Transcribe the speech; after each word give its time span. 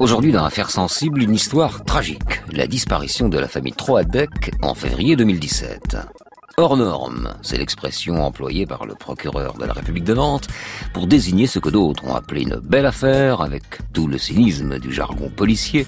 Aujourd'hui, 0.00 0.32
dans 0.32 0.46
Affaire 0.46 0.70
sensible, 0.70 1.22
une 1.22 1.34
histoire 1.34 1.84
tragique. 1.84 2.40
La 2.52 2.66
disparition 2.66 3.28
de 3.28 3.38
la 3.38 3.48
famille 3.48 3.74
Troadec 3.74 4.50
en 4.62 4.74
février 4.74 5.14
2017. 5.14 5.98
Hors 6.56 6.78
norme, 6.78 7.34
c'est 7.42 7.58
l'expression 7.58 8.24
employée 8.24 8.64
par 8.64 8.86
le 8.86 8.94
procureur 8.94 9.58
de 9.58 9.66
la 9.66 9.74
République 9.74 10.04
de 10.04 10.14
Nantes 10.14 10.48
pour 10.94 11.06
désigner 11.06 11.46
ce 11.46 11.58
que 11.58 11.68
d'autres 11.68 12.02
ont 12.06 12.14
appelé 12.14 12.44
une 12.44 12.56
belle 12.56 12.86
affaire 12.86 13.42
avec 13.42 13.62
tout 13.92 14.06
le 14.06 14.16
cynisme 14.16 14.78
du 14.78 14.90
jargon 14.90 15.28
policier 15.28 15.86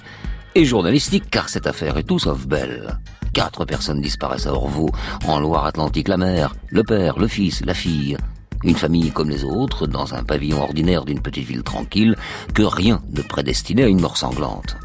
et 0.53 0.63
journalistique 0.63 1.31
car 1.31 1.49
cette 1.49 1.65
affaire 1.65 1.97
est 1.97 2.03
tout 2.03 2.19
sauf 2.19 2.45
belle. 2.45 2.99
Quatre 3.33 3.65
personnes 3.65 3.99
disparaissent 3.99 4.45
à 4.45 4.53
Orvaux, 4.53 4.91
en 5.25 5.39
Loire-Atlantique, 5.39 6.07
la 6.07 6.17
mère, 6.17 6.55
le 6.69 6.83
père, 6.83 7.17
le 7.17 7.27
fils, 7.27 7.65
la 7.65 7.73
fille. 7.73 8.15
Une 8.63 8.75
famille 8.75 9.11
comme 9.11 9.29
les 9.29 9.43
autres, 9.43 9.87
dans 9.87 10.13
un 10.13 10.23
pavillon 10.23 10.61
ordinaire 10.61 11.05
d'une 11.05 11.21
petite 11.21 11.47
ville 11.47 11.63
tranquille, 11.63 12.15
que 12.53 12.63
rien 12.63 13.01
ne 13.11 13.21
prédestinait 13.21 13.83
à 13.83 13.87
une 13.87 14.01
mort 14.01 14.17
sanglante. 14.17 14.77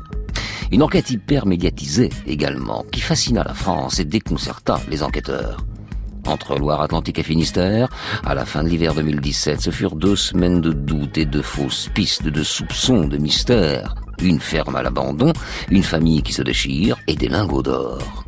Une 0.70 0.82
enquête 0.82 1.10
hyper 1.10 1.46
médiatisée 1.46 2.10
également, 2.26 2.84
qui 2.92 3.00
fascina 3.00 3.42
la 3.44 3.54
France 3.54 4.00
et 4.00 4.04
déconcerta 4.04 4.80
les 4.90 5.02
enquêteurs. 5.02 5.64
Entre 6.26 6.58
Loire-Atlantique 6.58 7.20
et 7.20 7.22
Finistère, 7.22 7.88
à 8.22 8.34
la 8.34 8.44
fin 8.44 8.62
de 8.62 8.68
l'hiver 8.68 8.94
2017, 8.94 9.62
ce 9.62 9.70
furent 9.70 9.96
deux 9.96 10.16
semaines 10.16 10.60
de 10.60 10.72
doutes 10.72 11.16
et 11.16 11.24
de 11.24 11.40
fausses 11.40 11.88
pistes, 11.94 12.28
de 12.28 12.42
soupçons, 12.42 13.08
de 13.08 13.16
mystères. 13.16 13.94
Une 14.20 14.40
ferme 14.40 14.76
à 14.76 14.82
l'abandon, 14.82 15.32
une 15.70 15.82
famille 15.82 16.22
qui 16.22 16.34
se 16.34 16.42
déchire 16.42 16.96
et 17.06 17.14
des 17.14 17.28
lingots 17.28 17.62
d'or. 17.62 18.27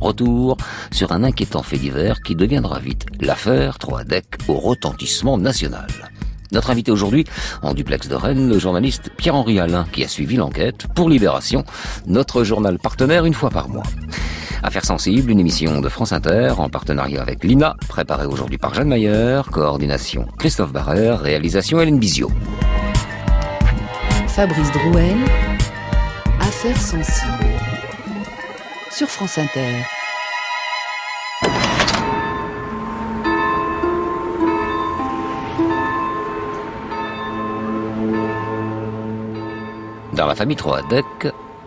Retour 0.00 0.56
sur 0.90 1.12
un 1.12 1.24
inquiétant 1.24 1.62
fait 1.62 1.76
divers 1.76 2.20
qui 2.22 2.34
deviendra 2.34 2.78
vite 2.78 3.06
l'affaire 3.20 3.78
Troadec 3.78 4.26
au 4.48 4.54
retentissement 4.54 5.38
national. 5.38 5.88
Notre 6.52 6.70
invité 6.70 6.90
aujourd'hui, 6.90 7.24
en 7.62 7.74
duplex 7.74 8.08
de 8.08 8.14
Rennes, 8.14 8.48
le 8.48 8.58
journaliste 8.58 9.10
Pierre-Henri 9.16 9.60
Alain, 9.60 9.86
qui 9.92 10.02
a 10.02 10.08
suivi 10.08 10.36
l'enquête 10.36 10.86
pour 10.94 11.10
Libération, 11.10 11.64
notre 12.06 12.42
journal 12.42 12.78
partenaire 12.78 13.26
une 13.26 13.34
fois 13.34 13.50
par 13.50 13.68
mois. 13.68 13.84
Affaires 14.62 14.84
sensibles, 14.84 15.30
une 15.30 15.40
émission 15.40 15.80
de 15.80 15.88
France 15.88 16.12
Inter 16.12 16.54
en 16.58 16.68
partenariat 16.68 17.20
avec 17.20 17.44
l'INA, 17.44 17.76
préparée 17.88 18.26
aujourd'hui 18.26 18.58
par 18.58 18.74
Jeanne 18.74 18.88
Mayer, 18.88 19.42
coordination 19.52 20.26
Christophe 20.38 20.72
Barrère, 20.72 21.20
réalisation 21.20 21.80
Hélène 21.80 21.98
Bizio. 21.98 22.30
Fabrice 24.26 24.72
Drouel, 24.72 25.18
Affaires 26.40 26.80
sensibles 26.80 27.47
sur 28.98 29.08
France 29.08 29.38
Inter. 29.38 29.84
Dans 40.14 40.26
la 40.26 40.34
famille 40.34 40.56
Troadec, 40.56 41.04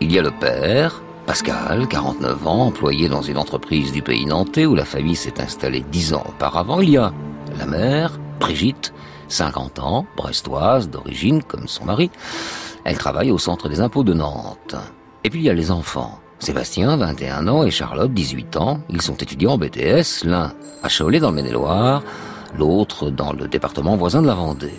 il 0.00 0.12
y 0.12 0.18
a 0.18 0.22
le 0.22 0.30
père, 0.30 1.00
Pascal, 1.24 1.88
49 1.88 2.46
ans, 2.46 2.66
employé 2.66 3.08
dans 3.08 3.22
une 3.22 3.38
entreprise 3.38 3.92
du 3.92 4.02
pays 4.02 4.26
nantais 4.26 4.66
où 4.66 4.74
la 4.74 4.84
famille 4.84 5.16
s'est 5.16 5.40
installée 5.40 5.80
10 5.90 6.12
ans 6.12 6.24
auparavant. 6.28 6.82
Il 6.82 6.90
y 6.90 6.98
a 6.98 7.14
la 7.58 7.64
mère, 7.64 8.20
Brigitte, 8.40 8.92
50 9.28 9.78
ans, 9.78 10.04
brestoise 10.18 10.90
d'origine 10.90 11.42
comme 11.42 11.66
son 11.66 11.86
mari. 11.86 12.10
Elle 12.84 12.98
travaille 12.98 13.30
au 13.30 13.38
centre 13.38 13.70
des 13.70 13.80
impôts 13.80 14.04
de 14.04 14.12
Nantes. 14.12 14.76
Et 15.24 15.30
puis 15.30 15.40
il 15.40 15.44
y 15.44 15.50
a 15.50 15.54
les 15.54 15.70
enfants. 15.70 16.21
Sébastien, 16.42 16.96
21 16.96 17.46
ans, 17.46 17.62
et 17.62 17.70
Charlotte, 17.70 18.12
18 18.12 18.56
ans. 18.56 18.80
Ils 18.90 19.00
sont 19.00 19.14
étudiants 19.14 19.52
en 19.52 19.58
BTS, 19.58 20.24
l'un 20.24 20.52
à 20.82 20.88
Cholet 20.88 21.20
dans 21.20 21.30
le 21.30 21.36
Maine-et-Loire, 21.36 22.02
l'autre 22.58 23.10
dans 23.10 23.32
le 23.32 23.46
département 23.46 23.94
voisin 23.94 24.22
de 24.22 24.26
la 24.26 24.34
Vendée. 24.34 24.74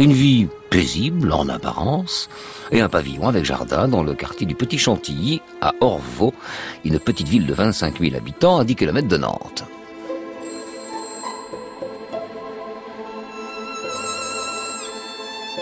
Une 0.00 0.12
vie 0.12 0.48
paisible 0.68 1.32
en 1.32 1.48
apparence, 1.48 2.28
et 2.72 2.80
un 2.80 2.88
pavillon 2.88 3.28
avec 3.28 3.44
jardin 3.44 3.86
dans 3.86 4.02
le 4.02 4.14
quartier 4.14 4.48
du 4.48 4.56
Petit 4.56 4.78
Chantilly, 4.78 5.40
à 5.60 5.74
Orvaux, 5.80 6.34
une 6.84 6.98
petite 6.98 7.28
ville 7.28 7.46
de 7.46 7.54
25 7.54 8.00
000 8.00 8.16
habitants 8.16 8.58
à 8.58 8.64
10 8.64 8.74
km 8.74 9.06
de 9.06 9.16
Nantes. 9.16 9.62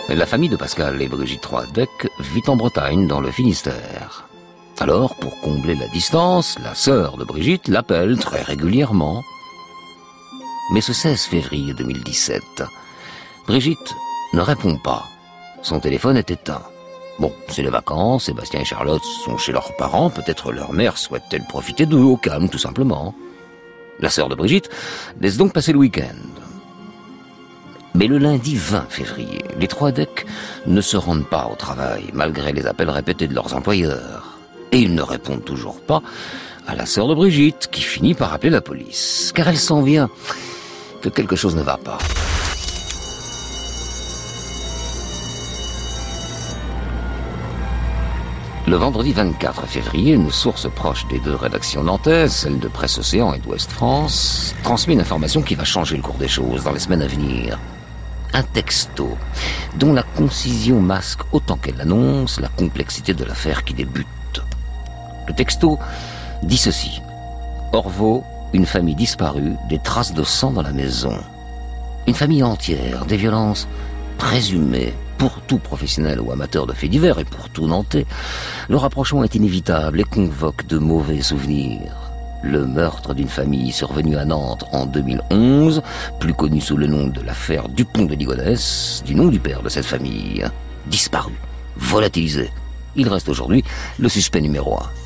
La 0.09 0.25
famille 0.25 0.49
de 0.49 0.57
Pascal 0.57 0.99
et 1.03 1.07
Brigitte 1.07 1.41
Troadec 1.41 1.89
vit 2.19 2.41
en 2.47 2.55
Bretagne, 2.55 3.05
dans 3.05 3.21
le 3.21 3.29
Finistère. 3.29 4.24
Alors, 4.79 5.15
pour 5.15 5.39
combler 5.39 5.73
la 5.75 5.87
distance, 5.87 6.59
la 6.61 6.75
sœur 6.75 7.17
de 7.17 7.23
Brigitte 7.23 7.69
l'appelle 7.69 8.17
très 8.19 8.41
régulièrement. 8.41 9.23
Mais 10.73 10.81
ce 10.81 10.91
16 10.91 11.21
février 11.21 11.73
2017, 11.73 12.41
Brigitte 13.47 13.95
ne 14.33 14.41
répond 14.41 14.77
pas. 14.77 15.05
Son 15.61 15.79
téléphone 15.79 16.17
est 16.17 16.29
éteint. 16.29 16.61
Bon, 17.19 17.31
c'est 17.47 17.61
les 17.61 17.69
vacances, 17.69 18.25
Sébastien 18.25 18.59
et 18.59 18.65
Charlotte 18.65 19.03
sont 19.23 19.37
chez 19.37 19.53
leurs 19.53 19.75
parents, 19.77 20.09
peut-être 20.09 20.51
leur 20.51 20.73
mère 20.73 20.97
souhaite-t-elle 20.97 21.45
profiter 21.45 21.85
d'eux 21.85 21.97
au 21.97 22.17
calme, 22.17 22.49
tout 22.49 22.57
simplement. 22.57 23.15
La 23.99 24.09
sœur 24.09 24.27
de 24.27 24.35
Brigitte 24.35 24.69
laisse 25.21 25.37
donc 25.37 25.53
passer 25.53 25.71
le 25.71 25.79
week-end. 25.79 26.15
Mais 27.93 28.07
le 28.07 28.17
lundi 28.17 28.57
20 28.57 28.87
février, 28.89 29.41
les 29.57 29.69
trois 29.69 29.93
decks 29.93 30.25
ne 30.67 30.81
se 30.81 30.97
rendent 30.97 31.29
pas 31.29 31.49
au 31.49 31.55
travail, 31.55 32.09
malgré 32.13 32.51
les 32.51 32.67
appels 32.67 32.89
répétés 32.89 33.29
de 33.29 33.33
leurs 33.33 33.55
employeurs. 33.55 34.34
Et 34.75 34.79
ils 34.79 34.93
ne 34.93 35.01
répondent 35.01 35.45
toujours 35.45 35.79
pas 35.79 36.01
à 36.67 36.75
la 36.75 36.85
sœur 36.85 37.07
de 37.07 37.15
Brigitte, 37.15 37.69
qui 37.71 37.81
finit 37.81 38.13
par 38.13 38.33
appeler 38.33 38.49
la 38.49 38.59
police, 38.59 39.31
car 39.33 39.47
elle 39.47 39.57
sent 39.57 39.81
bien 39.83 40.09
que 41.01 41.07
quelque 41.07 41.37
chose 41.37 41.55
ne 41.55 41.61
va 41.61 41.77
pas. 41.77 41.97
Le 48.67 48.75
vendredi 48.75 49.13
24 49.13 49.65
février, 49.65 50.13
une 50.13 50.29
source 50.29 50.69
proche 50.69 51.07
des 51.07 51.19
deux 51.19 51.35
rédactions 51.35 51.85
nantaises, 51.85 52.33
celle 52.33 52.59
de 52.59 52.67
Presse 52.67 52.97
Océan 52.97 53.33
et 53.33 53.39
d'Ouest 53.39 53.71
France, 53.71 54.53
transmet 54.61 54.95
une 54.95 54.99
information 54.99 55.41
qui 55.41 55.55
va 55.55 55.63
changer 55.63 55.95
le 55.95 56.01
cours 56.01 56.17
des 56.17 56.27
choses 56.27 56.65
dans 56.65 56.73
les 56.73 56.79
semaines 56.79 57.03
à 57.03 57.07
venir. 57.07 57.57
Un 58.33 58.43
texto 58.43 59.17
dont 59.77 59.93
la 59.93 60.03
concision 60.03 60.81
masque 60.81 61.21
autant 61.31 61.55
qu'elle 61.55 61.79
annonce 61.79 62.41
la 62.41 62.49
complexité 62.49 63.13
de 63.13 63.23
l'affaire 63.23 63.63
qui 63.63 63.73
débute. 63.73 64.05
Le 65.27 65.33
texto 65.33 65.79
dit 66.43 66.57
ceci. 66.57 67.01
Orvaux, 67.73 68.23
une 68.53 68.65
famille 68.65 68.95
disparue, 68.95 69.55
des 69.69 69.79
traces 69.79 70.13
de 70.13 70.23
sang 70.23 70.51
dans 70.51 70.61
la 70.61 70.71
maison. 70.71 71.17
Une 72.07 72.13
famille 72.13 72.43
entière, 72.43 73.05
des 73.05 73.17
violences 73.17 73.67
présumées 74.17 74.93
pour 75.17 75.41
tout 75.41 75.57
professionnel 75.57 76.19
ou 76.21 76.31
amateur 76.31 76.67
de 76.67 76.73
faits 76.73 76.89
divers 76.89 77.19
et 77.19 77.25
pour 77.25 77.49
tout 77.49 77.67
nantais. 77.67 78.05
Le 78.69 78.77
rapprochement 78.77 79.23
est 79.23 79.35
inévitable 79.35 79.99
et 79.99 80.03
convoque 80.03 80.67
de 80.67 80.77
mauvais 80.77 81.21
souvenirs. 81.21 81.93
Le 82.43 82.65
meurtre 82.65 83.15
d'une 83.15 83.27
famille 83.27 83.71
survenue 83.71 84.17
à 84.17 84.25
Nantes 84.25 84.65
en 84.71 84.85
2011, 84.85 85.81
plus 86.19 86.33
connu 86.33 86.61
sous 86.61 86.77
le 86.77 86.85
nom 86.85 87.07
de 87.07 87.21
l'affaire 87.21 87.69
Dupont 87.69 88.05
de 88.05 88.13
Ligonnès, 88.13 89.01
du 89.03 89.15
nom 89.15 89.27
du 89.27 89.39
père 89.39 89.63
de 89.63 89.69
cette 89.69 89.85
famille, 89.85 90.45
disparu, 90.85 91.33
volatilisé. 91.75 92.51
Il 92.95 93.09
reste 93.09 93.29
aujourd'hui 93.29 93.63
le 93.97 94.09
suspect 94.09 94.41
numéro 94.41 94.75
un. 94.75 95.04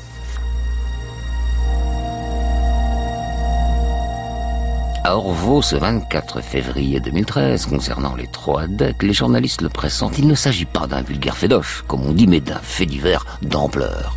À 5.10 5.16
ce 5.60 5.74
24 5.74 6.40
février 6.40 7.00
2013, 7.00 7.66
concernant 7.66 8.14
les 8.14 8.28
trois 8.28 8.68
decks, 8.68 9.02
les 9.02 9.12
journalistes 9.12 9.60
le 9.60 9.68
pressentent. 9.68 10.16
Il 10.18 10.28
ne 10.28 10.36
s'agit 10.36 10.66
pas 10.66 10.86
d'un 10.86 11.02
vulgaire 11.02 11.36
fédoche, 11.36 11.82
comme 11.88 12.06
on 12.06 12.12
dit, 12.12 12.28
mais 12.28 12.38
d'un 12.38 12.60
fait 12.62 12.86
divers 12.86 13.26
d'ampleur. 13.42 14.16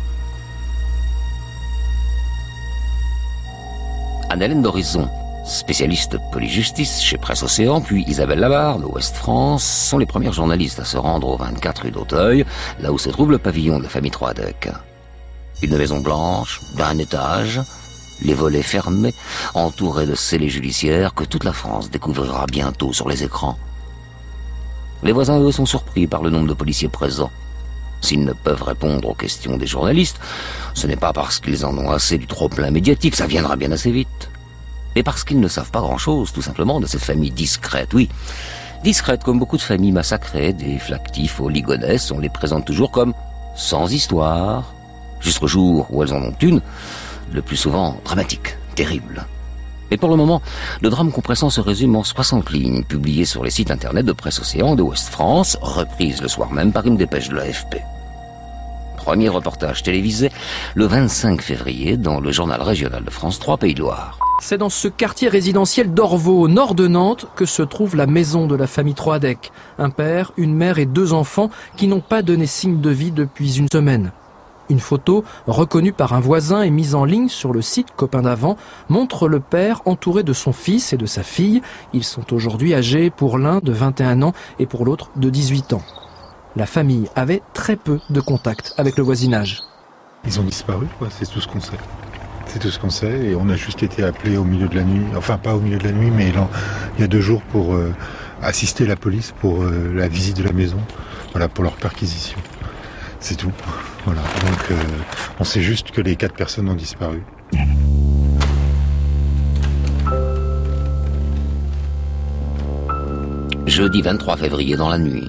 Anne-Hélène 4.30 4.62
d'Horizon, 4.62 5.08
spécialiste 5.44 6.16
polyjustice 6.30 7.02
chez 7.02 7.18
Presse 7.18 7.42
Océan, 7.42 7.80
puis 7.80 8.04
Isabelle 8.06 8.38
Labarde, 8.38 8.84
Ouest 8.84 9.16
France, 9.16 9.64
sont 9.64 9.98
les 9.98 10.06
premières 10.06 10.32
journalistes 10.32 10.78
à 10.78 10.84
se 10.84 10.96
rendre 10.96 11.28
au 11.28 11.36
24 11.36 11.82
rue 11.82 11.90
d'Auteuil, 11.90 12.46
là 12.78 12.92
où 12.92 12.98
se 12.98 13.10
trouve 13.10 13.32
le 13.32 13.38
pavillon 13.38 13.78
de 13.78 13.82
la 13.82 13.88
famille 13.88 14.12
Troadec. 14.12 14.68
Une 15.60 15.76
maison 15.76 16.00
blanche, 16.00 16.60
d'un 16.76 16.96
étage, 16.98 17.60
les 18.22 18.34
volets 18.34 18.62
fermés, 18.62 19.14
entourés 19.54 20.06
de 20.06 20.14
scellés 20.14 20.48
judiciaires 20.48 21.14
que 21.14 21.24
toute 21.24 21.44
la 21.44 21.52
France 21.52 21.90
découvrira 21.90 22.46
bientôt 22.46 22.92
sur 22.92 23.08
les 23.08 23.24
écrans. 23.24 23.58
Les 25.02 25.12
voisins, 25.12 25.40
eux, 25.40 25.52
sont 25.52 25.66
surpris 25.66 26.06
par 26.06 26.22
le 26.22 26.30
nombre 26.30 26.48
de 26.48 26.54
policiers 26.54 26.88
présents. 26.88 27.30
S'ils 28.00 28.24
ne 28.24 28.32
peuvent 28.32 28.62
répondre 28.62 29.08
aux 29.08 29.14
questions 29.14 29.56
des 29.56 29.66
journalistes, 29.66 30.20
ce 30.74 30.86
n'est 30.86 30.96
pas 30.96 31.12
parce 31.12 31.40
qu'ils 31.40 31.64
en 31.64 31.76
ont 31.78 31.90
assez 31.90 32.18
du 32.18 32.26
trop-plein 32.26 32.70
médiatique, 32.70 33.16
ça 33.16 33.26
viendra 33.26 33.56
bien 33.56 33.72
assez 33.72 33.90
vite. 33.90 34.30
Mais 34.94 35.02
parce 35.02 35.24
qu'ils 35.24 35.40
ne 35.40 35.48
savent 35.48 35.70
pas 35.70 35.80
grand-chose, 35.80 36.32
tout 36.32 36.42
simplement, 36.42 36.80
de 36.80 36.86
cette 36.86 37.02
famille 37.02 37.30
discrète, 37.30 37.94
oui. 37.94 38.08
Discrète 38.82 39.24
comme 39.24 39.38
beaucoup 39.38 39.56
de 39.56 39.62
familles 39.62 39.92
massacrées, 39.92 40.52
des 40.52 40.78
flactifs 40.78 41.40
aux 41.40 41.50
on 41.50 42.18
les 42.18 42.28
présente 42.28 42.66
toujours 42.66 42.90
comme 42.90 43.14
sans 43.56 43.92
histoire, 43.92 44.74
jusqu'au 45.20 45.46
jour 45.46 45.86
où 45.90 46.02
elles 46.02 46.12
en 46.12 46.22
ont 46.22 46.34
une, 46.42 46.60
le 47.32 47.42
plus 47.42 47.56
souvent 47.56 48.00
dramatique, 48.04 48.56
terrible. 48.74 49.26
Mais 49.90 49.96
pour 49.96 50.08
le 50.08 50.16
moment, 50.16 50.42
le 50.82 50.90
drame 50.90 51.12
compressant 51.12 51.50
se 51.50 51.60
résume 51.60 51.96
en 51.96 52.04
60 52.04 52.50
lignes 52.50 52.84
publiées 52.84 53.26
sur 53.26 53.44
les 53.44 53.50
sites 53.50 53.70
internet 53.70 54.06
de 54.06 54.12
Presse 54.12 54.40
Océan 54.40 54.74
de 54.76 54.82
Ouest 54.82 55.08
France, 55.08 55.58
reprises 55.60 56.22
le 56.22 56.28
soir 56.28 56.52
même 56.52 56.72
par 56.72 56.86
une 56.86 56.96
dépêche 56.96 57.28
de 57.28 57.36
l'AFP. 57.36 57.76
Premier 58.96 59.28
reportage 59.28 59.82
télévisé 59.82 60.30
le 60.74 60.86
25 60.86 61.42
février 61.42 61.98
dans 61.98 62.20
le 62.20 62.32
journal 62.32 62.62
régional 62.62 63.04
de 63.04 63.10
France 63.10 63.38
3 63.38 63.58
Pays 63.58 63.74
de 63.74 63.80
Loire. 63.80 64.18
C'est 64.40 64.58
dans 64.58 64.70
ce 64.70 64.88
quartier 64.88 65.28
résidentiel 65.28 65.92
d'Orvaux, 65.92 66.40
au 66.40 66.48
nord 66.48 66.74
de 66.74 66.88
Nantes, 66.88 67.26
que 67.36 67.44
se 67.44 67.62
trouve 67.62 67.96
la 67.96 68.06
maison 68.06 68.46
de 68.46 68.56
la 68.56 68.66
famille 68.66 68.94
Troadec. 68.94 69.52
Un 69.78 69.90
père, 69.90 70.32
une 70.36 70.54
mère 70.54 70.78
et 70.78 70.86
deux 70.86 71.12
enfants 71.12 71.50
qui 71.76 71.86
n'ont 71.86 72.00
pas 72.00 72.22
donné 72.22 72.46
signe 72.46 72.80
de 72.80 72.90
vie 72.90 73.12
depuis 73.12 73.58
une 73.58 73.68
semaine. 73.70 74.10
Une 74.70 74.80
photo, 74.80 75.24
reconnue 75.46 75.92
par 75.92 76.14
un 76.14 76.20
voisin 76.20 76.62
et 76.62 76.70
mise 76.70 76.94
en 76.94 77.04
ligne 77.04 77.28
sur 77.28 77.52
le 77.52 77.62
site 77.62 77.88
Copain 77.96 78.22
d'avant, 78.22 78.56
montre 78.88 79.28
le 79.28 79.40
père 79.40 79.82
entouré 79.84 80.22
de 80.22 80.32
son 80.32 80.52
fils 80.52 80.92
et 80.92 80.96
de 80.96 81.06
sa 81.06 81.22
fille. 81.22 81.60
Ils 81.92 82.04
sont 82.04 82.32
aujourd'hui 82.32 82.74
âgés 82.74 83.10
pour 83.10 83.38
l'un 83.38 83.58
de 83.58 83.72
21 83.72 84.22
ans 84.22 84.32
et 84.58 84.66
pour 84.66 84.84
l'autre 84.84 85.10
de 85.16 85.28
18 85.28 85.74
ans. 85.74 85.82
La 86.56 86.66
famille 86.66 87.08
avait 87.16 87.42
très 87.52 87.76
peu 87.76 88.00
de 88.10 88.20
contact 88.20 88.74
avec 88.78 88.96
le 88.96 89.02
voisinage. 89.02 89.62
Ils 90.24 90.40
ont 90.40 90.44
disparu, 90.44 90.86
c'est 91.10 91.30
tout 91.30 91.40
ce 91.40 91.48
qu'on 91.48 91.60
sait. 91.60 91.76
C'est 92.46 92.58
tout 92.58 92.70
ce 92.70 92.78
qu'on 92.78 92.90
sait 92.90 93.26
et 93.26 93.34
on 93.34 93.48
a 93.48 93.56
juste 93.56 93.82
été 93.82 94.02
appelé 94.02 94.36
au 94.36 94.44
milieu 94.44 94.68
de 94.68 94.76
la 94.76 94.84
nuit, 94.84 95.04
enfin 95.16 95.36
pas 95.36 95.54
au 95.54 95.60
milieu 95.60 95.78
de 95.78 95.84
la 95.84 95.92
nuit, 95.92 96.10
mais 96.10 96.32
il 96.96 97.00
y 97.00 97.04
a 97.04 97.06
deux 97.06 97.20
jours 97.20 97.42
pour 97.50 97.74
euh, 97.74 97.92
assister 98.42 98.86
la 98.86 98.96
police 98.96 99.32
pour 99.40 99.62
euh, 99.62 99.92
la 99.94 100.08
visite 100.08 100.36
de 100.36 100.44
la 100.44 100.52
maison, 100.52 100.78
pour 101.54 101.64
leur 101.64 101.74
perquisition. 101.74 102.38
C'est 103.24 103.36
tout. 103.36 103.52
Voilà. 104.04 104.20
Donc 104.20 104.70
euh, 104.70 104.76
on 105.40 105.44
sait 105.44 105.62
juste 105.62 105.92
que 105.92 106.02
les 106.02 106.14
quatre 106.14 106.34
personnes 106.34 106.68
ont 106.68 106.74
disparu. 106.74 107.22
Jeudi 113.64 114.02
23 114.02 114.36
février 114.36 114.76
dans 114.76 114.90
la 114.90 114.98
nuit, 114.98 115.26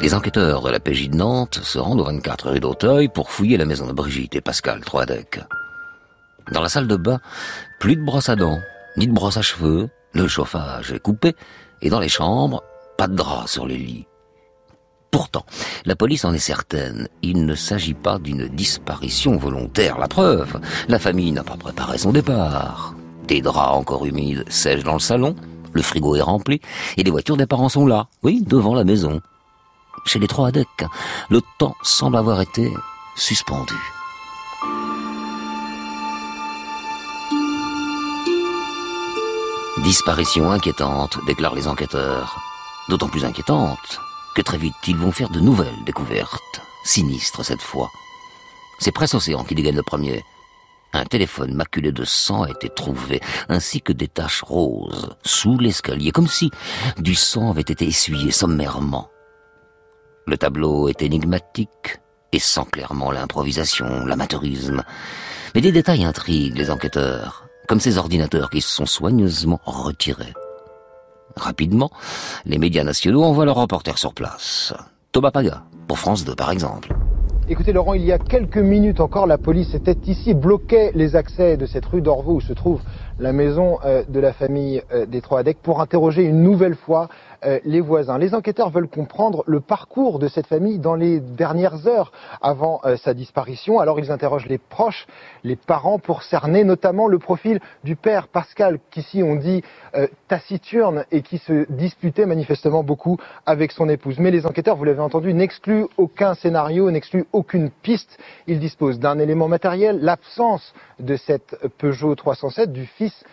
les 0.00 0.12
enquêteurs 0.12 0.62
de 0.62 0.70
la 0.70 0.80
PJ 0.80 1.08
de 1.08 1.18
Nantes 1.18 1.60
se 1.62 1.78
rendent 1.78 2.00
au 2.00 2.04
24 2.06 2.50
rue 2.50 2.58
d'Auteuil 2.58 3.08
pour 3.08 3.30
fouiller 3.30 3.56
la 3.56 3.64
maison 3.64 3.86
de 3.86 3.92
Brigitte 3.92 4.34
et 4.34 4.40
Pascal 4.40 4.80
Troadec. 4.80 5.38
Dans 6.50 6.62
la 6.62 6.68
salle 6.68 6.88
de 6.88 6.96
bain, 6.96 7.20
plus 7.78 7.94
de 7.94 8.02
brosse 8.02 8.28
à 8.28 8.34
dents, 8.34 8.58
ni 8.96 9.06
de 9.06 9.12
brosse 9.12 9.36
à 9.36 9.42
cheveux, 9.42 9.88
le 10.14 10.26
chauffage 10.26 10.92
est 10.92 10.98
coupé, 10.98 11.36
et 11.80 11.90
dans 11.90 12.00
les 12.00 12.08
chambres, 12.08 12.64
pas 12.98 13.06
de 13.06 13.14
drap 13.14 13.46
sur 13.46 13.68
les 13.68 13.78
lits. 13.78 14.08
Pourtant, 15.10 15.46
la 15.84 15.96
police 15.96 16.24
en 16.24 16.34
est 16.34 16.38
certaine, 16.38 17.08
il 17.22 17.46
ne 17.46 17.54
s'agit 17.54 17.94
pas 17.94 18.18
d'une 18.18 18.48
disparition 18.48 19.36
volontaire. 19.36 19.98
La 19.98 20.08
preuve, 20.08 20.60
la 20.88 20.98
famille 20.98 21.32
n'a 21.32 21.44
pas 21.44 21.56
préparé 21.56 21.98
son 21.98 22.12
départ. 22.12 22.94
Des 23.26 23.40
draps 23.40 23.76
encore 23.76 24.06
humides 24.06 24.44
sèchent 24.48 24.84
dans 24.84 24.94
le 24.94 25.00
salon, 25.00 25.34
le 25.72 25.82
frigo 25.82 26.16
est 26.16 26.22
rempli, 26.22 26.60
et 26.96 27.02
les 27.02 27.10
voitures 27.10 27.36
des 27.36 27.46
parents 27.46 27.68
sont 27.68 27.86
là, 27.86 28.08
oui, 28.22 28.42
devant 28.46 28.74
la 28.74 28.84
maison. 28.84 29.20
Chez 30.04 30.18
les 30.18 30.28
trois 30.28 30.48
ADEC, 30.48 30.68
le 31.30 31.40
temps 31.58 31.76
semble 31.82 32.16
avoir 32.16 32.40
été 32.40 32.72
suspendu. 33.16 33.74
Disparition 39.82 40.50
inquiétante, 40.50 41.18
déclarent 41.26 41.54
les 41.54 41.68
enquêteurs. 41.68 42.40
D'autant 42.88 43.08
plus 43.08 43.24
inquiétante 43.24 44.00
que 44.36 44.42
très 44.42 44.58
vite 44.58 44.74
ils 44.86 44.98
vont 44.98 45.12
faire 45.12 45.30
de 45.30 45.40
nouvelles 45.40 45.82
découvertes, 45.86 46.60
sinistres 46.84 47.42
cette 47.42 47.62
fois. 47.62 47.90
C'est 48.78 48.92
Presse 48.92 49.14
Océan 49.14 49.44
qui 49.44 49.54
dégaine 49.54 49.76
le 49.76 49.82
premier. 49.82 50.22
Un 50.92 51.06
téléphone 51.06 51.54
maculé 51.54 51.90
de 51.90 52.04
sang 52.04 52.42
a 52.42 52.50
été 52.50 52.68
trouvé, 52.68 53.22
ainsi 53.48 53.80
que 53.80 53.94
des 53.94 54.08
taches 54.08 54.42
roses, 54.42 55.16
sous 55.24 55.56
l'escalier, 55.58 56.10
comme 56.10 56.28
si 56.28 56.50
du 56.98 57.14
sang 57.14 57.50
avait 57.50 57.62
été 57.62 57.86
essuyé 57.86 58.30
sommairement. 58.30 59.08
Le 60.26 60.36
tableau 60.36 60.88
est 60.88 61.00
énigmatique 61.00 61.98
et 62.30 62.38
sent 62.38 62.66
clairement 62.72 63.10
l'improvisation, 63.10 64.04
l'amateurisme. 64.04 64.84
Mais 65.54 65.62
des 65.62 65.72
détails 65.72 66.04
intriguent 66.04 66.58
les 66.58 66.70
enquêteurs, 66.70 67.46
comme 67.68 67.80
ces 67.80 67.96
ordinateurs 67.96 68.50
qui 68.50 68.60
se 68.60 68.68
sont 68.68 68.86
soigneusement 68.86 69.60
retirés. 69.64 70.34
Rapidement, 71.36 71.90
les 72.46 72.56
médias 72.56 72.82
nationaux 72.82 73.22
envoient 73.22 73.44
leurs 73.44 73.56
reporters 73.56 73.98
sur 73.98 74.14
place. 74.14 74.72
Thomas 75.12 75.30
Paga, 75.30 75.64
pour 75.86 75.98
France 75.98 76.24
2 76.24 76.34
par 76.34 76.50
exemple. 76.50 76.94
Écoutez 77.48 77.72
Laurent, 77.72 77.94
il 77.94 78.04
y 78.04 78.10
a 78.10 78.18
quelques 78.18 78.56
minutes 78.58 79.00
encore, 79.00 79.26
la 79.26 79.38
police 79.38 79.74
était 79.74 79.98
ici, 80.06 80.34
bloquait 80.34 80.90
les 80.94 81.14
accès 81.14 81.56
de 81.56 81.66
cette 81.66 81.86
rue 81.86 82.00
d'Orvaux 82.00 82.36
où 82.36 82.40
se 82.40 82.52
trouve 82.52 82.80
la 83.20 83.32
maison 83.32 83.78
euh, 83.84 84.02
de 84.08 84.18
la 84.18 84.32
famille 84.32 84.82
euh, 84.92 85.06
des 85.06 85.20
Troadec 85.20 85.58
pour 85.62 85.80
interroger 85.80 86.24
une 86.24 86.42
nouvelle 86.42 86.74
fois 86.74 87.08
euh, 87.44 87.60
les 87.64 87.80
voisins. 87.80 88.18
Les 88.18 88.34
enquêteurs 88.34 88.70
veulent 88.70 88.88
comprendre 88.88 89.44
le 89.46 89.60
parcours 89.60 90.18
de 90.18 90.28
cette 90.28 90.46
famille 90.46 90.78
dans 90.78 90.94
les 90.94 91.20
dernières 91.20 91.86
heures 91.86 92.12
avant 92.40 92.80
euh, 92.84 92.96
sa 92.96 93.14
disparition. 93.14 93.78
Alors 93.78 93.98
ils 93.98 94.10
interrogent 94.10 94.46
les 94.46 94.58
proches, 94.58 95.06
les 95.44 95.56
parents 95.56 95.98
pour 95.98 96.22
cerner 96.22 96.64
notamment 96.64 97.08
le 97.08 97.18
profil 97.18 97.60
du 97.84 97.96
père 97.96 98.28
Pascal, 98.28 98.78
qu'ici 98.90 99.22
on 99.22 99.36
dit 99.36 99.62
euh, 99.94 100.06
taciturne 100.28 101.04
et 101.10 101.22
qui 101.22 101.38
se 101.38 101.70
disputait 101.70 102.26
manifestement 102.26 102.82
beaucoup 102.82 103.18
avec 103.44 103.72
son 103.72 103.88
épouse. 103.88 104.18
Mais 104.18 104.30
les 104.30 104.46
enquêteurs, 104.46 104.76
vous 104.76 104.84
l'avez 104.84 105.00
entendu, 105.00 105.34
n'excluent 105.34 105.86
aucun 105.96 106.34
scénario, 106.34 106.90
n'excluent 106.90 107.26
aucune 107.32 107.70
piste. 107.70 108.18
Ils 108.46 108.60
disposent 108.60 108.98
d'un 108.98 109.18
élément 109.18 109.48
matériel, 109.48 109.98
l'absence 110.00 110.74
de 110.98 111.16
cette 111.16 111.56
Peugeot 111.78 112.14
307 112.14 112.72
du 112.72 112.86
fils 112.86 113.24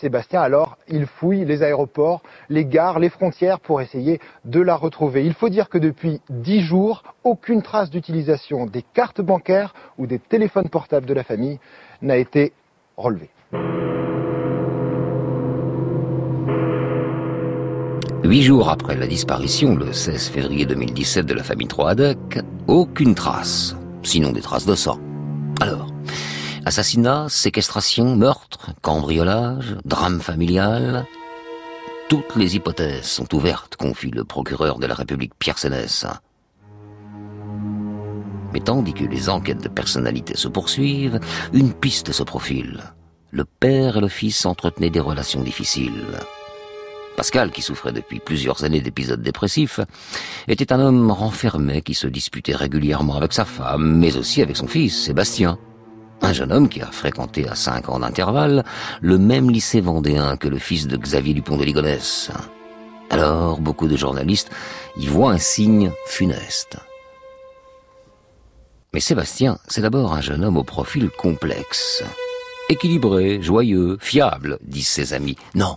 Sébastien. 0.00 0.40
Alors 0.40 0.78
ils 0.88 1.06
fouillent 1.06 1.44
les 1.44 1.62
aéroports, 1.62 2.22
les 2.48 2.64
gares, 2.64 2.98
les 2.98 3.08
frontières 3.08 3.60
pour 3.60 3.80
essayer 3.80 4.20
de 4.44 4.60
la 4.60 4.76
retrouver. 4.76 5.24
Il 5.24 5.34
faut 5.34 5.48
dire 5.48 5.68
que 5.68 5.78
depuis 5.78 6.20
dix 6.30 6.60
jours, 6.60 7.02
aucune 7.24 7.62
trace 7.62 7.90
d'utilisation 7.90 8.66
des 8.66 8.82
cartes 8.82 9.20
bancaires 9.20 9.74
ou 9.98 10.06
des 10.06 10.18
téléphones 10.18 10.68
portables 10.68 11.06
de 11.06 11.14
la 11.14 11.24
famille 11.24 11.58
n'a 12.00 12.16
été 12.16 12.52
relevée. 12.96 13.30
Huit 18.24 18.42
jours 18.42 18.70
après 18.70 18.96
la 18.96 19.06
disparition, 19.06 19.74
le 19.74 19.92
16 19.92 20.28
février 20.28 20.64
2017 20.64 21.26
de 21.26 21.34
la 21.34 21.42
famille 21.42 21.66
Troadec, 21.66 22.38
aucune 22.68 23.14
trace, 23.14 23.76
sinon 24.02 24.30
des 24.30 24.40
traces 24.40 24.64
de 24.64 24.76
sang. 24.76 24.98
Alors, 25.60 25.91
assassinat, 26.64 27.26
séquestration, 27.28 28.16
meurtre, 28.16 28.70
cambriolage, 28.82 29.76
drame 29.84 30.20
familial, 30.20 31.06
toutes 32.08 32.36
les 32.36 32.56
hypothèses 32.56 33.04
sont 33.04 33.34
ouvertes, 33.34 33.76
confie 33.76 34.10
le 34.10 34.24
procureur 34.24 34.78
de 34.78 34.86
la 34.86 34.94
République 34.94 35.32
Pierre 35.38 35.58
Sénès. 35.58 36.06
Mais 38.52 38.60
tandis 38.60 38.92
que 38.92 39.04
les 39.04 39.30
enquêtes 39.30 39.62
de 39.62 39.68
personnalité 39.68 40.36
se 40.36 40.48
poursuivent, 40.48 41.20
une 41.52 41.72
piste 41.72 42.12
se 42.12 42.22
profile. 42.22 42.82
Le 43.30 43.44
père 43.44 43.96
et 43.96 44.00
le 44.00 44.08
fils 44.08 44.44
entretenaient 44.44 44.90
des 44.90 45.00
relations 45.00 45.40
difficiles. 45.40 46.18
Pascal, 47.16 47.50
qui 47.50 47.62
souffrait 47.62 47.92
depuis 47.92 48.20
plusieurs 48.20 48.64
années 48.64 48.80
d'épisodes 48.80 49.22
dépressifs, 49.22 49.80
était 50.48 50.72
un 50.72 50.80
homme 50.80 51.10
renfermé 51.10 51.82
qui 51.82 51.94
se 51.94 52.06
disputait 52.06 52.54
régulièrement 52.54 53.16
avec 53.16 53.32
sa 53.32 53.44
femme, 53.44 53.98
mais 53.98 54.16
aussi 54.16 54.42
avec 54.42 54.56
son 54.56 54.66
fils, 54.66 55.04
Sébastien. 55.04 55.58
Un 56.22 56.32
jeune 56.32 56.52
homme 56.52 56.68
qui 56.68 56.80
a 56.80 56.86
fréquenté 56.86 57.48
à 57.48 57.54
cinq 57.54 57.88
ans 57.88 57.98
d'intervalle 57.98 58.64
le 59.00 59.18
même 59.18 59.50
lycée 59.50 59.80
vendéen 59.80 60.36
que 60.36 60.48
le 60.48 60.58
fils 60.58 60.86
de 60.86 60.96
Xavier 60.96 61.34
Dupont 61.34 61.56
de 61.56 61.64
Ligonnès. 61.64 62.30
Alors, 63.10 63.60
beaucoup 63.60 63.88
de 63.88 63.96
journalistes 63.96 64.50
y 64.96 65.06
voient 65.06 65.32
un 65.32 65.38
signe 65.38 65.92
funeste. 66.06 66.78
Mais 68.94 69.00
Sébastien, 69.00 69.58
c'est 69.68 69.80
d'abord 69.80 70.12
un 70.12 70.20
jeune 70.20 70.44
homme 70.44 70.56
au 70.56 70.64
profil 70.64 71.10
complexe. 71.10 72.04
Équilibré, 72.68 73.42
joyeux, 73.42 73.98
fiable, 74.00 74.58
disent 74.62 74.88
ses 74.88 75.12
amis. 75.14 75.36
Non, 75.54 75.76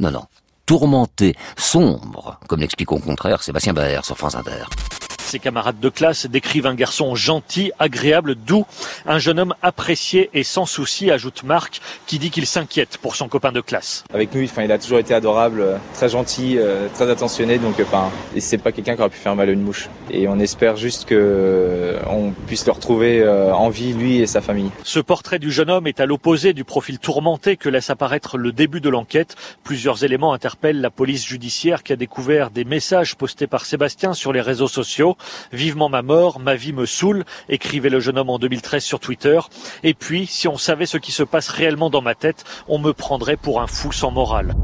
non, 0.00 0.10
non. 0.10 0.24
Tourmenté, 0.66 1.34
sombre, 1.56 2.38
comme 2.46 2.60
l'explique 2.60 2.92
au 2.92 2.98
contraire 2.98 3.42
Sébastien 3.42 3.72
Baer 3.72 4.04
sur 4.04 4.18
France 4.18 4.34
Inter. 4.34 4.64
Ses 5.28 5.40
camarades 5.40 5.78
de 5.78 5.90
classe 5.90 6.24
décrivent 6.24 6.64
un 6.64 6.74
garçon 6.74 7.14
gentil, 7.14 7.70
agréable, 7.78 8.34
doux, 8.34 8.64
un 9.04 9.18
jeune 9.18 9.38
homme 9.38 9.54
apprécié 9.60 10.30
et 10.32 10.42
sans 10.42 10.64
souci, 10.64 11.10
ajoute 11.10 11.42
Marc, 11.42 11.82
qui 12.06 12.18
dit 12.18 12.30
qu'il 12.30 12.46
s'inquiète 12.46 12.96
pour 12.96 13.14
son 13.14 13.28
copain 13.28 13.52
de 13.52 13.60
classe. 13.60 14.04
Avec 14.14 14.34
nous, 14.34 14.42
enfin, 14.42 14.62
il 14.62 14.72
a 14.72 14.78
toujours 14.78 15.00
été 15.00 15.12
adorable, 15.12 15.78
très 15.92 16.08
gentil, 16.08 16.56
euh, 16.56 16.88
très 16.94 17.10
attentionné, 17.10 17.58
donc 17.58 17.74
enfin, 17.78 18.10
et 18.34 18.40
c'est 18.40 18.56
pas 18.56 18.72
quelqu'un 18.72 18.94
qui 18.94 19.02
aurait 19.02 19.10
pu 19.10 19.18
faire 19.18 19.36
mal 19.36 19.50
à 19.50 19.52
une 19.52 19.60
mouche. 19.60 19.90
Et 20.10 20.28
on 20.28 20.38
espère 20.38 20.78
juste 20.78 21.04
que 21.04 21.14
euh, 21.14 22.00
on 22.08 22.30
puisse 22.46 22.64
le 22.64 22.72
retrouver 22.72 23.20
euh, 23.20 23.52
en 23.52 23.68
vie, 23.68 23.92
lui 23.92 24.20
et 24.22 24.26
sa 24.26 24.40
famille. 24.40 24.70
Ce 24.82 24.98
portrait 24.98 25.38
du 25.38 25.50
jeune 25.50 25.68
homme 25.68 25.86
est 25.86 26.00
à 26.00 26.06
l'opposé 26.06 26.54
du 26.54 26.64
profil 26.64 26.98
tourmenté 26.98 27.58
que 27.58 27.68
laisse 27.68 27.90
apparaître 27.90 28.38
le 28.38 28.50
début 28.50 28.80
de 28.80 28.88
l'enquête. 28.88 29.36
Plusieurs 29.62 30.04
éléments 30.04 30.32
interpellent 30.32 30.80
la 30.80 30.88
police 30.88 31.26
judiciaire 31.26 31.82
qui 31.82 31.92
a 31.92 31.96
découvert 31.96 32.50
des 32.50 32.64
messages 32.64 33.14
postés 33.14 33.46
par 33.46 33.66
Sébastien 33.66 34.14
sur 34.14 34.32
les 34.32 34.40
réseaux 34.40 34.68
sociaux. 34.68 35.16
Vivement 35.52 35.88
ma 35.88 36.02
mort, 36.02 36.40
ma 36.40 36.54
vie 36.54 36.72
me 36.72 36.86
saoule, 36.86 37.24
écrivait 37.48 37.90
le 37.90 38.00
jeune 38.00 38.18
homme 38.18 38.30
en 38.30 38.38
2013 38.38 38.82
sur 38.82 39.00
Twitter. 39.00 39.40
Et 39.82 39.94
puis, 39.94 40.26
si 40.26 40.48
on 40.48 40.56
savait 40.56 40.86
ce 40.86 40.98
qui 40.98 41.12
se 41.12 41.22
passe 41.22 41.48
réellement 41.48 41.90
dans 41.90 42.02
ma 42.02 42.14
tête, 42.14 42.44
on 42.68 42.78
me 42.78 42.92
prendrait 42.92 43.36
pour 43.36 43.60
un 43.60 43.66
fou 43.66 43.92
sans 43.92 44.10
morale. 44.10 44.54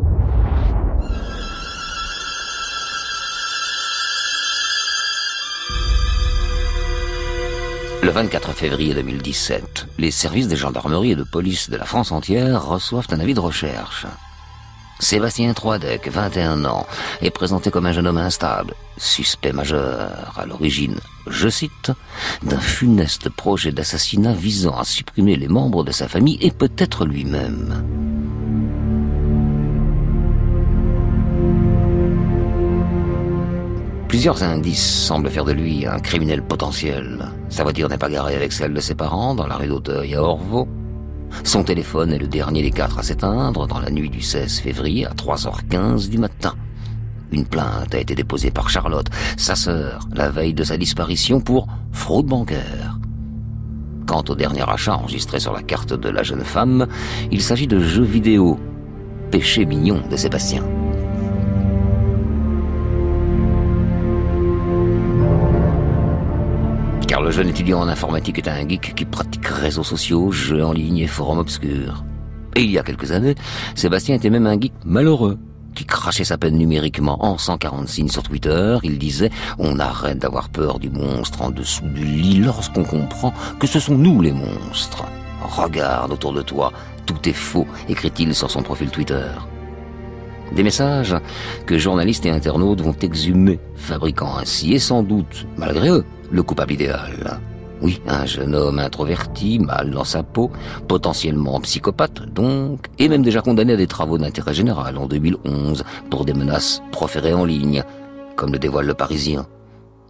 Le 8.05 8.11
24 8.11 8.53
février 8.53 8.93
2017, 8.93 9.87
les 9.97 10.11
services 10.11 10.47
des 10.47 10.57
gendarmeries 10.57 11.13
et 11.13 11.17
de 11.17 11.23
police 11.23 11.71
de 11.71 11.79
la 11.79 11.87
France 11.87 12.13
entière 12.13 12.63
reçoivent 12.63 13.07
un 13.11 13.19
avis 13.19 13.33
de 13.33 13.41
recherche. 13.41 14.05
Sébastien 15.01 15.53
Troidec, 15.55 16.09
21 16.09 16.65
ans, 16.65 16.87
est 17.21 17.31
présenté 17.31 17.71
comme 17.71 17.87
un 17.87 17.93
jeune 17.93 18.07
homme 18.07 18.19
instable, 18.19 18.75
suspect 18.97 19.53
majeur, 19.53 20.35
à 20.37 20.47
l'origine, 20.47 20.99
je 21.27 21.49
cite, 21.49 21.91
d'un 22.43 22.61
funeste 22.61 23.29
projet 23.29 23.73
d'assassinat 23.73 24.33
visant 24.33 24.79
à 24.79 24.85
supprimer 24.85 25.37
les 25.37 25.49
membres 25.49 25.85
de 25.85 25.93
sa 25.93 26.09
famille 26.09 26.39
et 26.41 26.51
peut-être 26.51 27.05
lui-même. 27.05 27.85
Plusieurs 34.09 34.45
indices 34.45 35.07
semblent 35.07 35.29
faire 35.29 35.45
de 35.45 35.51
lui 35.51 35.87
un 35.87 35.99
criminel 35.99 36.41
potentiel. 36.41 37.33
Sa 37.49 37.65
voiture 37.65 37.89
n'est 37.89 37.99
pas 37.99 38.09
garée 38.09 38.37
avec 38.37 38.53
celle 38.53 38.73
de 38.73 38.81
ses 38.81 38.95
parents 38.95 39.35
dans 39.35 39.49
la 39.49 39.57
rue 39.57 39.67
d'Auteuil 39.67 40.15
à 40.15 40.23
Orvaux. 40.23 40.69
Son 41.43 41.65
téléphone 41.65 42.13
est 42.13 42.19
le 42.19 42.29
dernier 42.29 42.63
des 42.63 42.71
quatre 42.71 42.99
à 42.99 43.03
s'éteindre 43.03 43.67
dans 43.67 43.81
la 43.81 43.91
nuit 43.91 44.11
du 44.11 44.23
16 44.23 44.61
février 44.61 45.07
à 45.07 45.11
3h15 45.11 46.09
du 46.09 46.19
matin. 46.19 46.55
Une 47.33 47.47
plainte 47.47 47.95
a 47.95 47.99
été 47.99 48.15
déposée 48.15 48.51
par 48.51 48.71
Charlotte, 48.71 49.09
sa 49.37 49.57
sœur, 49.57 50.09
la 50.15 50.31
veille 50.31 50.55
de 50.55 50.63
sa 50.63 50.77
disparition 50.77 51.41
pour 51.41 51.67
fraude 51.91 52.27
bancaire. 52.27 52.99
Quant 54.07 54.23
au 54.29 54.35
dernier 54.35 54.63
achat 54.69 54.95
enregistré 54.95 55.41
sur 55.41 55.53
la 55.53 55.63
carte 55.63 55.95
de 55.95 56.09
la 56.09 56.23
jeune 56.23 56.45
femme, 56.45 56.87
il 57.33 57.43
s'agit 57.43 57.67
de 57.67 57.81
jeux 57.81 58.05
vidéo. 58.05 58.59
Péché 59.31 59.65
mignon 59.65 60.03
de 60.09 60.17
Sébastien. 60.17 60.63
Car 67.15 67.23
le 67.23 67.31
jeune 67.31 67.49
étudiant 67.49 67.79
en 67.79 67.87
informatique 67.87 68.39
est 68.39 68.49
un 68.49 68.69
geek 68.69 68.93
qui 68.97 69.05
pratique 69.05 69.47
réseaux 69.47 69.85
sociaux, 69.85 70.33
jeux 70.33 70.65
en 70.65 70.73
ligne 70.73 70.99
et 70.99 71.07
forums 71.07 71.39
obscurs. 71.39 72.03
Et 72.57 72.63
il 72.63 72.73
y 72.73 72.77
a 72.77 72.83
quelques 72.83 73.13
années, 73.13 73.37
Sébastien 73.77 74.17
était 74.17 74.31
même 74.31 74.49
un 74.49 74.61
geek 74.61 74.73
malheureux, 74.85 75.39
qui 75.77 75.85
crachait 75.85 76.25
sa 76.25 76.39
peine 76.39 76.57
numériquement 76.57 77.25
en 77.25 77.39
140 77.39 77.87
signes 77.87 78.09
sur 78.09 78.25
Twitter. 78.25 78.79
Il 78.83 78.99
disait 78.99 79.31
«On 79.61 79.79
arrête 79.79 80.19
d'avoir 80.19 80.49
peur 80.49 80.81
du 80.81 80.91
monstre 80.91 81.43
en 81.43 81.51
dessous 81.51 81.87
du 81.87 82.05
lit 82.05 82.41
lorsqu'on 82.41 82.83
comprend 82.83 83.33
que 83.61 83.69
ce 83.69 83.79
sont 83.79 83.97
nous 83.97 84.21
les 84.21 84.33
monstres. 84.33 85.05
Regarde 85.41 86.11
autour 86.11 86.33
de 86.33 86.43
toi, 86.43 86.73
tout 87.07 87.29
est 87.29 87.33
faux», 87.33 87.69
écrit-il 87.89 88.35
sur 88.35 88.51
son 88.51 88.63
profil 88.63 88.91
Twitter. 88.91 89.29
Des 90.51 90.65
messages 90.65 91.15
que 91.65 91.79
journalistes 91.79 92.27
et 92.27 92.31
internautes 92.31 92.81
vont 92.81 92.97
exhumer, 93.01 93.61
fabriquant 93.77 94.37
ainsi, 94.37 94.75
et 94.75 94.81
sans 94.81 95.05
doute, 95.05 95.47
malgré 95.57 95.91
eux, 95.91 96.05
le 96.31 96.43
coupable 96.43 96.73
idéal. 96.73 97.41
Oui, 97.83 98.01
un 98.07 98.25
jeune 98.25 98.55
homme 98.55 98.79
introverti, 98.79 99.59
mal 99.59 99.91
dans 99.91 100.05
sa 100.05 100.23
peau, 100.23 100.51
potentiellement 100.89 101.61
psychopathe 101.61 102.23
donc, 102.33 102.87
et 102.99 103.09
même 103.09 103.23
déjà 103.23 103.43
condamné 103.43 103.75
à 103.75 103.77
des 103.77 103.87
travaux 103.87 104.17
d'intérêt 104.17 104.55
général 104.55 104.97
en 104.97 105.07
2011 105.07 105.85
pour 106.09 106.25
des 106.25 106.33
menaces 106.33 106.83
proférées 106.93 107.35
en 107.35 107.45
ligne, 107.45 107.83
comme 108.37 108.53
le 108.53 108.59
dévoile 108.59 108.87
le 108.87 108.95
Parisien. 108.95 109.47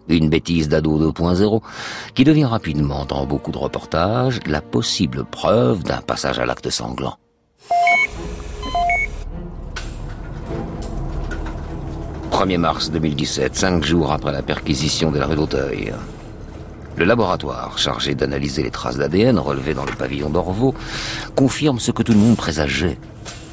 Une 0.08 0.28
bêtise 0.28 0.68
d'ado 0.68 1.10
2.0 1.10 1.62
qui 2.14 2.24
devient 2.24 2.44
rapidement, 2.44 3.06
dans 3.06 3.24
beaucoup 3.24 3.50
de 3.50 3.58
reportages, 3.58 4.38
la 4.46 4.60
possible 4.60 5.24
preuve 5.24 5.82
d'un 5.82 6.02
passage 6.02 6.38
à 6.38 6.44
l'acte 6.44 6.68
sanglant. 6.68 7.16
1er 12.34 12.58
mars 12.58 12.90
2017, 12.90 13.54
cinq 13.54 13.84
jours 13.84 14.10
après 14.10 14.32
la 14.32 14.42
perquisition 14.42 15.12
de 15.12 15.20
la 15.20 15.26
rue 15.26 15.36
d'Auteuil. 15.36 15.94
Le 16.96 17.04
laboratoire, 17.04 17.78
chargé 17.78 18.16
d'analyser 18.16 18.64
les 18.64 18.72
traces 18.72 18.96
d'ADN 18.96 19.38
relevées 19.38 19.72
dans 19.72 19.84
le 19.84 19.92
pavillon 19.92 20.30
d'Orvaux, 20.30 20.74
confirme 21.36 21.78
ce 21.78 21.92
que 21.92 22.02
tout 22.02 22.10
le 22.10 22.18
monde 22.18 22.36
présageait. 22.36 22.98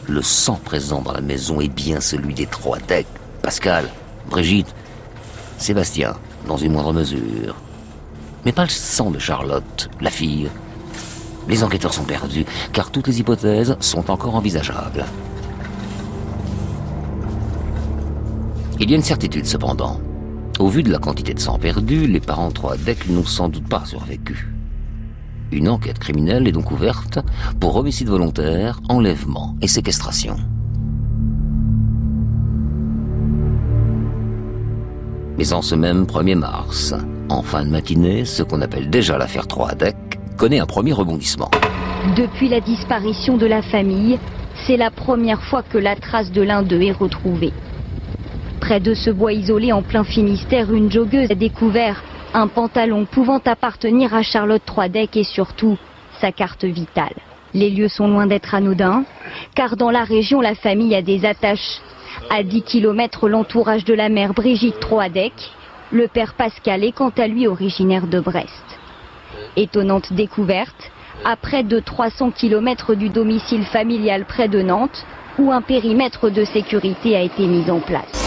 Le 0.07 0.23
sang 0.23 0.59
présent 0.65 1.03
dans 1.03 1.11
la 1.11 1.21
maison 1.21 1.61
est 1.61 1.71
bien 1.71 2.01
celui 2.01 2.33
des 2.33 2.47
trois 2.47 2.79
decks. 2.79 3.05
Pascal, 3.43 3.85
Brigitte, 4.31 4.73
Sébastien, 5.59 6.15
dans 6.47 6.57
une 6.57 6.71
moindre 6.71 6.91
mesure. 6.91 7.55
Mais 8.45 8.51
pas 8.51 8.63
le 8.63 8.69
sang 8.69 9.11
de 9.11 9.19
Charlotte, 9.19 9.91
la 10.01 10.09
fille. 10.09 10.49
Les 11.47 11.63
enquêteurs 11.63 11.93
sont 11.93 12.03
perdus, 12.03 12.47
car 12.73 12.89
toutes 12.89 13.07
les 13.07 13.19
hypothèses 13.19 13.77
sont 13.79 14.09
encore 14.09 14.33
envisageables. 14.33 15.05
Il 18.83 18.89
y 18.89 18.93
a 18.93 18.97
une 18.97 19.03
certitude 19.03 19.45
cependant. 19.45 19.99
Au 20.57 20.67
vu 20.67 20.81
de 20.81 20.91
la 20.91 20.97
quantité 20.97 21.35
de 21.35 21.39
sang 21.39 21.59
perdu, 21.59 22.07
les 22.07 22.19
parents 22.19 22.49
trois 22.49 22.77
decks 22.77 23.07
n'ont 23.09 23.23
sans 23.23 23.47
doute 23.47 23.69
pas 23.69 23.85
survécu. 23.85 24.55
Une 25.51 25.69
enquête 25.69 25.99
criminelle 25.99 26.47
est 26.47 26.51
donc 26.51 26.71
ouverte 26.71 27.19
pour 27.59 27.75
homicide 27.75 28.07
volontaire, 28.07 28.79
enlèvement 28.89 29.55
et 29.61 29.67
séquestration. 29.67 30.35
Mais 35.37 35.53
en 35.53 35.61
ce 35.61 35.75
même 35.75 36.05
1er 36.05 36.35
mars, 36.35 36.95
en 37.29 37.43
fin 37.43 37.63
de 37.63 37.69
matinée, 37.69 38.25
ce 38.25 38.41
qu'on 38.41 38.61
appelle 38.63 38.89
déjà 38.89 39.15
l'affaire 39.19 39.45
3 39.45 39.75
deck 39.75 39.95
connaît 40.37 40.59
un 40.59 40.65
premier 40.65 40.93
rebondissement. 40.93 41.51
Depuis 42.17 42.49
la 42.49 42.61
disparition 42.61 43.37
de 43.37 43.45
la 43.45 43.61
famille, 43.61 44.17
c'est 44.65 44.77
la 44.77 44.89
première 44.89 45.43
fois 45.43 45.61
que 45.61 45.77
la 45.77 45.95
trace 45.95 46.31
de 46.31 46.41
l'un 46.41 46.63
d'eux 46.63 46.81
est 46.81 46.91
retrouvée. 46.91 47.53
Près 48.61 48.79
de 48.79 48.93
ce 48.93 49.09
bois 49.09 49.33
isolé 49.33 49.73
en 49.73 49.81
plein 49.81 50.03
Finistère, 50.03 50.71
une 50.71 50.89
joggeuse 50.89 51.31
a 51.31 51.35
découvert 51.35 52.01
un 52.33 52.47
pantalon 52.47 53.05
pouvant 53.05 53.41
appartenir 53.43 54.13
à 54.13 54.21
Charlotte 54.21 54.61
Troidec 54.63 55.17
et 55.17 55.23
surtout 55.23 55.77
sa 56.21 56.31
carte 56.31 56.63
vitale. 56.63 57.15
Les 57.53 57.71
lieux 57.71 57.89
sont 57.89 58.07
loin 58.07 58.27
d'être 58.27 58.53
anodins, 58.55 59.03
car 59.55 59.75
dans 59.75 59.89
la 59.89 60.03
région, 60.03 60.39
la 60.39 60.55
famille 60.55 60.95
a 60.95 61.01
des 61.01 61.25
attaches. 61.25 61.81
À 62.29 62.43
10 62.43 62.61
km, 62.61 63.27
l'entourage 63.27 63.83
de 63.83 63.95
la 63.95 64.09
mère 64.09 64.33
Brigitte 64.33 64.79
Troadec, 64.79 65.33
le 65.91 66.07
père 66.07 66.35
Pascal 66.35 66.83
est 66.83 66.93
quant 66.93 67.11
à 67.17 67.27
lui 67.27 67.47
originaire 67.47 68.07
de 68.07 68.19
Brest. 68.19 68.79
Étonnante 69.57 70.13
découverte, 70.13 70.91
à 71.25 71.35
près 71.35 71.63
de 71.63 71.79
300 71.79 72.31
km 72.31 72.93
du 72.93 73.09
domicile 73.09 73.63
familial 73.65 74.25
près 74.25 74.47
de 74.47 74.61
Nantes, 74.61 75.05
où 75.39 75.51
un 75.51 75.61
périmètre 75.61 76.29
de 76.29 76.45
sécurité 76.45 77.15
a 77.15 77.21
été 77.21 77.47
mis 77.47 77.69
en 77.69 77.79
place. 77.79 78.20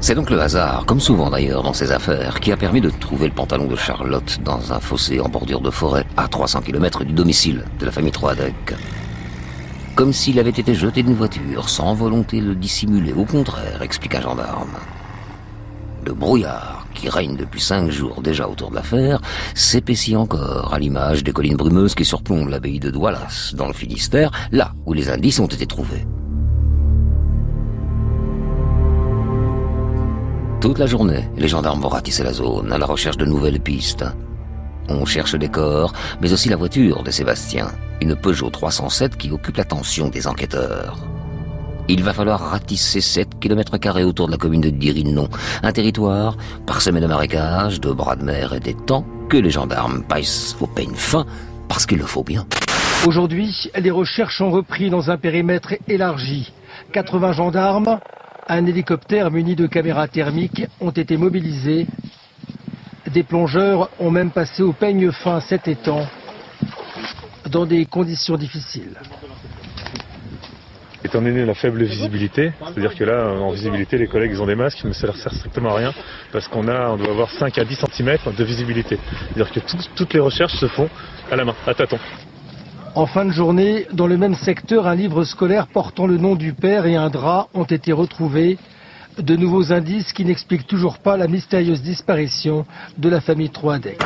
C'est 0.00 0.16
donc 0.16 0.30
le 0.30 0.40
hasard, 0.40 0.84
comme 0.84 0.98
souvent 0.98 1.30
d'ailleurs 1.30 1.62
dans 1.62 1.72
ces 1.72 1.92
affaires, 1.92 2.40
qui 2.40 2.50
a 2.50 2.56
permis 2.56 2.80
de 2.80 2.90
trouver 2.90 3.28
le 3.28 3.34
pantalon 3.34 3.66
de 3.66 3.76
Charlotte 3.76 4.40
dans 4.44 4.72
un 4.72 4.80
fossé 4.80 5.20
en 5.20 5.28
bordure 5.28 5.60
de 5.60 5.70
forêt, 5.70 6.04
à 6.16 6.26
300 6.26 6.62
km 6.62 7.04
du 7.04 7.12
domicile 7.12 7.64
de 7.78 7.86
la 7.86 7.92
famille 7.92 8.10
Troadec. 8.10 8.74
Comme 9.94 10.12
s'il 10.12 10.40
avait 10.40 10.50
été 10.50 10.74
jeté 10.74 11.04
d'une 11.04 11.14
voiture, 11.14 11.68
sans 11.68 11.94
volonté 11.94 12.40
de 12.40 12.52
dissimuler, 12.52 13.12
au 13.12 13.24
contraire, 13.24 13.82
explique 13.82 14.16
un 14.16 14.22
gendarme. 14.22 14.74
Le 16.04 16.14
brouillard, 16.14 16.86
qui 16.94 17.08
règne 17.08 17.36
depuis 17.36 17.60
cinq 17.60 17.90
jours 17.90 18.22
déjà 18.22 18.48
autour 18.48 18.70
de 18.70 18.74
l'affaire, 18.74 19.20
s'épaissit 19.54 20.16
encore 20.16 20.74
à 20.74 20.80
l'image 20.80 21.22
des 21.22 21.32
collines 21.32 21.56
brumeuses 21.56 21.94
qui 21.94 22.04
surplombent 22.04 22.48
l'abbaye 22.48 22.80
de 22.80 22.90
Doualas, 22.90 23.52
dans 23.54 23.68
le 23.68 23.72
Finistère, 23.72 24.32
là 24.50 24.72
où 24.84 24.94
les 24.94 25.10
indices 25.10 25.38
ont 25.38 25.46
été 25.46 25.66
trouvés. 25.66 26.04
Toute 30.62 30.78
la 30.78 30.86
journée, 30.86 31.28
les 31.36 31.48
gendarmes 31.48 31.80
vont 31.80 31.88
ratisser 31.88 32.22
la 32.22 32.32
zone 32.32 32.70
à 32.72 32.78
la 32.78 32.86
recherche 32.86 33.16
de 33.16 33.24
nouvelles 33.24 33.58
pistes. 33.58 34.04
On 34.88 35.04
cherche 35.04 35.34
des 35.34 35.48
corps, 35.48 35.92
mais 36.20 36.32
aussi 36.32 36.48
la 36.48 36.54
voiture 36.54 37.02
de 37.02 37.10
Sébastien, 37.10 37.66
une 38.00 38.14
Peugeot 38.14 38.48
307 38.48 39.16
qui 39.16 39.32
occupe 39.32 39.56
l'attention 39.56 40.08
des 40.08 40.28
enquêteurs. 40.28 40.98
Il 41.88 42.04
va 42.04 42.12
falloir 42.12 42.38
ratisser 42.38 43.00
7 43.00 43.40
km 43.40 43.72
autour 44.04 44.28
de 44.28 44.30
la 44.30 44.38
commune 44.38 44.60
de 44.60 44.70
Dirinon, 44.70 45.28
un 45.64 45.72
territoire 45.72 46.36
parsemé 46.64 47.00
de 47.00 47.08
marécages, 47.08 47.80
de 47.80 47.90
bras 47.90 48.14
de 48.14 48.22
mer 48.22 48.52
et 48.52 48.60
d'étangs 48.60 49.04
que 49.28 49.38
les 49.38 49.50
gendarmes 49.50 50.04
paissent 50.04 50.54
au 50.60 50.68
peigne 50.68 50.94
fin 50.94 51.26
parce 51.66 51.86
qu'il 51.86 51.98
le 51.98 52.06
faut 52.06 52.22
bien. 52.22 52.46
Aujourd'hui, 53.04 53.68
les 53.76 53.90
recherches 53.90 54.40
ont 54.40 54.52
repris 54.52 54.90
dans 54.90 55.10
un 55.10 55.16
périmètre 55.16 55.74
élargi. 55.88 56.52
80 56.92 57.32
gendarmes, 57.32 57.98
un 58.48 58.66
hélicoptère 58.66 59.30
muni 59.30 59.54
de 59.54 59.66
caméras 59.66 60.08
thermiques 60.08 60.66
ont 60.80 60.90
été 60.90 61.16
mobilisés. 61.16 61.86
Des 63.12 63.22
plongeurs 63.22 63.90
ont 63.98 64.10
même 64.10 64.30
passé 64.30 64.62
au 64.62 64.72
peigne 64.72 65.10
fin 65.12 65.40
cet 65.40 65.68
étang 65.68 66.06
dans 67.50 67.66
des 67.66 67.84
conditions 67.86 68.36
difficiles. 68.36 68.96
Étant 71.04 71.20
donné 71.20 71.44
la 71.44 71.54
faible 71.54 71.82
visibilité, 71.82 72.52
c'est-à-dire 72.64 72.94
que 72.94 73.04
là, 73.04 73.26
en 73.26 73.50
visibilité, 73.50 73.98
les 73.98 74.06
collègues 74.06 74.38
ont 74.40 74.46
des 74.46 74.54
masques, 74.54 74.82
mais 74.84 74.92
ça 74.92 75.06
leur 75.06 75.16
sert 75.16 75.34
strictement 75.34 75.70
à 75.70 75.78
rien, 75.78 75.92
parce 76.30 76.46
qu'on 76.48 76.62
doit 76.62 76.92
avoir 76.92 77.30
5 77.30 77.58
à 77.58 77.64
10 77.64 77.84
cm 77.92 78.16
de 78.36 78.44
visibilité. 78.44 78.98
C'est-à-dire 79.34 79.52
que 79.52 79.60
toutes 79.96 80.14
les 80.14 80.20
recherches 80.20 80.54
se 80.54 80.68
font 80.68 80.88
à 81.30 81.36
la 81.36 81.44
main, 81.44 81.54
à 81.66 81.74
tâtons. 81.74 81.98
En 82.94 83.06
fin 83.06 83.24
de 83.24 83.30
journée, 83.30 83.86
dans 83.94 84.06
le 84.06 84.18
même 84.18 84.34
secteur, 84.34 84.86
un 84.86 84.94
livre 84.94 85.24
scolaire 85.24 85.66
portant 85.66 86.06
le 86.06 86.18
nom 86.18 86.34
du 86.34 86.52
père 86.52 86.84
et 86.84 86.94
un 86.94 87.08
drap 87.08 87.48
ont 87.54 87.64
été 87.64 87.90
retrouvés 87.92 88.58
De 89.18 89.34
nouveaux 89.34 89.72
indices 89.72 90.12
qui 90.12 90.24
n'expliquent 90.24 90.66
toujours 90.66 90.98
pas 90.98 91.16
la 91.16 91.26
mystérieuse 91.26 91.82
disparition 91.82 92.66
de 92.98 93.08
la 93.08 93.20
famille 93.20 93.50
Troadec. 93.50 93.98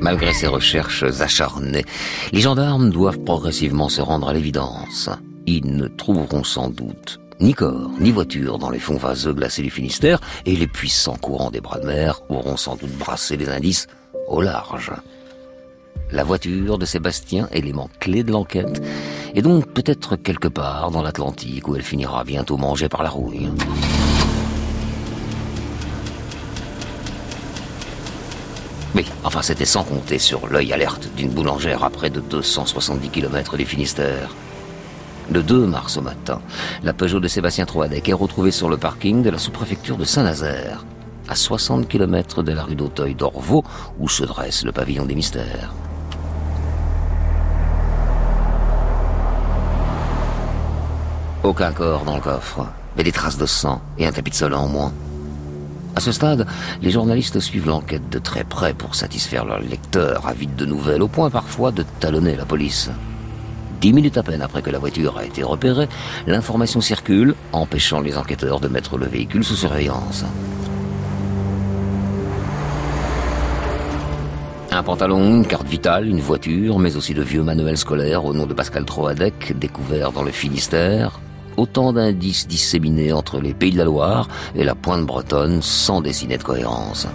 Malgré 0.00 0.32
ces 0.32 0.46
recherches 0.46 1.04
acharnées, 1.20 1.84
les 2.32 2.40
gendarmes 2.40 2.90
doivent 2.90 3.24
progressivement 3.24 3.88
se 3.88 4.00
rendre 4.00 4.28
à 4.28 4.32
l'évidence. 4.32 5.10
Ils 5.46 5.76
ne 5.76 5.86
trouveront 5.86 6.44
sans 6.44 6.68
doute 6.68 7.18
ni 7.40 7.54
corps, 7.54 7.90
ni 8.00 8.10
voiture 8.10 8.58
dans 8.58 8.70
les 8.70 8.78
fonds 8.78 8.96
vaseux 8.96 9.34
glacés 9.34 9.62
du 9.62 9.70
Finistère, 9.70 10.20
et 10.44 10.56
les 10.56 10.66
puissants 10.66 11.16
courants 11.16 11.50
des 11.50 11.60
bras 11.60 11.78
de 11.78 11.86
mer 11.86 12.22
auront 12.28 12.56
sans 12.56 12.76
doute 12.76 12.96
brassé 12.96 13.36
les 13.36 13.48
indices 13.48 13.86
au 14.28 14.40
large. 14.40 14.92
La 16.12 16.24
voiture 16.24 16.78
de 16.78 16.86
Sébastien, 16.86 17.48
élément 17.52 17.90
clé 17.98 18.22
de 18.22 18.30
l'enquête, 18.30 18.82
est 19.34 19.42
donc 19.42 19.66
peut-être 19.66 20.16
quelque 20.16 20.48
part 20.48 20.90
dans 20.90 21.02
l'Atlantique 21.02 21.68
où 21.68 21.74
elle 21.74 21.82
finira 21.82 22.24
bientôt 22.24 22.56
mangée 22.56 22.88
par 22.88 23.02
la 23.02 23.10
rouille. 23.10 23.48
Oui, 28.94 29.04
enfin 29.24 29.42
c'était 29.42 29.66
sans 29.66 29.84
compter 29.84 30.18
sur 30.18 30.46
l'œil 30.46 30.72
alerte 30.72 31.10
d'une 31.16 31.28
boulangère 31.28 31.84
à 31.84 31.90
près 31.90 32.08
de 32.08 32.20
270 32.20 33.10
km 33.10 33.58
des 33.58 33.66
Finistère. 33.66 34.34
Le 35.30 35.42
2 35.42 35.66
mars 35.66 35.96
au 35.96 36.02
matin, 36.02 36.40
la 36.84 36.92
Peugeot 36.92 37.18
de 37.18 37.26
Sébastien 37.26 37.66
Troadec 37.66 38.08
est 38.08 38.12
retrouvée 38.12 38.52
sur 38.52 38.68
le 38.68 38.76
parking 38.76 39.22
de 39.22 39.30
la 39.30 39.38
sous-préfecture 39.38 39.96
de 39.96 40.04
Saint-Nazaire, 40.04 40.84
à 41.28 41.34
60 41.34 41.88
km 41.88 42.44
de 42.44 42.52
la 42.52 42.62
rue 42.62 42.76
d'Auteuil 42.76 43.16
d'Orvaux, 43.16 43.64
où 43.98 44.08
se 44.08 44.22
dresse 44.22 44.64
le 44.64 44.70
pavillon 44.70 45.04
des 45.04 45.16
mystères. 45.16 45.74
Aucun 51.42 51.72
corps 51.72 52.04
dans 52.04 52.16
le 52.16 52.22
coffre, 52.22 52.66
mais 52.96 53.02
des 53.02 53.12
traces 53.12 53.38
de 53.38 53.46
sang 53.46 53.80
et 53.98 54.06
un 54.06 54.12
tapis 54.12 54.30
de 54.30 54.36
sol 54.36 54.54
en 54.54 54.68
moins. 54.68 54.92
À 55.96 56.00
ce 56.00 56.12
stade, 56.12 56.46
les 56.82 56.90
journalistes 56.90 57.40
suivent 57.40 57.66
l'enquête 57.66 58.08
de 58.10 58.18
très 58.20 58.44
près 58.44 58.74
pour 58.74 58.94
satisfaire 58.94 59.44
leurs 59.44 59.60
lecteurs 59.60 60.28
avides 60.28 60.54
de 60.54 60.66
nouvelles, 60.66 61.02
au 61.02 61.08
point 61.08 61.30
parfois 61.30 61.72
de 61.72 61.84
talonner 61.98 62.36
la 62.36 62.44
police. 62.44 62.90
Dix 63.80 63.92
minutes 63.92 64.16
à 64.16 64.22
peine 64.22 64.42
après 64.42 64.62
que 64.62 64.70
la 64.70 64.78
voiture 64.78 65.18
a 65.18 65.24
été 65.24 65.42
repérée, 65.42 65.88
l'information 66.26 66.80
circule, 66.80 67.34
empêchant 67.52 68.00
les 68.00 68.16
enquêteurs 68.16 68.60
de 68.60 68.68
mettre 68.68 68.96
le 68.96 69.06
véhicule 69.06 69.44
sous 69.44 69.56
surveillance. 69.56 70.24
Un 74.72 74.82
pantalon, 74.82 75.36
une 75.36 75.46
carte 75.46 75.66
vitale, 75.66 76.06
une 76.06 76.20
voiture, 76.20 76.78
mais 76.78 76.96
aussi 76.96 77.14
de 77.14 77.22
vieux 77.22 77.42
manuels 77.42 77.78
scolaires 77.78 78.24
au 78.24 78.34
nom 78.34 78.46
de 78.46 78.54
Pascal 78.54 78.84
Troadec, 78.84 79.58
découverts 79.58 80.12
dans 80.12 80.22
le 80.22 80.32
Finistère, 80.32 81.20
autant 81.56 81.92
d'indices 81.92 82.46
disséminés 82.46 83.12
entre 83.12 83.40
les 83.40 83.54
pays 83.54 83.72
de 83.72 83.78
la 83.78 83.84
Loire 83.84 84.28
et 84.54 84.64
la 84.64 84.74
pointe 84.74 85.06
bretonne 85.06 85.62
sans 85.62 86.00
dessiner 86.00 86.36
de 86.36 86.42
cohérence. 86.42 87.06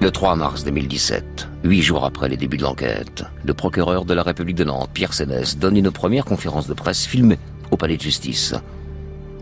Le 0.00 0.10
3 0.10 0.34
mars 0.34 0.64
2017, 0.64 1.51
huit 1.64 1.82
jours 1.82 2.04
après 2.04 2.28
les 2.28 2.36
débuts 2.36 2.56
de 2.56 2.62
l'enquête, 2.62 3.24
le 3.44 3.54
procureur 3.54 4.04
de 4.04 4.14
la 4.14 4.22
République 4.22 4.56
de 4.56 4.64
Nantes, 4.64 4.90
Pierre 4.92 5.12
Sénès, 5.12 5.56
donne 5.58 5.76
une 5.76 5.90
première 5.90 6.24
conférence 6.24 6.66
de 6.66 6.74
presse 6.74 7.06
filmée 7.06 7.38
au 7.70 7.76
palais 7.76 7.96
de 7.96 8.02
justice. 8.02 8.54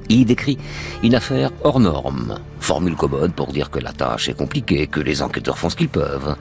Il 0.09 0.25
décrit 0.25 0.59
une 1.03 1.15
affaire 1.15 1.51
hors 1.63 1.81
norme, 1.81 2.39
formule 2.59 2.97
commode 2.97 3.33
pour 3.33 3.53
dire 3.53 3.71
que 3.71 3.79
la 3.79 3.93
tâche 3.93 4.29
est 4.29 4.37
compliquée, 4.37 4.87
que 4.87 5.01
les 5.01 5.23
enquêteurs 5.23 5.59
font 5.59 5.71
ce 5.71 5.77
qu'ils 5.77 5.89
peuvent. 5.89 6.37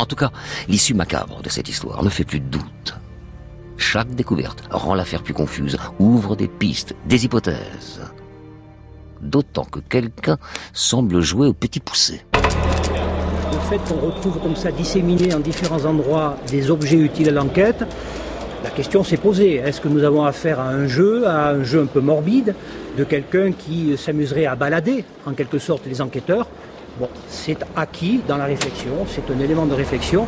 En 0.00 0.06
tout 0.06 0.16
cas, 0.16 0.32
l'issue 0.68 0.94
macabre 0.94 1.42
de 1.42 1.48
cette 1.48 1.68
histoire 1.68 2.02
ne 2.02 2.08
fait 2.08 2.24
plus 2.24 2.40
de 2.40 2.48
doute. 2.48 2.94
Chaque 3.76 4.14
découverte 4.14 4.64
rend 4.70 4.94
l'affaire 4.94 5.22
plus 5.22 5.34
confuse, 5.34 5.78
ouvre 5.98 6.36
des 6.36 6.48
pistes, 6.48 6.94
des 7.06 7.24
hypothèses. 7.24 8.00
D'autant 9.22 9.64
que 9.64 9.80
quelqu'un 9.80 10.38
semble 10.72 11.20
jouer 11.20 11.46
au 11.46 11.54
petit 11.54 11.80
poussé. 11.80 12.22
Fait 13.70 13.78
qu'on 13.78 14.04
retrouve 14.04 14.40
comme 14.40 14.56
ça 14.56 14.72
disséminés 14.72 15.32
en 15.32 15.38
différents 15.38 15.84
endroits 15.84 16.36
des 16.50 16.72
objets 16.72 16.96
utiles 16.96 17.28
à 17.28 17.30
l'enquête, 17.30 17.84
la 18.64 18.70
question 18.70 19.04
s'est 19.04 19.16
posée. 19.16 19.62
Est-ce 19.64 19.80
que 19.80 19.86
nous 19.86 20.02
avons 20.02 20.24
affaire 20.24 20.58
à 20.58 20.70
un 20.70 20.88
jeu, 20.88 21.24
à 21.28 21.50
un 21.50 21.62
jeu 21.62 21.82
un 21.82 21.86
peu 21.86 22.00
morbide, 22.00 22.56
de 22.98 23.04
quelqu'un 23.04 23.52
qui 23.52 23.96
s'amuserait 23.96 24.46
à 24.46 24.56
balader 24.56 25.04
en 25.24 25.34
quelque 25.34 25.60
sorte 25.60 25.86
les 25.86 26.00
enquêteurs? 26.00 26.48
Bon, 26.98 27.08
c'est 27.28 27.58
acquis 27.76 28.22
dans 28.26 28.38
la 28.38 28.46
réflexion, 28.46 29.06
c'est 29.06 29.32
un 29.32 29.38
élément 29.38 29.66
de 29.66 29.74
réflexion. 29.74 30.26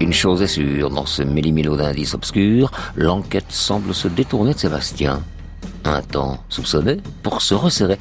Une 0.00 0.14
chose 0.14 0.40
est 0.40 0.46
sûre, 0.46 0.88
dans 0.88 1.04
ce 1.04 1.22
méli-mélo 1.22 1.76
d'indices 1.76 2.14
obscurs, 2.14 2.70
l'enquête 2.96 3.44
semble 3.50 3.92
se 3.92 4.08
détourner 4.08 4.54
de 4.54 4.58
Sébastien. 4.58 5.20
Un 5.84 6.00
temps 6.00 6.38
soupçonné 6.48 6.98
pour 7.22 7.42
se 7.42 7.54
resserrer 7.54 7.98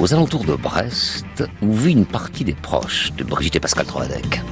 aux 0.00 0.12
alentours 0.12 0.44
de 0.44 0.54
Brest, 0.54 1.44
où 1.62 1.72
vit 1.72 1.92
une 1.92 2.06
partie 2.06 2.44
des 2.44 2.54
proches 2.54 3.12
de 3.12 3.24
Brigitte 3.24 3.56
et 3.56 3.60
Pascal 3.60 3.86
Troadec. 3.86 4.42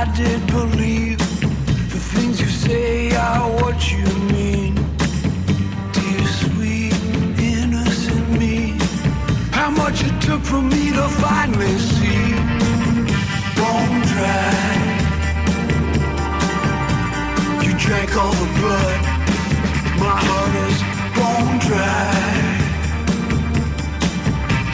I 0.00 0.04
did 0.16 0.46
believe 0.46 1.18
the 1.18 2.00
things 2.14 2.40
you 2.40 2.46
say 2.46 3.14
are 3.14 3.50
what 3.60 3.92
you 3.92 4.06
mean. 4.32 4.74
Dear 5.92 6.26
sweet 6.40 6.94
innocent 7.38 8.26
me. 8.40 8.78
How 9.50 9.68
much 9.68 10.02
it 10.02 10.18
took 10.22 10.42
for 10.42 10.62
me 10.62 10.90
to 10.92 11.06
finally 11.20 11.76
see. 11.76 12.32
Bone 13.60 14.00
dry. 14.12 14.54
You 17.62 17.72
drank 17.76 18.16
all 18.16 18.32
the 18.32 18.50
blood. 18.58 19.00
My 20.00 20.16
heart 20.26 20.54
is 20.66 20.78
bone 21.16 21.58
dry 21.68 22.56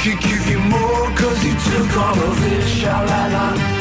could 0.03 0.21
give 0.21 0.49
you 0.49 0.61
more 0.61 1.07
cause 1.17 1.43
you 1.45 1.53
took 1.69 1.97
all 1.97 2.17
of 2.31 2.53
it, 2.53 2.69
sha-la-la 2.69 3.57
Sha-la-la 3.57 3.76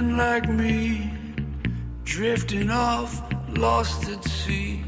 men 0.00 0.16
like 0.16 0.48
me, 0.48 1.10
drifting 2.04 2.70
off, 2.70 3.22
lost 3.56 4.08
at 4.08 4.24
sea? 4.24 4.82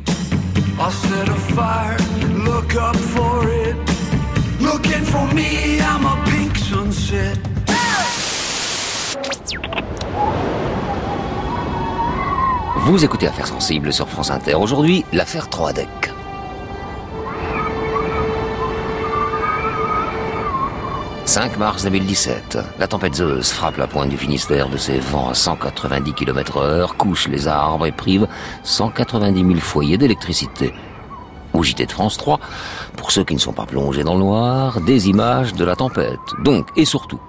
I'll 0.79 0.91
set 0.91 1.29
a 1.29 1.35
fire, 1.55 1.99
look 2.45 2.75
up 2.77 2.97
for 2.97 3.49
it. 3.49 3.77
Looking 4.61 5.05
for 5.05 5.27
me, 5.35 5.81
I'm 5.81 6.07
a 6.07 6.17
pink 6.25 6.57
sunset. 6.57 7.39
Vous 12.85 13.05
écoutez 13.05 13.29
Affaires 13.29 13.47
sensibles 13.47 13.93
sur 13.93 14.09
France 14.09 14.31
Inter. 14.31 14.55
Aujourd'hui, 14.55 15.05
l'affaire 15.13 15.49
Troadec. 15.49 16.12
5 21.33 21.57
mars 21.57 21.85
2017, 21.85 22.59
la 22.79 22.87
tempête 22.87 23.15
Zeus 23.15 23.53
frappe 23.53 23.79
la 23.79 23.87
pointe 23.87 24.11
du 24.11 24.19
Finistère 24.19 24.69
de 24.69 24.77
ses 24.77 24.99
vents 24.99 25.31
à 25.31 25.35
190 25.35 26.13
km 26.13 26.59
heure, 26.59 26.99
couche 26.99 27.27
les 27.27 27.49
arbres 27.49 27.87
et 27.87 27.91
prive 27.91 28.29
190 28.65 29.41
000 29.41 29.55
foyers 29.59 29.97
d'électricité. 29.97 30.75
Au 31.55 31.63
JT 31.63 31.87
de 31.87 31.91
France 31.91 32.19
3, 32.19 32.39
pour 32.99 33.13
ceux 33.13 33.25
qui 33.25 33.33
ne 33.33 33.41
sont 33.41 33.55
pas 33.55 33.65
plongés 33.65 34.05
dans 34.05 34.13
le 34.13 34.21
noir, 34.21 34.83
des 34.83 35.09
images 35.09 35.55
de 35.55 35.65
la 35.65 35.75
tempête. 35.75 36.19
Donc, 36.45 36.69
et 36.77 36.85
surtout, 36.85 37.21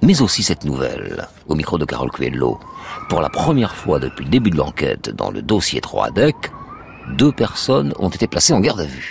mais 0.00 0.22
aussi 0.22 0.44
cette 0.44 0.64
nouvelle, 0.64 1.26
au 1.48 1.56
micro 1.56 1.76
de 1.76 1.84
Carole 1.84 2.12
Coelho. 2.12 2.60
Pour 3.08 3.20
la 3.20 3.30
première 3.30 3.74
fois 3.74 3.98
depuis 3.98 4.26
le 4.26 4.30
début 4.30 4.50
de 4.50 4.58
l'enquête 4.58 5.10
dans 5.10 5.32
le 5.32 5.42
dossier 5.42 5.80
3 5.80 6.12
DEC, 6.12 6.36
deux 7.16 7.32
personnes 7.32 7.94
ont 7.98 8.10
été 8.10 8.28
placées 8.28 8.52
en 8.52 8.60
garde 8.60 8.78
à 8.78 8.84
vue. 8.84 9.10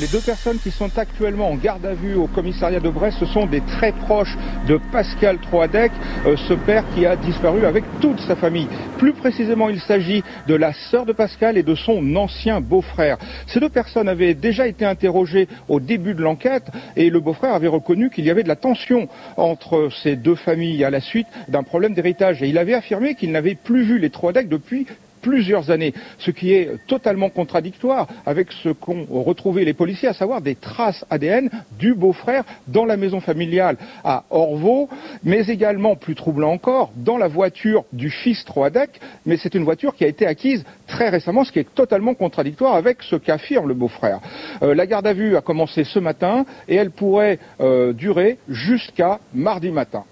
Les 0.00 0.08
deux 0.08 0.20
personnes 0.20 0.58
qui 0.58 0.72
sont 0.72 0.90
actuellement 0.98 1.50
en 1.50 1.54
garde 1.54 1.86
à 1.86 1.94
vue 1.94 2.16
au 2.16 2.26
commissariat 2.26 2.80
de 2.80 2.88
Brest, 2.88 3.18
ce 3.20 3.26
sont 3.26 3.46
des 3.46 3.60
très 3.60 3.92
proches 3.92 4.36
de 4.66 4.80
Pascal 4.90 5.38
Troadec, 5.38 5.92
euh, 6.26 6.36
ce 6.36 6.54
père 6.54 6.82
qui 6.94 7.06
a 7.06 7.14
disparu 7.14 7.64
avec 7.64 7.84
toute 8.00 8.18
sa 8.20 8.34
famille. 8.34 8.66
Plus 8.98 9.12
précisément, 9.12 9.68
il 9.68 9.80
s'agit 9.80 10.24
de 10.48 10.54
la 10.56 10.72
sœur 10.72 11.06
de 11.06 11.12
Pascal 11.12 11.56
et 11.56 11.62
de 11.62 11.76
son 11.76 12.16
ancien 12.16 12.60
beau-frère. 12.60 13.18
Ces 13.46 13.60
deux 13.60 13.68
personnes 13.68 14.08
avaient 14.08 14.34
déjà 14.34 14.66
été 14.66 14.84
interrogées 14.84 15.46
au 15.68 15.78
début 15.78 16.14
de 16.14 16.22
l'enquête 16.22 16.66
et 16.96 17.08
le 17.08 17.20
beau-frère 17.20 17.54
avait 17.54 17.68
reconnu 17.68 18.10
qu'il 18.10 18.24
y 18.24 18.30
avait 18.30 18.42
de 18.42 18.48
la 18.48 18.56
tension 18.56 19.08
entre 19.36 19.90
ces 20.02 20.16
deux 20.16 20.34
familles 20.34 20.82
à 20.82 20.90
la 20.90 21.00
suite 21.00 21.28
d'un 21.46 21.62
problème 21.62 21.94
d'héritage. 21.94 22.42
Et 22.42 22.48
il 22.48 22.58
avait 22.58 22.74
affirmé 22.74 23.14
qu'il 23.14 23.30
n'avait 23.30 23.54
plus 23.54 23.84
vu 23.84 23.98
les 24.00 24.10
Troadec 24.10 24.48
depuis 24.48 24.86
plusieurs 25.24 25.70
années, 25.70 25.94
ce 26.18 26.30
qui 26.30 26.52
est 26.52 26.70
totalement 26.86 27.30
contradictoire 27.30 28.06
avec 28.26 28.52
ce 28.62 28.68
qu'ont 28.68 29.06
retrouvé 29.10 29.64
les 29.64 29.72
policiers, 29.72 30.08
à 30.08 30.12
savoir 30.12 30.42
des 30.42 30.54
traces 30.54 31.04
ADN 31.08 31.48
du 31.78 31.94
beau-frère 31.94 32.44
dans 32.68 32.84
la 32.84 32.98
maison 32.98 33.20
familiale 33.20 33.78
à 34.04 34.24
Orvaux, 34.28 34.90
mais 35.24 35.46
également, 35.46 35.96
plus 35.96 36.14
troublant 36.14 36.52
encore, 36.52 36.92
dans 36.94 37.16
la 37.16 37.28
voiture 37.28 37.84
du 37.94 38.10
fils 38.10 38.44
Troadec, 38.44 39.00
mais 39.24 39.38
c'est 39.38 39.54
une 39.54 39.64
voiture 39.64 39.94
qui 39.94 40.04
a 40.04 40.08
été 40.08 40.26
acquise 40.26 40.62
très 40.86 41.08
récemment, 41.08 41.44
ce 41.44 41.52
qui 41.52 41.60
est 41.60 41.74
totalement 41.74 42.12
contradictoire 42.12 42.74
avec 42.74 43.02
ce 43.02 43.16
qu'affirme 43.16 43.68
le 43.68 43.74
beau-frère. 43.74 44.20
Euh, 44.62 44.74
la 44.74 44.86
garde 44.86 45.06
à 45.06 45.14
vue 45.14 45.36
a 45.36 45.40
commencé 45.40 45.84
ce 45.84 45.98
matin 45.98 46.44
et 46.68 46.76
elle 46.76 46.90
pourrait 46.90 47.38
euh, 47.60 47.94
durer 47.94 48.36
jusqu'à 48.48 49.20
mardi 49.32 49.70
matin. 49.70 50.04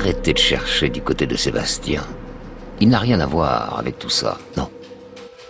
Arrêtez 0.00 0.32
de 0.32 0.38
chercher 0.38 0.90
du 0.90 1.02
côté 1.02 1.26
de 1.26 1.34
Sébastien. 1.34 2.04
Il 2.78 2.88
n'a 2.88 3.00
rien 3.00 3.18
à 3.18 3.26
voir 3.26 3.76
avec 3.80 3.98
tout 3.98 4.08
ça, 4.08 4.38
non. 4.56 4.70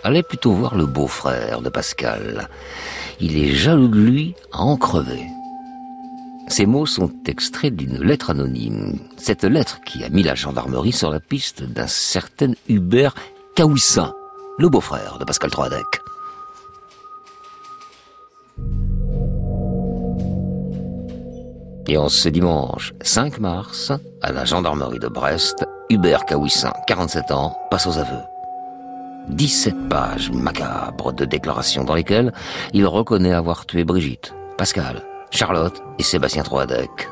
Allez 0.03 0.23
plutôt 0.23 0.53
voir 0.53 0.75
le 0.75 0.87
beau-frère 0.87 1.61
de 1.61 1.69
Pascal. 1.69 2.49
Il 3.19 3.37
est 3.37 3.51
jaloux 3.51 3.87
de 3.87 3.99
lui 3.99 4.33
à 4.51 4.61
en 4.61 4.75
crever. 4.75 5.21
Ces 6.47 6.65
mots 6.65 6.87
sont 6.87 7.11
extraits 7.27 7.75
d'une 7.75 8.01
lettre 8.01 8.31
anonyme. 8.31 8.97
Cette 9.17 9.43
lettre 9.43 9.81
qui 9.85 10.03
a 10.03 10.09
mis 10.09 10.23
la 10.23 10.33
gendarmerie 10.33 10.93
sur 10.93 11.11
la 11.11 11.19
piste 11.19 11.61
d'un 11.61 11.85
certain 11.85 12.53
Hubert 12.67 13.13
Caouissin, 13.55 14.15
le 14.57 14.67
beau-frère 14.67 15.19
de 15.19 15.25
Pascal 15.25 15.51
Troadec. 15.51 15.85
Et 21.89 21.97
en 21.97 22.07
ce 22.07 22.29
dimanche 22.29 22.93
5 23.01 23.39
mars, 23.39 23.91
à 24.21 24.31
la 24.31 24.45
gendarmerie 24.45 24.99
de 24.99 25.07
Brest, 25.07 25.65
Hubert 25.89 26.23
Caouissin, 26.25 26.71
47 26.85 27.31
ans, 27.31 27.57
passe 27.71 27.87
aux 27.87 27.97
aveux. 27.97 28.21
17 29.29 29.89
pages 29.89 30.29
macabres 30.29 31.13
de 31.13 31.25
déclarations 31.25 31.83
dans 31.83 31.95
lesquelles 31.95 32.31
il 32.73 32.85
reconnaît 32.85 33.33
avoir 33.33 33.65
tué 33.65 33.85
Brigitte, 33.85 34.35
Pascal, 34.55 35.01
Charlotte 35.31 35.81
et 35.97 36.03
Sébastien 36.03 36.43
Troadec. 36.43 37.09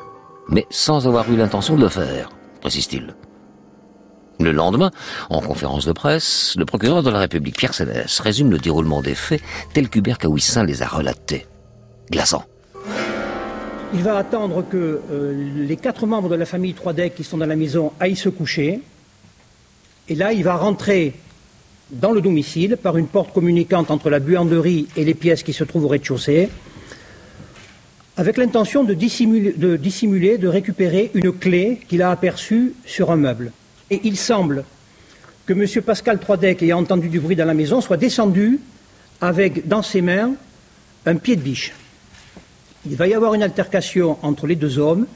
Mais 0.48 0.68
sans 0.70 1.08
avoir 1.08 1.28
eu 1.32 1.38
l'intention 1.38 1.76
de 1.76 1.82
le 1.82 1.90
faire, 1.90 2.30
précise-t-il. 2.62 3.16
Le 4.40 4.52
lendemain, 4.52 4.92
en 5.32 5.42
conférence 5.42 5.88
de 5.88 5.92
presse, 5.92 6.54
le 6.56 6.66
procureur 6.66 7.02
de 7.02 7.10
la 7.10 7.18
République, 7.18 7.58
Pierre 7.58 7.74
Sénès, 7.74 8.20
résume 8.20 8.52
le 8.52 8.60
déroulement 8.60 9.02
des 9.02 9.16
faits 9.16 9.42
tel 9.74 9.90
qu'Hubert 9.90 10.20
Caouissin 10.20 10.64
les 10.64 10.84
a 10.84 10.88
relatés. 10.88 11.48
Glaçant. 12.12 12.44
Il 13.94 14.04
va 14.04 14.18
attendre 14.18 14.66
que 14.70 15.00
euh, 15.12 15.52
les 15.56 15.78
quatre 15.78 16.06
membres 16.06 16.28
de 16.28 16.36
la 16.36 16.46
famille 16.46 16.74
Troidec 16.74 17.16
qui 17.16 17.24
sont 17.24 17.38
dans 17.38 17.46
la 17.46 17.56
maison 17.56 17.94
aillent 18.02 18.18
se 18.18 18.28
coucher. 18.28 18.82
Et 20.10 20.16
là, 20.16 20.34
il 20.34 20.44
va 20.44 20.58
rentrer 20.58 21.14
dans 21.92 22.12
le 22.12 22.20
domicile 22.20 22.76
par 22.76 22.98
une 22.98 23.08
porte 23.08 23.34
communicante 23.34 23.90
entre 23.90 24.10
la 24.10 24.20
buanderie 24.20 24.88
et 24.98 25.06
les 25.06 25.14
pièces 25.14 25.42
qui 25.42 25.54
se 25.54 25.64
trouvent 25.64 25.86
au 25.86 25.88
rez-de-chaussée, 25.88 26.50
avec 28.18 28.36
l'intention 28.36 28.84
de 28.84 28.94
dissimuler, 28.94 29.54
de 29.54 29.78
dissimuler, 29.78 30.38
de 30.38 30.50
récupérer 30.50 31.12
une 31.14 31.32
clé 31.32 31.80
qu'il 31.88 32.02
a 32.02 32.12
aperçue 32.12 32.74
sur 32.86 33.10
un 33.10 33.16
meuble. 33.16 33.54
Et 33.90 34.02
il 34.04 34.18
semble 34.18 34.66
que 35.46 35.54
M. 35.54 35.82
Pascal 35.82 36.20
Troidec, 36.20 36.62
ayant 36.62 36.80
entendu 36.80 37.08
du 37.08 37.22
bruit 37.22 37.38
dans 37.38 37.46
la 37.46 37.54
maison, 37.54 37.80
soit 37.80 37.96
descendu 37.96 38.60
avec 39.22 39.66
dans 39.66 39.82
ses 39.82 40.02
mains 40.02 40.34
un 41.06 41.16
pied 41.16 41.38
de 41.38 41.42
biche. 41.42 41.74
Il 42.90 42.96
va 42.96 43.06
y 43.06 43.14
avoir 43.14 43.34
une 43.34 43.44
altercation 43.44 44.18
entre 44.22 44.48
les 44.48 44.56
deux 44.56 44.80
hommes, 44.80 45.08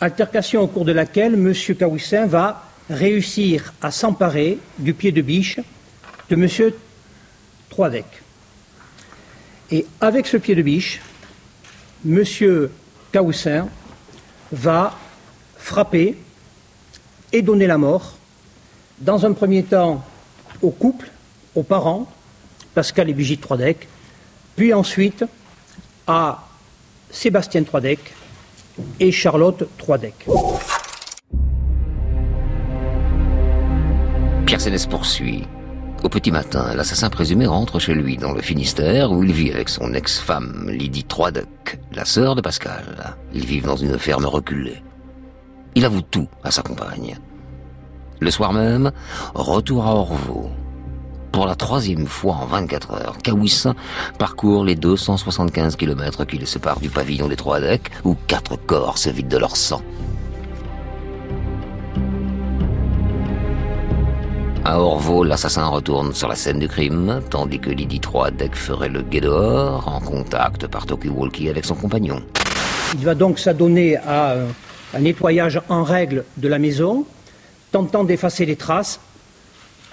altercation 0.00 0.62
au 0.62 0.66
cours 0.66 0.86
de 0.86 0.92
laquelle 0.92 1.34
M. 1.34 1.52
Caoussin 1.78 2.24
va 2.26 2.64
réussir 2.88 3.74
à 3.82 3.90
s'emparer 3.90 4.58
du 4.78 4.94
pied 4.94 5.12
de 5.12 5.20
biche 5.20 5.60
de 6.30 6.34
M. 6.34 6.72
Troidec. 7.68 8.06
Et 9.70 9.84
avec 10.00 10.26
ce 10.28 10.38
pied 10.38 10.54
de 10.54 10.62
biche, 10.62 11.02
M. 12.08 12.24
Caoussin 13.12 13.68
va 14.50 14.96
frapper 15.58 16.16
et 17.32 17.42
donner 17.42 17.66
la 17.66 17.76
mort, 17.76 18.16
dans 18.98 19.26
un 19.26 19.34
premier 19.34 19.62
temps 19.62 20.02
au 20.62 20.70
couple, 20.70 21.10
aux 21.54 21.64
parents, 21.64 22.10
Pascal 22.72 23.10
et 23.10 23.12
Brigitte 23.12 23.42
Troidec, 23.42 23.88
puis 24.56 24.72
ensuite 24.72 25.24
à 26.06 26.46
Sébastien 27.10 27.64
Troidec 27.64 27.98
et 28.98 29.12
Charlotte 29.12 29.68
Troidec. 29.76 30.14
Pierre 34.46 34.60
Sénès 34.60 34.86
poursuit. 34.86 35.46
Au 36.02 36.08
petit 36.08 36.30
matin, 36.30 36.74
l'assassin 36.74 37.10
présumé 37.10 37.46
rentre 37.46 37.78
chez 37.78 37.94
lui 37.94 38.16
dans 38.16 38.32
le 38.32 38.40
Finistère 38.40 39.12
où 39.12 39.22
il 39.22 39.32
vit 39.32 39.52
avec 39.52 39.68
son 39.68 39.92
ex-femme 39.92 40.70
Lydie 40.70 41.04
Troidec, 41.04 41.78
la 41.92 42.04
sœur 42.04 42.34
de 42.34 42.40
Pascal. 42.40 43.16
Ils 43.34 43.44
vivent 43.44 43.66
dans 43.66 43.76
une 43.76 43.98
ferme 43.98 44.24
reculée. 44.24 44.82
Il 45.74 45.84
avoue 45.84 46.02
tout 46.02 46.28
à 46.42 46.50
sa 46.50 46.62
compagne. 46.62 47.18
Le 48.18 48.30
soir 48.30 48.52
même, 48.52 48.92
retour 49.34 49.86
à 49.86 49.94
Orvaux. 49.94 50.50
Pour 51.32 51.46
la 51.46 51.54
troisième 51.54 52.06
fois 52.06 52.34
en 52.34 52.46
24 52.46 52.90
heures, 52.92 53.18
Kawissin 53.22 53.74
parcourt 54.18 54.64
les 54.64 54.74
275 54.74 55.76
km 55.76 56.24
qui 56.24 56.38
le 56.38 56.46
séparent 56.46 56.80
du 56.80 56.90
pavillon 56.90 57.28
des 57.28 57.36
Trois 57.36 57.60
Decks, 57.60 57.90
où 58.04 58.16
quatre 58.26 58.56
corps 58.56 58.98
se 58.98 59.10
vident 59.10 59.28
de 59.28 59.38
leur 59.38 59.56
sang. 59.56 59.80
À 64.64 64.78
Orvaux, 64.78 65.24
l'assassin 65.24 65.66
retourne 65.66 66.12
sur 66.12 66.28
la 66.28 66.34
scène 66.34 66.58
du 66.58 66.68
crime, 66.68 67.20
tandis 67.30 67.60
que 67.60 67.70
Lydie 67.70 68.00
Troadec 68.00 68.54
ferait 68.54 68.88
le 68.88 69.02
guet 69.02 69.20
dehors, 69.20 69.88
en 69.88 70.00
contact 70.00 70.66
par 70.66 70.84
Talkie-Walkie 70.84 71.48
avec 71.48 71.64
son 71.64 71.74
compagnon. 71.74 72.22
Il 72.94 73.04
va 73.04 73.14
donc 73.14 73.38
s'adonner 73.38 73.96
à 73.96 74.32
euh, 74.32 74.46
un 74.94 75.00
nettoyage 75.00 75.60
en 75.68 75.82
règle 75.82 76.24
de 76.36 76.48
la 76.48 76.58
maison, 76.58 77.06
tentant 77.72 78.04
d'effacer 78.04 78.44
les 78.46 78.56
traces, 78.56 79.00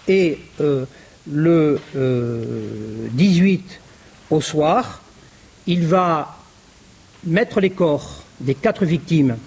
et 0.08 0.40
euh, 0.62 0.86
le 1.32 1.80
18 3.12 3.64
euh, 3.66 4.36
au 4.36 4.42
soir, 4.42 5.02
il 5.66 5.86
va 5.86 6.38
mettre 7.26 7.60
les 7.60 7.70
corps 7.70 8.24
des 8.40 8.56
quatre 8.56 8.86
victimes 8.86 9.38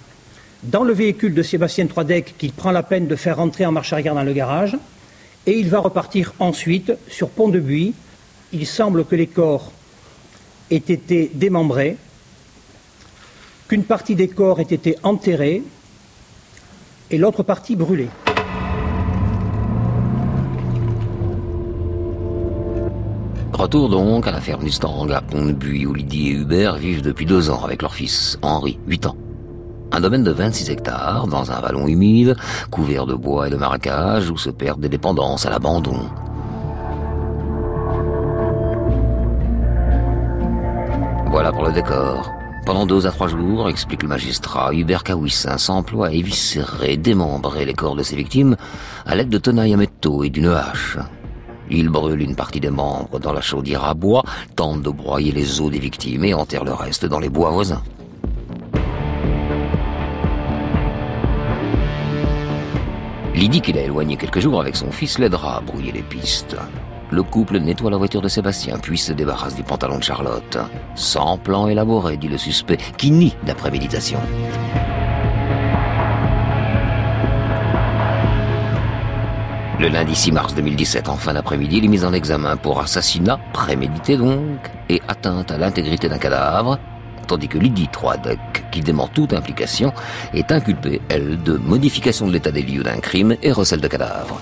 dans 0.62 0.84
le 0.84 0.92
véhicule 0.92 1.34
de 1.34 1.42
Sébastien 1.42 1.86
Troidec 1.86 2.34
qu'il 2.36 2.52
prend 2.52 2.70
la 2.70 2.82
peine 2.82 3.06
de 3.06 3.16
faire 3.16 3.36
rentrer 3.36 3.64
en 3.64 3.72
marche 3.72 3.92
arrière 3.92 4.14
dans 4.14 4.22
le 4.22 4.32
garage, 4.32 4.76
et 5.46 5.58
il 5.58 5.70
va 5.70 5.78
repartir 5.78 6.34
ensuite 6.38 6.92
sur 7.08 7.30
Pont 7.30 7.48
de 7.48 7.60
Buis. 7.60 7.94
Il 8.52 8.66
semble 8.66 9.04
que 9.04 9.14
les 9.14 9.26
corps 9.26 9.72
aient 10.70 10.76
été 10.76 11.30
démembrés, 11.32 11.96
qu'une 13.68 13.84
partie 13.84 14.14
des 14.14 14.28
corps 14.28 14.60
ait 14.60 14.64
été 14.64 14.96
enterrée 15.02 15.62
et 17.10 17.18
l'autre 17.18 17.42
partie 17.42 17.76
brûlée. 17.76 18.08
Retour 23.60 23.90
donc 23.90 24.26
à 24.26 24.32
la 24.32 24.40
ferme 24.40 24.64
du 24.64 24.70
Stang, 24.70 25.10
à 25.10 25.20
Pont-de-Buis, 25.20 25.84
où 25.84 25.92
Lydie 25.92 26.28
et 26.28 26.32
Hubert 26.32 26.76
vivent 26.76 27.02
depuis 27.02 27.26
deux 27.26 27.50
ans 27.50 27.62
avec 27.62 27.82
leur 27.82 27.94
fils, 27.94 28.38
Henri, 28.40 28.78
8 28.86 29.04
ans. 29.04 29.16
Un 29.92 30.00
domaine 30.00 30.24
de 30.24 30.30
26 30.30 30.70
hectares, 30.70 31.26
dans 31.26 31.52
un 31.52 31.60
vallon 31.60 31.86
humide, 31.86 32.36
couvert 32.70 33.04
de 33.04 33.14
bois 33.14 33.48
et 33.48 33.50
de 33.50 33.58
marécages, 33.58 34.30
où 34.30 34.38
se 34.38 34.48
perdent 34.48 34.80
des 34.80 34.88
dépendances 34.88 35.44
à 35.44 35.50
l'abandon. 35.50 36.08
Voilà 41.26 41.52
pour 41.52 41.66
le 41.66 41.72
décor. 41.72 42.30
Pendant 42.64 42.86
deux 42.86 43.06
à 43.06 43.10
trois 43.10 43.28
jours, 43.28 43.68
explique 43.68 44.02
le 44.02 44.08
magistrat, 44.08 44.72
Hubert 44.72 45.04
Kawissin 45.04 45.58
s'emploie 45.58 46.06
à 46.06 46.12
éviscérer, 46.12 46.96
démembrer 46.96 47.66
les 47.66 47.74
corps 47.74 47.94
de 47.94 48.02
ses 48.02 48.16
victimes 48.16 48.56
à 49.04 49.14
l'aide 49.14 49.28
de 49.28 49.36
tenailles 49.36 49.74
à 49.74 49.76
métaux 49.76 50.24
et 50.24 50.30
d'une 50.30 50.46
hache. 50.46 50.96
Il 51.70 51.88
brûle 51.88 52.20
une 52.20 52.34
partie 52.34 52.60
des 52.60 52.70
membres 52.70 53.20
dans 53.20 53.32
la 53.32 53.40
chaudière 53.40 53.84
à 53.84 53.94
bois, 53.94 54.24
tente 54.56 54.82
de 54.82 54.90
broyer 54.90 55.30
les 55.30 55.60
os 55.60 55.70
des 55.70 55.78
victimes 55.78 56.24
et 56.24 56.34
enterre 56.34 56.64
le 56.64 56.72
reste 56.72 57.06
dans 57.06 57.20
les 57.20 57.28
bois 57.28 57.50
voisins. 57.50 57.82
Lydie, 63.34 63.60
qu'il 63.60 63.78
a 63.78 63.82
éloigné 63.82 64.16
quelques 64.16 64.40
jours 64.40 64.60
avec 64.60 64.76
son 64.76 64.90
fils, 64.90 65.18
l'aidera 65.18 65.58
à 65.58 65.60
brouiller 65.60 65.92
les 65.92 66.02
pistes. 66.02 66.56
Le 67.10 67.22
couple 67.22 67.58
nettoie 67.58 67.90
la 67.90 67.96
voiture 67.96 68.20
de 68.20 68.28
Sébastien, 68.28 68.78
puis 68.78 68.98
se 68.98 69.12
débarrasse 69.12 69.54
du 69.54 69.62
pantalon 69.62 69.98
de 69.98 70.02
Charlotte. 70.02 70.58
Sans 70.94 71.38
plan 71.38 71.66
élaboré, 71.66 72.16
dit 72.16 72.28
le 72.28 72.38
suspect, 72.38 72.78
qui 72.98 73.10
nie 73.10 73.34
la 73.46 73.54
préméditation. 73.54 74.18
Le 79.80 79.88
lundi 79.88 80.14
6 80.14 80.32
mars 80.32 80.54
2017, 80.54 81.08
en 81.08 81.16
fin 81.16 81.32
d'après-midi, 81.32 81.78
il 81.78 81.86
est 81.86 81.88
mis 81.88 82.04
en 82.04 82.12
examen 82.12 82.58
pour 82.58 82.80
assassinat, 82.80 83.40
prémédité 83.54 84.18
donc, 84.18 84.58
et 84.90 85.00
atteinte 85.08 85.50
à 85.50 85.56
l'intégrité 85.56 86.06
d'un 86.06 86.18
cadavre, 86.18 86.78
tandis 87.26 87.48
que 87.48 87.56
Lydie 87.56 87.88
Troadec, 87.88 88.38
qui 88.70 88.80
dément 88.80 89.08
toute 89.08 89.32
implication, 89.32 89.94
est 90.34 90.52
inculpée, 90.52 91.00
elle, 91.08 91.42
de 91.42 91.56
modification 91.56 92.26
de 92.26 92.32
l'état 92.32 92.50
des 92.50 92.60
lieux 92.60 92.82
d'un 92.82 92.98
crime 92.98 93.38
et 93.42 93.52
recel 93.52 93.80
de 93.80 93.88
cadavre. 93.88 94.38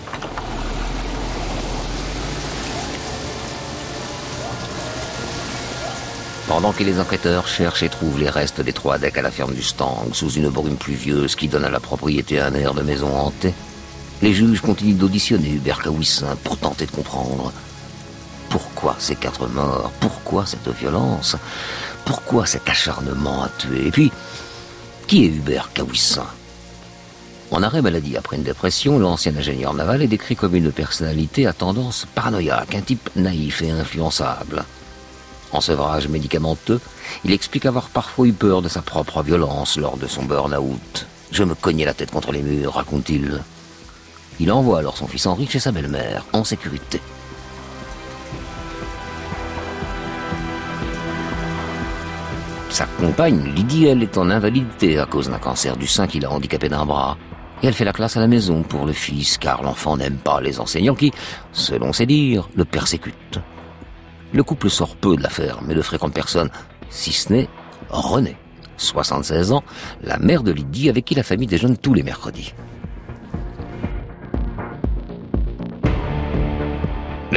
Pendant 6.49 6.73
que 6.73 6.83
les 6.83 6.99
enquêteurs 6.99 7.47
cherchent 7.47 7.85
et 7.85 7.89
trouvent 7.89 8.19
les 8.19 8.29
restes 8.29 8.61
des 8.61 8.73
trois 8.73 8.99
decks 8.99 9.19
à 9.19 9.23
la 9.23 9.31
ferme 9.31 9.55
du 9.55 9.63
Stang, 9.63 10.09
sous 10.15 10.33
une 10.33 10.49
brume 10.49 10.77
pluvieuse 10.77 11.37
qui 11.37 11.47
donne 11.47 11.65
à 11.65 11.71
la 11.71 11.79
propriété 11.79 12.41
un 12.41 12.55
air 12.55 12.75
de 12.75 12.83
maison 12.83 13.17
hantée, 13.17 13.55
les 14.23 14.33
juges 14.33 14.61
continuent 14.61 14.97
d'auditionner 14.97 15.51
Hubert 15.51 15.81
Kawissin 15.81 16.37
pour 16.43 16.57
tenter 16.57 16.87
de 16.87 16.91
comprendre 16.91 17.53
pourquoi 18.49 18.97
ces 18.99 19.15
quatre 19.15 19.47
morts, 19.47 19.93
pourquoi 20.01 20.47
cette 20.47 20.69
violence, 20.69 21.37
pourquoi 22.05 22.47
cet 22.47 22.69
acharnement 22.69 23.43
à 23.45 23.49
tuer, 23.49 23.87
et 23.87 23.91
puis, 23.91 24.11
qui 25.07 25.25
est 25.25 25.29
Hubert 25.29 25.71
Kawissin 25.73 26.27
En 27.51 27.63
arrêt 27.63 27.83
maladie 27.83 28.17
après 28.17 28.37
une 28.37 28.43
dépression, 28.43 28.99
l'ancien 28.99 29.37
ingénieur 29.37 29.75
naval 29.75 30.03
est 30.03 30.09
décrit 30.09 30.37
comme 30.37 30.55
une 30.55 30.73
personnalité 30.73 31.47
à 31.47 31.53
tendance 31.53 32.07
paranoïaque, 32.15 32.75
un 32.75 32.81
type 32.81 33.11
naïf 33.15 33.63
et 33.63 33.71
influençable. 33.71 34.65
En 35.53 35.61
sevrage 35.61 36.09
médicamenteux, 36.09 36.81
il 37.25 37.33
explique 37.33 37.67
avoir 37.67 37.89
parfois 37.89 38.27
eu 38.27 38.33
peur 38.33 38.63
de 38.63 38.69
sa 38.69 38.83
propre 38.83 39.23
violence 39.23 39.79
lors 39.79 39.97
de 39.97 40.07
son 40.07 40.25
burn-out. 40.25 41.07
Je 41.31 41.45
me 41.45 41.55
cognais 41.55 41.85
la 41.85 41.95
tête 41.95 42.11
contre 42.11 42.33
les 42.33 42.43
murs, 42.43 42.75
raconte-t-il. 42.75 43.43
Il 44.41 44.53
envoie 44.53 44.79
alors 44.79 44.97
son 44.97 45.09
fils 45.09 45.27
Henri 45.27 45.47
chez 45.47 45.59
sa 45.59 45.73
belle-mère, 45.73 46.25
en 46.33 46.45
sécurité. 46.45 47.01
Sa 52.71 52.87
compagne, 53.01 53.53
Lydie, 53.55 53.87
elle, 53.87 54.03
est 54.03 54.19
en 54.19 54.31
invalidité 54.31 54.99
à 54.99 55.07
cause 55.07 55.29
d'un 55.29 55.39
cancer 55.39 55.77
du 55.77 55.87
sein 55.87 56.07
qui 56.07 56.21
l'a 56.21 56.31
handicapé 56.31 56.69
d'un 56.69 56.87
bras. 56.87 57.17
Et 57.63 57.67
elle 57.67 57.75
fait 57.75 57.85
la 57.85 57.93
classe 57.93 58.17
à 58.17 58.21
la 58.21 58.29
maison 58.29 58.63
pour 58.63 58.87
le 58.87 58.93
fils, 58.93 59.37
car 59.37 59.65
l'enfant 59.65 59.97
n'aime 59.97 60.19
pas 60.19 60.41
les 60.41 60.61
enseignants 60.61 60.95
qui, 60.95 61.13
selon 61.51 61.93
ses 61.93 62.07
dires, 62.07 62.49
le 62.55 62.65
persécutent. 62.65 63.41
Le 64.33 64.45
couple 64.45 64.71
sort 64.71 64.95
peu 64.95 65.17
de 65.17 65.23
la 65.23 65.31
ferme 65.31 65.65
mais 65.67 65.75
ne 65.75 65.83
fréquente 65.83 66.13
personne, 66.13 66.51
si 66.91 67.13
ce 67.13 67.33
n'est 67.33 67.49
René, 67.91 68.37
76 68.77 69.53
ans, 69.53 69.65
la 70.05 70.19
mère 70.19 70.43
de 70.43 70.53
Lydie 70.53 70.91
avec 70.91 71.07
qui 71.07 71.15
la 71.15 71.23
famille 71.23 71.49
déjeune 71.49 71.79
tous 71.79 71.95
les 71.95 72.03
mercredis. 72.03 72.55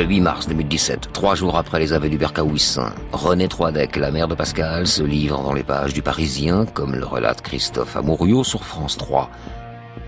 Le 0.02 0.08
8 0.08 0.22
mars 0.22 0.48
2017, 0.48 1.10
trois 1.14 1.36
jours 1.36 1.60
après 1.60 1.80
les 1.80 1.94
aveux 1.94 2.10
du 2.10 2.18
Bercaouissin, 2.18 2.92
René 3.12 3.48
Troidec, 3.48 3.98
la 3.98 4.10
mère 4.10 4.28
de 4.28 4.34
Pascal, 4.34 4.88
se 4.88 5.04
livre 5.04 5.44
dans 5.44 5.54
les 5.54 5.62
pages 5.62 5.94
du 5.94 6.02
Parisien, 6.02 6.66
comme 6.66 6.96
le 6.96 7.06
relate 7.06 7.44
Christophe 7.44 7.96
Amouriot 7.96 8.44
sur 8.44 8.64
France 8.64 8.98
3. 8.98 9.30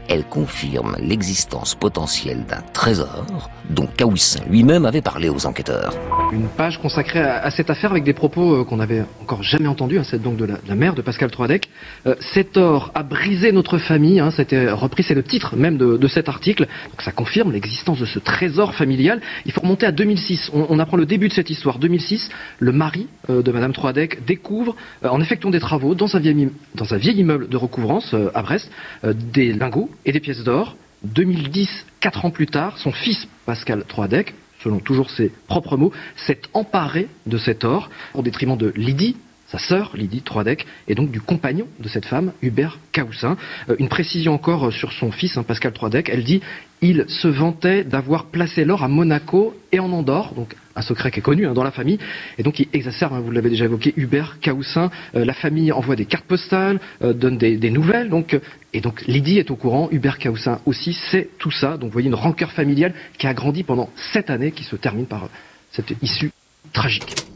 Elle 0.09 0.25
confirme 0.25 0.95
l'existence 0.99 1.75
potentielle 1.75 2.45
d'un 2.45 2.61
trésor 2.73 3.49
dont 3.69 3.87
Kawissin 3.97 4.43
lui-même 4.49 4.85
avait 4.85 5.01
parlé 5.01 5.29
aux 5.29 5.45
enquêteurs. 5.45 5.93
Une 6.31 6.47
page 6.47 6.79
consacrée 6.79 7.21
à, 7.21 7.49
cette 7.51 7.69
affaire 7.69 7.91
avec 7.91 8.03
des 8.03 8.13
propos 8.13 8.55
euh, 8.55 8.63
qu'on 8.65 8.77
n'avait 8.77 9.03
encore 9.21 9.43
jamais 9.43 9.67
entendus, 9.67 9.99
hein, 9.99 10.03
c'est 10.03 10.21
donc 10.21 10.35
de 10.37 10.45
la, 10.45 10.75
mère 10.75 10.95
de 10.95 11.01
Pascal 11.01 11.31
Troadec. 11.31 11.69
Euh, 12.05 12.15
cet 12.33 12.57
or 12.57 12.91
a 12.93 13.03
brisé 13.03 13.51
notre 13.51 13.77
famille, 13.77 14.19
hein, 14.19 14.31
c'était 14.31 14.69
repris, 14.69 15.03
c'est 15.03 15.13
le 15.13 15.23
titre 15.23 15.55
même 15.55 15.77
de, 15.77 16.07
cet 16.07 16.27
article. 16.27 16.67
Donc 16.91 17.01
ça 17.01 17.11
confirme 17.11 17.51
l'existence 17.51 17.99
de 17.99 18.05
ce 18.05 18.19
trésor 18.19 18.75
familial. 18.75 19.21
Il 19.45 19.51
faut 19.51 19.61
remonter 19.61 19.85
à 19.85 19.91
2006. 19.91 20.51
On, 20.53 20.77
apprend 20.79 20.97
le 20.97 21.05
début 21.05 21.29
de 21.29 21.33
cette 21.33 21.49
histoire. 21.49 21.79
2006, 21.79 22.29
le 22.59 22.71
mari 22.71 23.07
euh, 23.29 23.41
de 23.41 23.51
Madame 23.51 23.73
Troadec 23.73 24.25
découvre, 24.25 24.75
en 25.03 25.21
effectuant 25.21 25.49
des 25.49 25.59
travaux 25.59 25.95
dans 25.95 26.15
un 26.15 26.19
vieil, 26.19 26.49
dans 26.75 26.93
un 26.93 26.97
vieil 26.97 27.19
immeuble 27.19 27.47
de 27.47 27.57
recouvrance 27.57 28.13
à 28.33 28.41
Brest, 28.41 28.69
des 29.03 29.53
lingots 29.53 29.89
et 30.05 30.11
des 30.11 30.19
pièces 30.19 30.43
d'or. 30.43 30.75
2010, 31.03 31.69
quatre 31.99 32.25
ans 32.25 32.31
plus 32.31 32.47
tard, 32.47 32.77
son 32.77 32.91
fils 32.91 33.27
Pascal 33.45 33.83
Troadec, 33.85 34.33
selon 34.63 34.79
toujours 34.79 35.09
ses 35.09 35.31
propres 35.47 35.75
mots, 35.75 35.91
s'est 36.15 36.41
emparé 36.53 37.07
de 37.25 37.37
cet 37.37 37.63
or 37.63 37.89
au 38.13 38.21
détriment 38.21 38.57
de 38.57 38.71
Lydie, 38.75 39.17
sa 39.47 39.59
sœur, 39.59 39.91
Lydie 39.95 40.21
Troadec, 40.21 40.65
et 40.87 40.95
donc 40.95 41.11
du 41.11 41.19
compagnon 41.19 41.67
de 41.79 41.87
cette 41.89 42.05
femme, 42.05 42.31
Hubert 42.41 42.79
Caoussin. 42.91 43.37
Euh, 43.69 43.75
une 43.79 43.89
précision 43.89 44.33
encore 44.33 44.71
sur 44.71 44.93
son 44.93 45.11
fils, 45.11 45.37
hein, 45.37 45.43
Pascal 45.43 45.73
Troadec, 45.73 46.09
elle 46.09 46.23
dit 46.23 46.41
il 46.83 47.05
se 47.07 47.29
vantait 47.29 47.85
d'avoir 47.85 48.25
placé 48.25 48.65
l'or 48.65 48.83
à 48.83 48.89
Monaco 48.89 49.55
et 49.71 49.79
en 49.79 49.91
Andorre, 49.93 50.33
donc 50.33 50.53
un 50.75 50.81
secret 50.81 51.11
qui 51.11 51.19
est 51.19 51.23
connu 51.23 51.47
hein, 51.47 51.53
dans 51.53 51.63
la 51.63 51.71
famille, 51.71 51.97
et 52.37 52.43
donc 52.43 52.59
il 52.59 52.67
exacerbe, 52.73 53.13
hein, 53.13 53.21
vous 53.21 53.31
l'avez 53.31 53.49
déjà 53.49 53.65
évoqué, 53.65 53.93
Hubert 53.95 54.39
Caoussin. 54.41 54.91
Euh, 55.15 55.23
la 55.23 55.33
famille 55.33 55.71
envoie 55.71 55.95
des 55.95 56.05
cartes 56.05 56.25
postales, 56.25 56.81
euh, 57.01 57.13
donne 57.13 57.37
des, 57.37 57.71
nouvelles, 57.71 58.09
donc, 58.09 58.37
et 58.73 58.81
donc 58.81 59.01
Lydie 59.07 59.39
est 59.39 59.49
au 59.49 59.55
courant, 59.55 59.87
Hubert 59.91 60.17
Caoussin 60.17 60.59
aussi 60.65 60.93
sait 60.93 61.29
tout 61.39 61.51
ça, 61.51 61.77
donc 61.77 61.85
vous 61.89 61.93
voyez 61.93 62.09
une 62.09 62.15
rancœur 62.15 62.51
familiale 62.51 62.93
qui 63.17 63.27
a 63.27 63.33
grandi 63.33 63.63
pendant 63.63 63.89
sept 64.11 64.29
années, 64.29 64.51
qui 64.51 64.65
se 64.65 64.75
termine 64.75 65.05
par 65.05 65.29
cette 65.71 65.93
issue 66.01 66.31
tragique. 66.73 67.32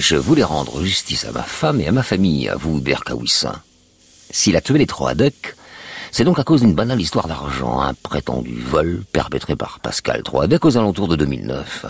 Je 0.00 0.16
voulais 0.16 0.42
rendre 0.42 0.82
justice 0.82 1.26
à 1.26 1.30
ma 1.30 1.42
femme 1.42 1.78
et 1.78 1.86
à 1.86 1.92
ma 1.92 2.02
famille, 2.02 2.48
à 2.48 2.56
vous, 2.56 2.78
Hubert 2.78 3.04
Kawissin. 3.04 3.60
S'il 4.30 4.56
a 4.56 4.62
tué 4.62 4.78
les 4.78 4.86
trois 4.86 5.14
Ducks, 5.14 5.54
c'est 6.10 6.24
donc 6.24 6.38
à 6.38 6.42
cause 6.42 6.62
d'une 6.62 6.72
banale 6.72 7.02
histoire 7.02 7.28
d'argent, 7.28 7.82
un 7.82 7.92
prétendu 7.92 8.58
vol 8.58 9.02
perpétré 9.12 9.56
par 9.56 9.78
Pascal 9.80 10.22
Troadec 10.22 10.64
aux 10.64 10.78
alentours 10.78 11.06
de 11.06 11.16
2009. 11.16 11.84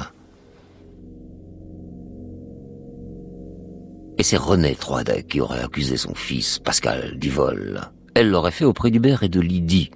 Et 4.18 4.25
c'est 4.25 4.37
René 4.37 4.75
Troadec 4.75 5.29
qui 5.29 5.40
aurait 5.40 5.62
accusé 5.62 5.96
son 5.96 6.16
fils, 6.16 6.59
Pascal, 6.59 7.16
du 7.16 7.31
vol. 7.31 7.81
Elle 8.14 8.31
l'aurait 8.31 8.51
fait 8.51 8.64
auprès 8.64 8.90
d'Hubert 8.90 9.23
et 9.23 9.29
de 9.29 9.40
Lydie. 9.40 9.92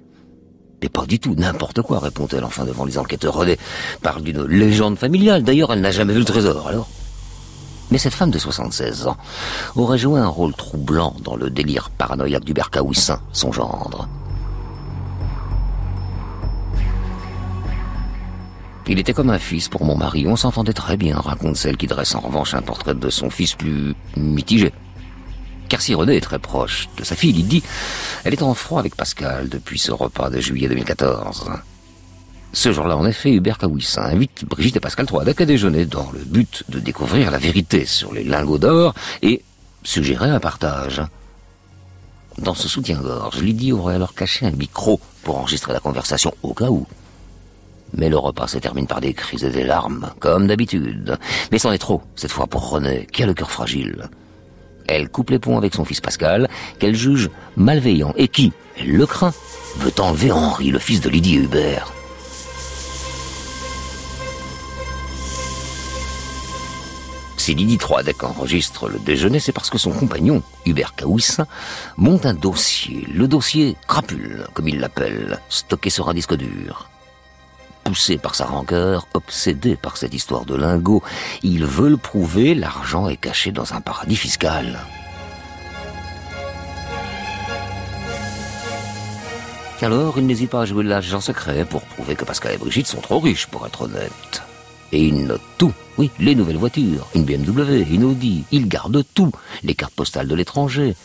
Mais 0.81 0.87
pas 0.87 1.05
du 1.05 1.19
tout, 1.19 1.35
n'importe 1.35 1.81
quoi, 1.81 1.99
répond-elle 1.99 2.45
enfin 2.45 2.63
devant 2.63 2.85
les 2.85 2.97
enquêteurs. 2.97 3.33
René 3.33 3.57
parle 4.01 4.23
d'une 4.23 4.45
légende 4.45 4.97
familiale. 4.97 5.43
D'ailleurs, 5.43 5.73
elle 5.73 5.81
n'a 5.81 5.91
jamais 5.91 6.13
vu 6.13 6.19
le 6.19 6.25
trésor, 6.25 6.69
alors? 6.69 6.87
Mais 7.91 7.97
cette 7.97 8.13
femme 8.13 8.31
de 8.31 8.39
76 8.39 9.07
ans 9.07 9.17
aurait 9.75 9.97
joué 9.97 10.19
un 10.19 10.27
rôle 10.27 10.53
troublant 10.53 11.15
dans 11.21 11.35
le 11.35 11.49
délire 11.49 11.89
paranoïaque 11.89 12.43
du 12.43 12.53
Bercaoussin, 12.53 13.19
son 13.31 13.51
gendre. 13.51 14.07
Il 18.87 18.99
était 18.99 19.13
comme 19.13 19.31
un 19.31 19.39
fils 19.39 19.67
pour 19.67 19.83
mon 19.83 19.97
mari, 19.97 20.27
on 20.27 20.35
s'entendait 20.35 20.73
très 20.73 20.95
bien, 20.95 21.17
raconte 21.17 21.57
celle 21.57 21.75
qui 21.75 21.87
dresse 21.87 22.13
en 22.13 22.19
revanche 22.19 22.53
un 22.53 22.61
portrait 22.61 22.93
de 22.93 23.09
son 23.09 23.31
fils 23.31 23.55
plus 23.55 23.95
mitigé. 24.15 24.71
Car 25.69 25.81
si 25.81 25.95
René 25.95 26.15
est 26.15 26.21
très 26.21 26.37
proche 26.37 26.87
de 26.97 27.03
sa 27.03 27.15
fille 27.15 27.33
Lydie, 27.33 27.63
elle 28.23 28.33
est 28.33 28.43
en 28.43 28.53
froid 28.53 28.79
avec 28.79 28.95
Pascal 28.95 29.49
depuis 29.49 29.79
ce 29.79 29.91
repas 29.91 30.29
de 30.29 30.39
juillet 30.39 30.67
2014. 30.67 31.49
Ce 32.55 32.71
jour-là, 32.71 32.95
en 32.95 33.05
effet, 33.05 33.33
Hubert 33.33 33.57
Kawissin 33.57 34.03
invite 34.03 34.45
Brigitte 34.45 34.77
et 34.77 34.79
Pascal 34.79 35.05
Troadec 35.05 35.41
à 35.41 35.45
déjeuner 35.45 35.85
dans 35.85 36.09
le 36.13 36.19
but 36.19 36.63
de 36.69 36.79
découvrir 36.79 37.29
la 37.29 37.37
vérité 37.37 37.85
sur 37.85 38.13
les 38.13 38.23
lingots 38.23 38.57
d'or 38.57 38.93
et 39.21 39.43
suggérer 39.83 40.29
un 40.29 40.39
partage. 40.39 41.01
Dans 42.37 42.53
ce 42.53 42.69
soutien-gorge, 42.69 43.41
Lydie 43.41 43.73
aurait 43.73 43.95
alors 43.95 44.15
caché 44.15 44.45
un 44.45 44.51
micro 44.51 45.01
pour 45.23 45.37
enregistrer 45.37 45.73
la 45.73 45.81
conversation 45.81 46.33
au 46.43 46.53
cas 46.53 46.69
où. 46.69 46.87
Mais 47.93 48.07
le 48.07 48.17
repas 48.17 48.47
se 48.47 48.57
termine 48.57 48.87
par 48.87 49.01
des 49.01 49.13
cris 49.13 49.43
et 49.43 49.49
des 49.49 49.65
larmes, 49.65 50.11
comme 50.19 50.47
d'habitude. 50.47 51.17
Mais 51.51 51.59
c'en 51.59 51.73
est 51.73 51.77
trop, 51.77 52.03
cette 52.15 52.31
fois 52.31 52.47
pour 52.47 52.69
René, 52.69 53.05
qui 53.11 53.21
a 53.21 53.25
le 53.25 53.33
cœur 53.33 53.51
fragile. 53.51 54.09
Elle 54.87 55.09
coupe 55.09 55.31
les 55.31 55.39
ponts 55.39 55.57
avec 55.57 55.75
son 55.75 55.83
fils 55.83 55.99
Pascal, 55.99 56.47
qu'elle 56.79 56.95
juge 56.95 57.29
malveillant, 57.57 58.13
et 58.15 58.29
qui, 58.29 58.53
elle 58.77 58.93
le 58.93 59.05
craint, 59.05 59.33
veut 59.79 59.93
enlever 59.99 60.31
Henri, 60.31 60.71
le 60.71 60.79
fils 60.79 61.01
de 61.01 61.09
Lydie 61.09 61.35
et 61.35 61.39
Hubert. 61.39 61.91
Si 67.45 67.53
Lydie 67.53 67.77
Troadec 67.77 68.23
enregistre 68.23 68.89
le 68.89 68.97
déjeuner, 68.97 69.39
c'est 69.39 69.51
parce 69.51 69.69
que 69.69 69.77
son 69.77 69.91
compagnon, 69.91 70.41
Hubert 70.65 70.95
Caouissin, 70.95 71.45
monte 71.95 72.25
un 72.25 72.33
dossier, 72.33 73.07
le 73.13 73.27
dossier 73.27 73.77
crapule, 73.87 74.47
comme 74.55 74.67
il 74.67 74.79
l'appelle, 74.79 75.39
stocké 75.47 75.91
sur 75.91 76.09
un 76.09 76.15
disque 76.15 76.33
dur. 76.33 76.89
Poussé 77.83 78.17
par 78.17 78.33
sa 78.33 78.45
rancœur, 78.45 79.07
obsédé 79.13 79.75
par 79.75 79.95
cette 79.97 80.15
histoire 80.15 80.45
de 80.45 80.55
lingot, 80.55 81.03
il 81.43 81.67
veut 81.67 81.89
le 81.89 81.97
prouver, 81.97 82.55
l'argent 82.55 83.09
est 83.09 83.15
caché 83.15 83.51
dans 83.51 83.75
un 83.75 83.79
paradis 83.79 84.15
fiscal. 84.15 84.79
Alors, 89.83 90.17
il 90.17 90.25
n'hésite 90.25 90.49
pas 90.49 90.61
à 90.61 90.65
jouer 90.65 90.83
l'agent 90.83 91.21
secret 91.21 91.63
pour 91.63 91.83
prouver 91.83 92.15
que 92.15 92.25
Pascal 92.25 92.55
et 92.55 92.57
Brigitte 92.57 92.87
sont 92.87 93.01
trop 93.01 93.19
riches 93.19 93.45
pour 93.45 93.67
être 93.67 93.83
honnêtes. 93.83 94.41
Et 94.95 95.07
il 95.07 95.25
note 95.25 95.41
tout. 95.57 95.73
Oui, 95.97 96.09
les 96.19 96.35
nouvelles 96.35 96.55
voitures, 96.55 97.05
une 97.15 97.25
BMW, 97.25 97.85
une 97.91 98.05
Audi. 98.05 98.45
Il 98.53 98.69
garde 98.69 99.03
tout. 99.13 99.33
Les 99.61 99.75
cartes 99.75 99.93
postales 99.93 100.29
de 100.29 100.35
l'étranger. 100.35 100.95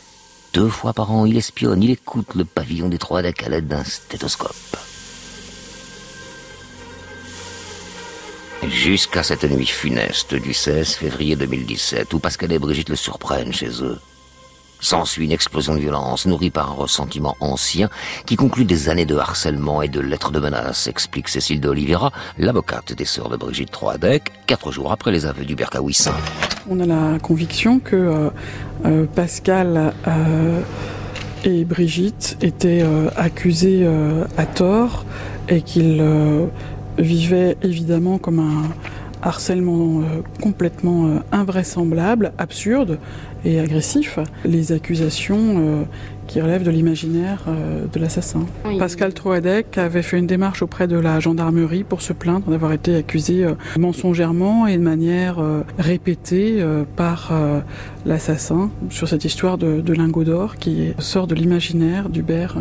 Deux 0.55 0.69
fois 0.69 0.93
par 0.93 1.11
an, 1.11 1.27
il 1.27 1.37
espionne, 1.37 1.83
il 1.83 1.91
écoute 1.91 2.37
le 2.37 2.45
pavillon 2.45 2.89
des 2.89 2.99
trois 2.99 3.19
à 3.19 3.49
l'aide 3.49 3.67
d'un 3.67 3.83
stéthoscope. 3.83 4.77
Jusqu'à 8.69 9.25
cette 9.25 9.51
nuit 9.51 9.67
funeste 9.67 10.37
du 10.37 10.55
16 10.55 10.95
février 10.95 11.35
2017, 11.35 12.15
où 12.15 12.21
Pascal 12.21 12.53
et 12.53 12.61
Brigitte 12.61 12.91
le 12.91 12.97
surprennent 12.97 13.53
chez 13.53 13.83
eux. 13.83 13.99
S'ensuit 14.81 15.27
une 15.27 15.33
explosion 15.33 15.75
de 15.75 15.81
violence 15.81 16.27
nourrie 16.27 16.51
par 16.51 16.71
un 16.71 16.75
ressentiment 16.75 17.37
ancien 17.41 17.91
qui 18.25 18.37
conclut 18.37 18.65
des 18.65 18.89
années 18.89 19.05
de 19.05 19.17
harcèlement 19.17 19.83
et 19.83 19.89
de 19.89 20.01
lettres 20.01 20.33
de 20.33 20.41
menaces, 20.41 20.87
explique 20.87 21.29
Cécile 21.29 21.61
de 21.61 21.69
Oliveira, 21.69 22.13
l'avocate 22.39 22.95
des 22.95 23.05
sœurs 23.05 23.29
de 23.29 23.37
Brigitte 23.37 23.71
Troadec, 23.71 24.33
quatre 24.47 24.73
jours 24.73 24.91
après 24.91 25.13
les 25.13 25.27
aveux 25.27 25.45
du 25.45 25.55
Berkawissin. 25.55 26.15
On 26.69 26.81
a 26.81 26.87
la 26.87 27.19
conviction 27.19 27.79
que 27.79 27.97
euh, 27.97 28.31
euh, 28.87 29.05
Pascal 29.15 29.93
euh, 30.09 30.61
et 31.45 31.65
Brigitte 31.65 32.39
étaient 32.41 32.85
accusés 33.17 33.89
à 34.37 34.45
tort 34.45 35.07
et 35.49 35.63
qu'ils 35.63 36.05
vivaient 36.99 37.57
évidemment 37.63 38.19
comme 38.19 38.41
un 38.41 38.69
harcèlement 39.23 40.03
complètement 40.43 41.23
invraisemblable, 41.33 42.33
absurde, 42.37 42.99
et 43.45 43.61
agressif, 43.61 44.19
les 44.45 44.73
accusations 44.73 45.39
euh, 45.39 45.83
qui 46.27 46.41
relèvent 46.41 46.63
de 46.63 46.71
l'imaginaire 46.71 47.45
euh, 47.49 47.87
de 47.93 47.99
l'assassin. 47.99 48.47
Pascal 48.79 49.15
Troadec 49.15 49.79
avait 49.79 50.03
fait 50.03 50.19
une 50.19 50.27
démarche 50.27 50.63
auprès 50.63 50.87
de 50.87 50.99
la 50.99 51.21
gendarmerie 51.21 51.85
pour 51.85 52.03
se 52.03 52.13
plaindre 52.13 52.51
d'avoir 52.51 52.73
été 52.73 52.97
accusé 52.97 53.45
euh, 53.45 53.55
mensongèrement 53.79 54.67
et 54.67 54.77
de 54.77 54.83
manière 54.83 55.39
répétée 55.79 56.65
par 56.97 57.33
l'assassin 58.05 58.71
sur 58.91 59.09
cette 59.09 59.25
histoire 59.25 59.59
de, 59.59 59.81
de 59.81 59.93
lingot 59.93 60.25
d'or 60.25 60.57
qui 60.57 60.93
sort 60.99 61.27
de 61.27 61.35
l'imaginaire 61.35 62.09
d'Hubert 62.09 62.57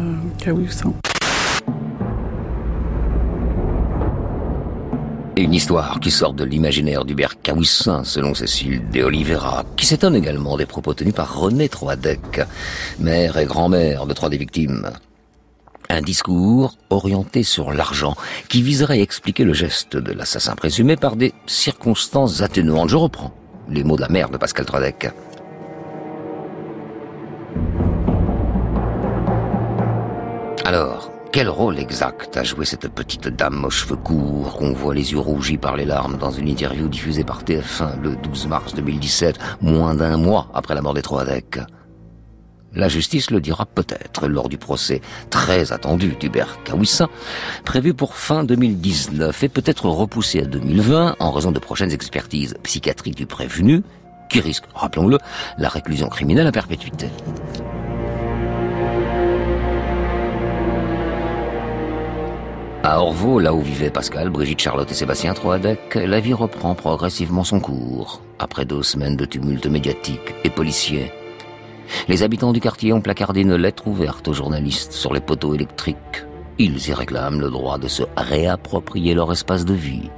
Une 5.39 5.54
histoire 5.54 6.02
qui 6.02 6.12
sort 6.12 6.34
de 6.34 6.43
l'imaginaire 6.43 7.06
d'Hubert 7.06 7.41
Caoussin, 7.41 8.04
selon 8.04 8.34
Cécile 8.34 8.82
de 8.89 9.04
Oliveira, 9.04 9.63
qui 9.78 9.86
s'étonne 9.86 10.17
également 10.17 10.58
des 10.58 10.65
propos 10.65 10.93
tenus 10.93 11.13
par 11.13 11.39
René 11.39 11.69
Troadec, 11.69 12.41
mère 12.99 13.38
et 13.38 13.45
grand-mère 13.45 14.06
de 14.06 14.13
trois 14.13 14.28
des 14.28 14.38
victimes. 14.38 14.89
Un 15.88 16.02
discours 16.02 16.75
orienté 16.89 17.43
sur 17.43 17.71
l'argent, 17.71 18.17
qui 18.49 18.62
viserait 18.62 18.99
à 18.99 19.02
expliquer 19.02 19.45
le 19.45 19.54
geste 19.54 19.95
de 19.95 20.12
l'assassin 20.12 20.56
présumé 20.56 20.97
par 20.97 21.15
des 21.15 21.34
circonstances 21.47 22.41
atténuantes. 22.41 22.89
Je 22.89 22.97
reprends 22.97 23.34
les 23.69 23.86
mots 23.86 23.95
de 23.95 24.02
la 24.02 24.10
mère 24.10 24.30
de 24.30 24.38
Pascal 24.38 24.65
Troadec. 24.65 25.10
Alors, 30.65 31.13
quel 31.32 31.48
rôle 31.50 31.78
exact 31.78 32.38
a 32.38 32.44
joué 32.44 32.65
cette 32.65 32.88
petite 32.88 33.28
dame 33.28 33.63
aux 33.63 33.70
cheveux 33.70 33.96
courts 33.96 34.58
qu'on 34.58 34.74
voit 34.74 34.96
les 34.96 35.12
yeux 35.12 35.20
rougis 35.20 35.58
par 35.58 35.76
les 35.78 35.86
larmes 35.86 36.18
dans 36.18 36.32
une 36.32 36.48
interview 36.48 36.88
diffusée 36.88 37.24
par 37.24 37.44
TF1 37.44 38.02
le 38.02 38.15
12 38.15 38.48
mars 38.48 38.74
2017, 38.74 39.38
moins 39.62 39.94
d'un 39.94 40.18
mois 40.18 40.48
après 40.54 40.74
la 40.74 40.82
mort 40.82 40.96
des 40.96 41.04
Troadec 41.04 41.60
La 42.74 42.88
justice 42.88 43.30
le 43.30 43.42
dira 43.42 43.68
peut-être 43.68 44.28
lors 44.28 44.50
du 44.50 44.58
procès 44.58 45.02
très 45.30 45.72
attendu 45.72 46.15
d'Hubert 46.20 46.63
Kawissin, 46.63 47.10
prévu 47.63 47.94
pour 47.94 48.15
fin 48.15 48.44
2019 48.44 49.44
et 49.44 49.50
peut-être 49.50 49.86
repoussé 49.86 50.42
à 50.42 50.46
2020 50.46 51.18
en 51.20 51.32
raison 51.32 51.52
de 51.52 51.60
prochaines 51.60 51.92
expertises 51.92 52.56
psychiatriques 52.63 53.18
du 53.18 53.28
prévenu, 53.28 53.84
qui 54.30 54.39
risque, 54.42 54.65
rappelons-le, 54.74 55.20
la 55.58 55.70
réclusion 55.70 56.10
criminelle 56.10 56.48
à 56.48 56.52
perpétuité. 56.52 57.08
À 62.82 63.02
Orvaux, 63.02 63.39
là 63.39 63.54
où 63.54 63.62
vivaient 63.62 63.89
Pascal, 63.89 64.30
Brigitte, 64.30 64.62
Charlotte 64.62 64.89
et 64.89 64.94
Sébastien 64.94 65.34
Troadec, 65.34 65.96
la 65.96 66.22
vie 66.22 66.34
reprend 66.34 66.76
progressivement 66.76 67.44
son 67.44 67.60
cours, 67.60 68.22
après 68.39 68.63
deux 68.63 68.84
semaines 68.84 69.18
de 69.18 69.26
tumulte 69.26 69.68
médiatique 69.68 70.34
et 70.46 70.50
policier. 70.50 71.12
Les 72.08 72.24
habitants 72.24 72.54
du 72.54 72.62
quartier 72.62 72.94
ont 72.94 73.02
placardé 73.02 73.42
une 73.42 73.56
lettre 73.56 73.88
ouverte 73.88 74.30
aux 74.30 74.34
journalistes 74.34 74.94
sur 74.94 75.13
les 75.13 75.20
poteaux 75.20 75.54
électriques. 75.54 76.26
Ils 76.58 76.88
y 76.88 76.94
réclament 76.94 77.42
le 77.42 77.50
droit 77.50 77.80
de 77.80 77.89
se 77.89 78.04
réapproprier 78.15 79.13
leur 79.13 79.30
espace 79.34 79.65
de 79.65 79.74
vie. 79.74 80.10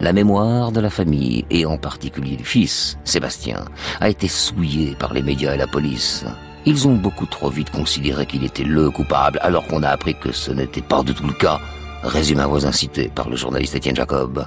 La 0.00 0.14
mémoire 0.14 0.72
de 0.72 0.80
la 0.80 0.90
famille, 0.90 1.44
et 1.50 1.66
en 1.66 1.76
particulier 1.76 2.36
du 2.36 2.44
fils, 2.44 2.96
Sébastien, 3.04 3.66
a 4.00 4.08
été 4.08 4.28
souillée 4.28 4.96
par 4.98 5.12
les 5.12 5.22
médias 5.22 5.54
et 5.54 5.58
la 5.58 5.66
police. 5.66 6.24
Ils 6.66 6.86
ont 6.86 6.94
beaucoup 6.94 7.26
trop 7.26 7.48
vite 7.48 7.70
considéré 7.70 8.26
qu'il 8.26 8.44
était 8.44 8.64
le 8.64 8.90
coupable, 8.90 9.38
alors 9.42 9.66
qu'on 9.66 9.82
a 9.82 9.88
appris 9.88 10.14
que 10.14 10.30
ce 10.32 10.50
n'était 10.50 10.82
pas 10.82 11.02
du 11.02 11.14
tout 11.14 11.26
le 11.26 11.32
cas, 11.32 11.58
résume 12.02 12.40
un 12.40 12.46
voisin 12.46 12.72
cité 12.72 13.10
par 13.14 13.28
le 13.28 13.36
journaliste 13.36 13.74
Étienne 13.74 13.96
Jacob. 13.96 14.46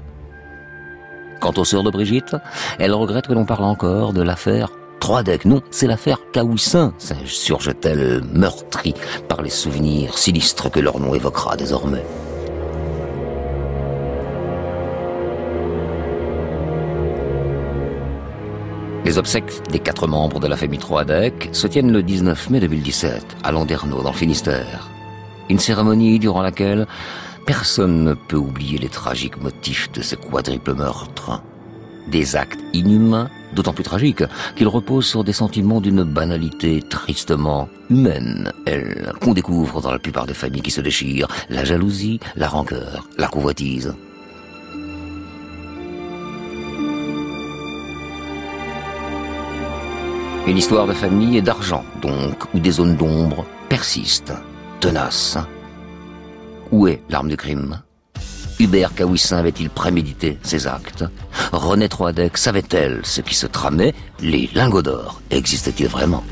Quant 1.39 1.53
aux 1.57 1.65
sœurs 1.65 1.83
de 1.83 1.89
Brigitte, 1.89 2.35
elles 2.79 2.93
regrettent 2.93 3.27
que 3.27 3.33
l'on 3.33 3.45
parle 3.45 3.65
encore 3.65 4.13
de 4.13 4.21
l'affaire 4.21 4.69
Troadec. 4.99 5.43
Non, 5.43 5.61
c'est 5.71 5.87
l'affaire 5.87 6.19
Caoussin, 6.31 6.93
surge-t-elle, 7.25 8.23
meurtrie 8.31 8.93
par 9.27 9.41
les 9.41 9.49
souvenirs 9.49 10.17
sinistres 10.17 10.71
que 10.71 10.79
leur 10.79 10.99
nom 10.99 11.13
évoquera 11.13 11.57
désormais. 11.57 12.05
Les 19.05 19.17
obsèques 19.17 19.51
des 19.69 19.79
quatre 19.79 20.07
membres 20.07 20.39
de 20.39 20.47
la 20.47 20.55
famille 20.55 20.79
Troadec 20.79 21.49
se 21.51 21.67
tiennent 21.67 21.91
le 21.91 22.03
19 22.03 22.49
mai 22.49 22.61
2017 22.61 23.35
à 23.43 23.51
Landerneau, 23.51 24.01
dans 24.01 24.11
le 24.11 24.15
Finistère. 24.15 24.89
Une 25.49 25.59
cérémonie 25.59 26.19
durant 26.19 26.41
laquelle 26.41 26.87
personne 27.45 28.05
ne 28.05 28.13
peut 28.13 28.37
oublier 28.37 28.77
les 28.77 28.87
tragiques 28.87 29.41
motifs 29.41 29.91
de 29.91 30.01
ce 30.01 30.15
quadruple 30.15 30.73
meurtre. 30.73 31.41
Des 32.07 32.37
actes 32.37 32.61
inhumains, 32.71 33.29
d'autant 33.53 33.73
plus 33.73 33.83
tragiques 33.83 34.23
qu'ils 34.55 34.69
reposent 34.69 35.07
sur 35.07 35.25
des 35.25 35.33
sentiments 35.33 35.81
d'une 35.81 36.03
banalité 36.03 36.81
tristement 36.81 37.67
humaine, 37.89 38.53
elle, 38.65 39.11
qu'on 39.19 39.33
découvre 39.33 39.81
dans 39.81 39.91
la 39.91 39.99
plupart 39.99 40.27
des 40.27 40.33
familles 40.33 40.61
qui 40.61 40.71
se 40.71 40.81
déchirent, 40.81 41.27
la 41.49 41.65
jalousie, 41.65 42.21
la 42.37 42.47
rancœur, 42.47 43.09
la 43.17 43.27
convoitise. 43.27 43.93
Une 50.45 50.57
histoire 50.57 50.87
de 50.87 50.93
famille 50.93 51.37
et 51.37 51.41
d'argent, 51.41 51.85
donc, 52.01 52.53
où 52.53 52.59
des 52.59 52.71
zones 52.71 52.97
d'ombre 52.97 53.45
persistent, 53.69 54.33
tenaces. 54.81 55.37
Où 56.69 56.85
est 56.87 57.01
l'arme 57.09 57.29
du 57.29 57.37
crime? 57.37 57.81
Hubert 58.59 58.93
Caouissin 58.93 59.37
avait-il 59.37 59.69
prémédité 59.69 60.37
ses 60.43 60.67
actes? 60.67 61.05
René 61.53 61.87
Troadec 61.87 62.37
savait-elle 62.37 62.99
ce 63.03 63.21
qui 63.21 63.35
se 63.35 63.47
tramait? 63.47 63.93
Les 64.19 64.49
lingots 64.53 64.81
d'or 64.81 65.21
existaient-ils 65.31 65.87
vraiment? 65.87 66.25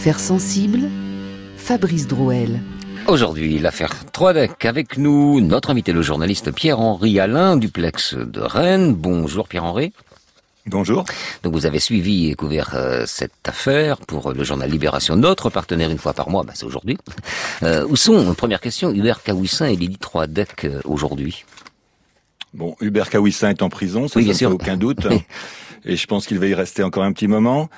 Affaires 0.00 0.18
sensibles, 0.18 0.88
Fabrice 1.58 2.06
Drouel. 2.06 2.62
Aujourd'hui, 3.06 3.58
l'affaire 3.58 4.10
Troadec. 4.10 4.64
Avec 4.64 4.96
nous, 4.96 5.42
notre 5.42 5.68
invité, 5.68 5.92
le 5.92 6.00
journaliste 6.00 6.52
Pierre-Henri 6.52 7.20
Alain, 7.20 7.58
duplex 7.58 8.14
de 8.14 8.40
Rennes. 8.40 8.94
Bonjour 8.94 9.46
Pierre-Henri. 9.46 9.92
Bonjour. 10.64 11.04
Donc 11.42 11.52
vous 11.52 11.66
avez 11.66 11.80
suivi 11.80 12.30
et 12.30 12.34
couvert 12.34 12.70
euh, 12.72 13.04
cette 13.06 13.46
affaire 13.46 13.98
pour 13.98 14.32
le 14.32 14.42
journal 14.42 14.70
Libération, 14.70 15.16
notre 15.16 15.50
partenaire 15.50 15.90
une 15.90 15.98
fois 15.98 16.14
par 16.14 16.30
mois, 16.30 16.44
bah, 16.44 16.54
c'est 16.56 16.64
aujourd'hui. 16.64 16.96
Euh, 17.62 17.86
où 17.86 17.94
sont, 17.94 18.32
première 18.32 18.62
question, 18.62 18.92
Hubert 18.92 19.22
Kawissin 19.22 19.66
et 19.66 19.76
Lydie 19.76 19.98
Troadec 19.98 20.64
euh, 20.64 20.80
aujourd'hui? 20.86 21.44
Bon, 22.54 22.74
Hubert 22.80 23.10
Kawissin 23.10 23.50
est 23.50 23.60
en 23.60 23.68
prison, 23.68 24.08
ça, 24.08 24.18
oui, 24.18 24.34
ça 24.34 24.48
aucun 24.48 24.78
doute. 24.78 25.06
et 25.84 25.96
je 25.96 26.06
pense 26.06 26.26
qu'il 26.26 26.38
va 26.38 26.46
y 26.46 26.54
rester 26.54 26.82
encore 26.82 27.04
un 27.04 27.12
petit 27.12 27.28
moment. 27.28 27.68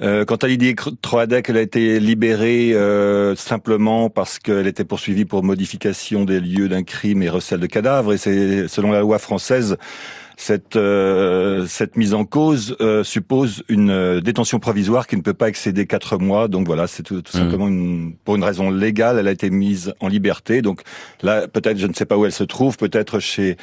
Euh, 0.00 0.24
quant 0.24 0.36
à 0.36 0.46
Lydie 0.48 0.74
Troadec, 1.02 1.48
elle 1.48 1.56
a 1.56 1.60
été 1.60 2.00
libérée 2.00 2.72
euh, 2.74 3.36
simplement 3.36 4.10
parce 4.10 4.38
qu'elle 4.38 4.66
était 4.66 4.84
poursuivie 4.84 5.24
pour 5.24 5.44
modification 5.44 6.24
des 6.24 6.40
lieux 6.40 6.68
d'un 6.68 6.82
crime 6.82 7.22
et 7.22 7.28
recel 7.28 7.60
de 7.60 7.66
cadavres. 7.66 8.12
Et 8.12 8.18
c'est 8.18 8.66
selon 8.68 8.90
la 8.90 9.00
loi 9.00 9.18
française, 9.18 9.76
cette, 10.36 10.76
euh, 10.76 11.66
cette 11.66 11.96
mise 11.96 12.14
en 12.14 12.24
cause 12.24 12.76
euh, 12.80 13.04
suppose 13.04 13.62
une 13.68 13.90
euh, 13.90 14.20
détention 14.20 14.58
provisoire 14.58 15.06
qui 15.06 15.16
ne 15.16 15.22
peut 15.22 15.34
pas 15.34 15.48
excéder 15.48 15.86
quatre 15.86 16.18
mois. 16.18 16.48
Donc 16.48 16.66
voilà, 16.66 16.86
c'est 16.86 17.02
tout, 17.02 17.22
tout, 17.22 17.36
mmh. 17.36 17.40
simplement 17.40 17.68
une, 17.68 18.14
pour 18.24 18.36
une 18.36 18.44
raison 18.44 18.70
légale, 18.70 19.18
elle 19.18 19.28
a 19.28 19.32
été 19.32 19.50
mise 19.50 19.94
en 20.00 20.08
liberté. 20.08 20.62
Donc 20.62 20.82
là, 21.22 21.48
peut-être, 21.48 21.78
je 21.78 21.86
ne 21.86 21.94
sais 21.94 22.06
pas 22.06 22.16
où 22.16 22.24
elle 22.24 22.32
se 22.32 22.44
trouve, 22.44 22.76
peut-être 22.76 23.18
chez 23.20 23.56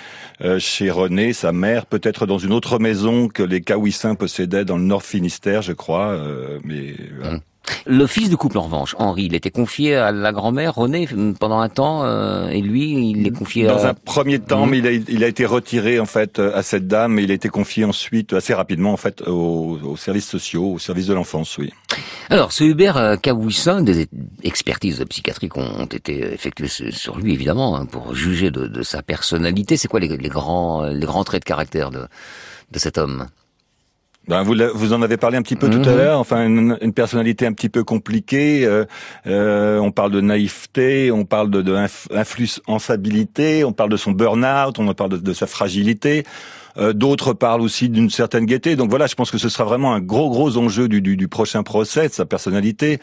chez 0.57 0.89
René, 0.89 1.33
sa 1.33 1.51
mère, 1.51 1.85
peut-être 1.85 2.25
dans 2.25 2.37
une 2.37 2.51
autre 2.51 2.79
maison 2.79 3.27
que 3.27 3.43
les 3.43 3.61
Cawissins 3.61 4.15
possédaient 4.15 4.65
dans 4.65 4.77
le 4.77 4.83
Nord 4.83 5.03
Finistère, 5.03 5.61
je 5.61 5.73
crois. 5.73 6.17
mais 6.63 6.95
voilà. 7.19 7.35
Mmh. 7.35 7.41
Le 7.85 8.07
fils 8.07 8.29
du 8.29 8.37
couple, 8.37 8.57
en 8.57 8.63
revanche, 8.63 8.95
Henri, 8.97 9.25
il 9.25 9.35
était 9.35 9.51
confié 9.51 9.95
à 9.95 10.11
la 10.11 10.31
grand-mère, 10.31 10.75
René, 10.75 11.07
pendant 11.39 11.59
un 11.59 11.69
temps, 11.69 12.03
euh, 12.03 12.49
et 12.49 12.61
lui, 12.61 13.11
il 13.11 13.25
est 13.25 13.31
confié 13.31 13.65
Dans 13.65 13.85
à... 13.85 13.89
un 13.89 13.93
premier 13.93 14.39
temps, 14.39 14.65
mmh. 14.65 14.69
mais 14.69 14.77
il 14.79 14.87
a, 14.87 14.91
il 14.91 15.23
a, 15.23 15.27
été 15.27 15.45
retiré, 15.45 15.99
en 15.99 16.05
fait, 16.05 16.39
à 16.39 16.63
cette 16.63 16.87
dame, 16.87 17.19
et 17.19 17.23
il 17.23 17.31
a 17.31 17.33
été 17.33 17.49
confié 17.49 17.85
ensuite, 17.85 18.33
assez 18.33 18.53
rapidement, 18.53 18.91
en 18.93 18.97
fait, 18.97 19.21
aux, 19.27 19.79
aux 19.83 19.97
services 19.97 20.27
sociaux, 20.27 20.73
au 20.73 20.79
service 20.79 21.07
de 21.07 21.13
l'enfance, 21.13 21.57
oui. 21.57 21.71
Alors, 22.29 22.51
ce 22.51 22.63
Hubert 22.63 23.17
Kawissin, 23.21 23.81
des 23.81 24.07
expertises 24.43 25.03
psychiatriques 25.09 25.57
ont 25.57 25.85
été 25.85 26.33
effectuées 26.33 26.67
sur 26.67 27.17
lui, 27.17 27.33
évidemment, 27.33 27.75
hein, 27.75 27.85
pour 27.85 28.15
juger 28.15 28.51
de, 28.51 28.67
de, 28.67 28.83
sa 28.83 29.01
personnalité. 29.01 29.77
C'est 29.77 29.87
quoi 29.87 29.99
les, 29.99 30.07
les, 30.07 30.29
grands, 30.29 30.83
les 30.83 31.05
grands 31.05 31.23
traits 31.23 31.43
de 31.43 31.47
caractère 31.47 31.91
de, 31.91 32.07
de 32.71 32.79
cet 32.79 32.97
homme? 32.97 33.27
Ben 34.27 34.43
vous, 34.43 34.55
vous 34.75 34.93
en 34.93 35.01
avez 35.01 35.17
parlé 35.17 35.37
un 35.37 35.41
petit 35.41 35.55
peu 35.55 35.69
tout 35.69 35.81
à 35.89 35.91
mhm. 35.91 35.97
l'heure. 35.97 36.19
Enfin, 36.19 36.45
une, 36.45 36.77
une, 36.81 36.93
personnalité 36.93 37.47
un 37.47 37.53
petit 37.53 37.69
peu 37.69 37.83
compliquée. 37.83 38.65
Euh, 38.65 38.85
euh, 39.25 39.79
on 39.79 39.91
parle 39.91 40.11
de 40.11 40.21
naïveté, 40.21 41.11
on 41.11 41.25
parle 41.25 41.49
de, 41.49 41.61
de 41.61 41.75
influençabilité, 42.11 43.63
on 43.63 43.73
parle 43.73 43.89
de 43.89 43.97
son 43.97 44.11
burn-out, 44.11 44.77
on 44.77 44.93
parle 44.93 45.11
de, 45.11 45.17
de 45.17 45.33
sa 45.33 45.47
fragilité. 45.47 46.23
Euh, 46.77 46.93
D'autres 46.93 47.33
parlent 47.33 47.61
aussi 47.61 47.89
d'une 47.89 48.09
certaine 48.09 48.45
gaieté. 48.45 48.75
Donc 48.75 48.89
voilà, 48.89 49.07
je 49.07 49.15
pense 49.15 49.31
que 49.31 49.37
ce 49.37 49.49
sera 49.49 49.63
vraiment 49.63 49.93
un 49.93 49.99
gros 49.99 50.29
gros 50.29 50.57
enjeu 50.57 50.87
du, 50.87 51.01
du, 51.01 51.17
du 51.17 51.27
prochain 51.27 51.63
procès, 51.63 52.07
de 52.07 52.13
sa 52.13 52.25
personnalité. 52.25 52.99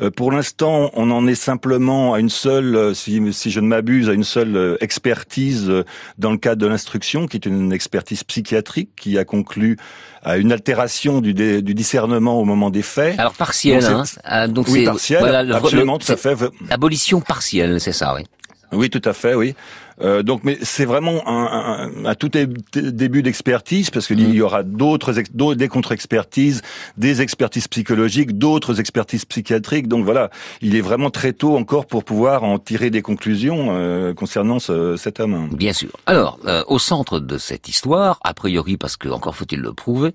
Euh, 0.00 0.10
pour 0.10 0.32
l'instant, 0.32 0.90
on 0.94 1.10
en 1.10 1.26
est 1.26 1.34
simplement 1.34 2.14
à 2.14 2.20
une 2.20 2.30
seule, 2.30 2.76
euh, 2.76 2.94
si, 2.94 3.20
si 3.32 3.50
je 3.50 3.60
ne 3.60 3.66
m'abuse, 3.66 4.08
à 4.08 4.12
une 4.12 4.24
seule 4.24 4.76
expertise 4.80 5.70
dans 6.18 6.30
le 6.30 6.38
cadre 6.38 6.60
de 6.60 6.66
l'instruction, 6.66 7.26
qui 7.26 7.36
est 7.36 7.46
une 7.46 7.72
expertise 7.72 8.24
psychiatrique 8.24 8.90
qui 8.96 9.18
a 9.18 9.24
conclu 9.24 9.76
à 10.22 10.36
une 10.36 10.52
altération 10.52 11.20
du, 11.20 11.34
dé, 11.34 11.62
du 11.62 11.74
discernement 11.74 12.38
au 12.38 12.44
moment 12.44 12.70
des 12.70 12.82
faits. 12.82 13.18
Alors 13.18 13.34
partielle, 13.34 13.82
donc, 13.82 13.92
hein. 13.92 14.04
Ah, 14.24 14.48
donc 14.48 14.68
oui, 14.68 14.84
partielle, 14.84 15.20
voilà, 15.20 15.56
absolument, 15.56 15.98
tout 15.98 16.12
à 16.12 16.16
fait. 16.16 16.36
Abolition 16.70 17.20
partielle, 17.20 17.80
c'est 17.80 17.92
ça, 17.92 18.14
oui. 18.14 18.24
Oui, 18.72 18.88
tout 18.88 19.02
à 19.04 19.12
fait, 19.12 19.34
oui. 19.34 19.54
Euh, 20.02 20.22
donc, 20.22 20.44
mais 20.44 20.58
c'est 20.62 20.84
vraiment 20.84 21.26
un, 21.28 21.90
un, 22.04 22.06
un, 22.06 22.14
tout 22.14 22.28
début 22.28 23.22
d'expertise 23.22 23.90
parce 23.90 24.06
qu'il 24.06 24.28
mm. 24.28 24.34
y 24.34 24.42
aura 24.42 24.62
d'autres, 24.62 25.12
des 25.54 25.68
contre-expertises, 25.68 26.62
des 26.96 27.22
expertises 27.22 27.68
psychologiques, 27.68 28.38
d'autres 28.38 28.80
expertises 28.80 29.24
psychiatriques. 29.24 29.88
Donc 29.88 30.04
voilà, 30.04 30.30
il 30.62 30.76
est 30.76 30.80
vraiment 30.80 31.10
très 31.10 31.32
tôt 31.32 31.56
encore 31.56 31.86
pour 31.86 32.04
pouvoir 32.04 32.44
en 32.44 32.58
tirer 32.58 32.90
des 32.90 33.02
conclusions 33.02 33.68
euh, 33.70 34.14
concernant 34.14 34.58
ce, 34.58 34.96
cet 34.96 35.20
homme. 35.20 35.48
Bien 35.52 35.72
sûr. 35.72 35.90
Alors, 36.06 36.38
euh, 36.46 36.62
au 36.68 36.78
centre 36.78 37.20
de 37.20 37.38
cette 37.38 37.68
histoire, 37.68 38.18
a 38.24 38.34
priori 38.34 38.76
parce 38.76 38.96
que 38.96 39.08
encore 39.08 39.36
faut-il 39.36 39.60
le 39.60 39.72
prouver, 39.72 40.12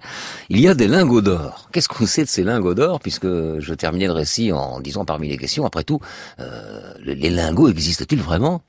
il 0.49 0.59
y 0.59 0.67
a 0.67 0.73
des 0.73 0.87
lingots 0.87 1.21
d'or. 1.21 1.69
Qu'est-ce 1.71 1.89
qu'on 1.89 2.05
sait 2.05 2.23
de 2.23 2.29
ces 2.29 2.43
lingots 2.43 2.73
d'or 2.73 2.99
Puisque 2.99 3.27
je 3.27 3.73
terminais 3.73 4.07
le 4.07 4.13
récit 4.13 4.51
en 4.51 4.79
disant 4.79 5.05
parmi 5.05 5.27
les 5.27 5.37
questions, 5.37 5.65
après 5.65 5.83
tout, 5.83 5.99
euh, 6.39 6.93
les 7.03 7.29
lingots 7.29 7.69
existent-ils 7.69 8.21
vraiment? 8.21 8.61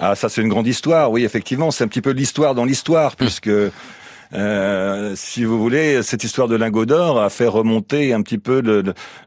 Ah, 0.00 0.14
ça 0.14 0.28
c'est 0.28 0.42
une 0.42 0.48
grande 0.48 0.66
histoire, 0.66 1.10
oui, 1.10 1.24
effectivement, 1.24 1.70
c'est 1.70 1.84
un 1.84 1.88
petit 1.88 2.02
peu 2.02 2.10
l'histoire 2.10 2.54
dans 2.54 2.64
l'histoire, 2.64 3.12
hum. 3.12 3.26
puisque 3.26 3.50
euh, 4.34 5.14
si 5.16 5.44
vous 5.44 5.58
voulez, 5.58 6.02
cette 6.02 6.22
histoire 6.22 6.48
de 6.48 6.56
lingot 6.56 6.84
d'or 6.84 7.20
a 7.20 7.30
fait 7.30 7.46
remonter 7.46 8.12
un 8.12 8.22
petit 8.22 8.38
peu, 8.38 8.62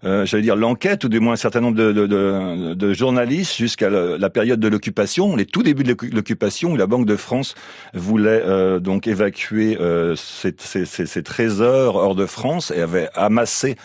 euh, 0.06 0.26
j'allais 0.26 0.44
dire, 0.44 0.56
l'enquête, 0.56 1.04
ou 1.04 1.10
du 1.10 1.20
moins 1.20 1.34
un 1.34 1.38
certain 1.38 1.62
nombre 1.62 1.78
de, 1.78 1.92
de, 1.92 2.74
de 2.74 2.94
journalistes 2.94 3.56
jusqu'à 3.56 3.90
la 3.90 4.30
période 4.30 4.60
de 4.60 4.68
l'occupation, 4.68 5.36
les 5.36 5.46
tout 5.46 5.64
débuts 5.64 5.84
de 5.84 5.96
l'occupation, 6.14 6.74
où 6.74 6.78
la 6.78 6.88
Banque 6.88 7.06
de 7.06 7.16
France 7.16 7.56
voulait 7.94 8.44
euh, 8.46 8.80
donc 8.80 9.08
évacuer 9.08 9.78
euh, 9.80 10.16
ses, 10.16 10.54
ses, 10.58 10.86
ses, 10.86 11.06
ses, 11.06 11.24
trésors 11.24 11.96
hors 11.96 12.16
de 12.16 12.26
France 12.26 12.72
et 12.76 12.82
avait 12.82 13.10
amassé 13.16 13.76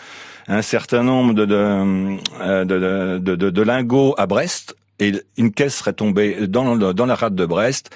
un 0.47 0.61
certain 0.61 1.03
nombre 1.03 1.33
de, 1.33 1.45
de, 1.45 2.63
de, 2.63 3.35
de, 3.35 3.49
de 3.49 3.61
lingots 3.61 4.15
à 4.17 4.27
Brest 4.27 4.75
et 4.99 5.13
une 5.37 5.51
caisse 5.51 5.75
serait 5.75 5.93
tombée 5.93 6.47
dans, 6.47 6.75
dans 6.75 7.05
la 7.05 7.15
rade 7.15 7.35
de 7.35 7.45
Brest. 7.45 7.89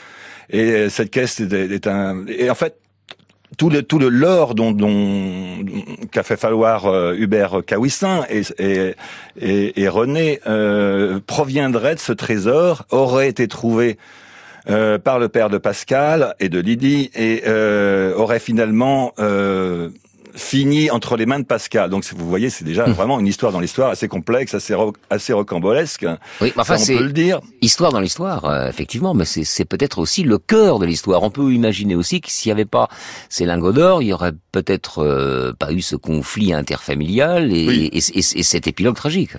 Et 0.49 0.89
cette 0.89 1.11
caisse 1.11 1.39
est, 1.39 1.87
un... 1.87 2.25
Et 2.27 2.49
en 2.49 2.55
fait, 2.55 2.75
tout 3.57 3.69
le 3.69 3.83
tout 3.83 3.99
le 3.99 4.09
lore 4.09 4.55
dont, 4.55 4.71
dont 4.71 5.63
qu'a 6.11 6.23
fait 6.23 6.37
falloir 6.37 6.85
euh, 6.85 7.13
Hubert 7.17 7.61
Kawissin 7.65 8.25
et, 8.29 8.41
et, 8.59 8.95
et, 9.39 9.81
et 9.81 9.87
René 9.89 10.39
euh, 10.47 11.19
proviendrait 11.25 11.95
de 11.95 11.99
ce 11.99 12.13
trésor, 12.13 12.85
aurait 12.91 13.27
été 13.27 13.47
trouvé 13.47 13.97
euh, 14.69 14.97
par 14.99 15.19
le 15.19 15.27
père 15.27 15.49
de 15.49 15.57
Pascal 15.57 16.35
et 16.39 16.47
de 16.47 16.59
Lydie 16.59 17.11
et 17.15 17.43
euh, 17.47 18.13
aurait 18.15 18.39
finalement 18.39 19.13
euh, 20.33 20.37
fini 20.37 20.89
entre 20.89 21.17
les 21.17 21.25
mains 21.25 21.39
de 21.39 21.45
Pascal. 21.45 21.89
Donc 21.89 22.05
vous 22.15 22.27
voyez, 22.27 22.49
c'est 22.49 22.63
déjà 22.63 22.87
hmm. 22.87 22.91
vraiment 22.91 23.19
une 23.19 23.27
histoire 23.27 23.51
dans 23.51 23.59
l'histoire 23.59 23.89
assez 23.89 24.07
complexe, 24.07 24.53
assez 24.53 24.75
assez 25.09 25.33
rocambolesque. 25.33 26.05
Oui, 26.41 26.53
enfin 26.57 26.77
c'est 26.77 26.97
le 26.97 27.11
dire. 27.11 27.39
Histoire 27.61 27.91
dans 27.91 27.99
l'histoire, 27.99 28.45
euh, 28.45 28.69
effectivement, 28.69 29.13
mais 29.13 29.25
c'est 29.25 29.65
peut-être 29.65 29.99
aussi 29.99 30.23
le 30.23 30.37
cœur 30.37 30.79
de 30.79 30.85
l'histoire. 30.85 31.23
On 31.23 31.31
peut 31.31 31.51
imaginer 31.51 31.95
aussi 31.95 32.21
que 32.21 32.29
s'il 32.29 32.49
n'y 32.49 32.53
avait 32.53 32.65
pas 32.65 32.89
ces 33.29 33.45
lingots 33.45 33.73
d'or, 33.73 34.01
il 34.01 34.07
y 34.07 34.13
aurait 34.13 34.33
peut-être 34.51 34.99
euh, 34.99 35.53
pas 35.53 35.71
eu 35.71 35.81
ce 35.81 35.95
conflit 35.95 36.53
interfamilial 36.53 37.51
et, 37.53 37.89
et, 37.93 37.97
et 37.97 38.43
cet 38.43 38.67
épilogue 38.67 38.95
tragique. 38.95 39.31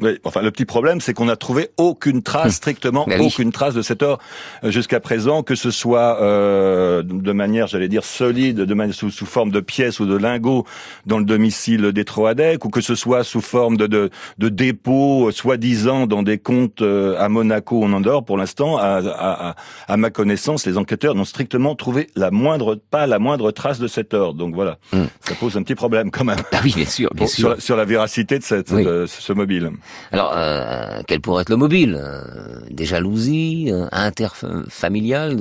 Oui, 0.00 0.18
enfin 0.24 0.42
le 0.42 0.50
petit 0.50 0.64
problème, 0.64 1.00
c'est 1.00 1.14
qu'on 1.14 1.26
n'a 1.26 1.36
trouvé 1.36 1.70
aucune 1.76 2.22
trace, 2.22 2.46
hum. 2.46 2.50
strictement 2.50 3.06
aucune 3.20 3.52
trace 3.52 3.74
de 3.74 3.82
cet 3.82 4.02
or 4.02 4.18
euh, 4.64 4.72
jusqu'à 4.72 4.98
présent, 4.98 5.44
que 5.44 5.54
ce 5.54 5.70
soit 5.70 6.20
euh, 6.20 7.04
de 7.04 7.32
manière, 7.32 7.68
j'allais 7.68 7.88
dire 7.88 8.04
solide, 8.04 8.56
de 8.56 8.74
manière 8.74 8.94
sous, 8.94 9.10
sous, 9.10 9.24
forme 9.24 9.52
de 9.52 9.60
pièces 9.60 10.00
ou 10.00 10.06
de 10.06 10.16
lingots 10.16 10.66
dans 11.06 11.18
le 11.18 11.24
domicile 11.24 11.92
des 11.92 12.04
Troadec, 12.04 12.64
ou 12.64 12.70
que 12.70 12.80
ce 12.80 12.96
soit 12.96 13.22
sous 13.22 13.40
forme 13.40 13.76
de, 13.76 13.86
de, 13.86 14.10
de 14.38 14.48
dépôts, 14.48 15.28
euh, 15.28 15.30
soi-disant 15.30 16.08
dans 16.08 16.24
des 16.24 16.38
comptes 16.38 16.82
euh, 16.82 17.16
à 17.20 17.28
Monaco 17.28 17.78
ou 17.78 17.84
en 17.84 17.92
Andorre. 17.92 18.24
Pour 18.24 18.36
l'instant, 18.36 18.76
à, 18.76 19.00
à, 19.04 19.54
à, 19.86 19.96
ma 19.96 20.10
connaissance, 20.10 20.66
les 20.66 20.76
enquêteurs 20.76 21.14
n'ont 21.14 21.24
strictement 21.24 21.76
trouvé 21.76 22.08
la 22.16 22.32
moindre, 22.32 22.80
pas 22.90 23.06
la 23.06 23.20
moindre 23.20 23.52
trace 23.52 23.78
de 23.78 23.86
cet 23.86 24.12
or. 24.12 24.34
Donc 24.34 24.56
voilà, 24.56 24.78
hum. 24.92 25.06
ça 25.20 25.36
pose 25.36 25.56
un 25.56 25.62
petit 25.62 25.76
problème 25.76 26.10
quand 26.10 26.24
même. 26.24 26.38
Ah 26.50 26.60
oui, 26.64 26.72
bien 26.74 26.84
sûr, 26.84 27.10
bien 27.14 27.28
sûr. 27.28 27.52
Sur, 27.52 27.62
sur, 27.62 27.76
la 27.76 27.84
véracité 27.84 28.40
de, 28.40 28.44
cette, 28.44 28.72
de 28.72 29.06
ce 29.06 29.32
mobile. 29.32 29.70
Alors, 30.12 30.32
euh, 30.36 31.00
quel 31.06 31.20
pourrait 31.20 31.42
être 31.42 31.50
le 31.50 31.56
mobile 31.56 31.98
euh, 32.00 32.60
Des 32.70 32.84
jalousies 32.84 33.70
euh, 33.72 33.86
interfamiliales 33.92 35.36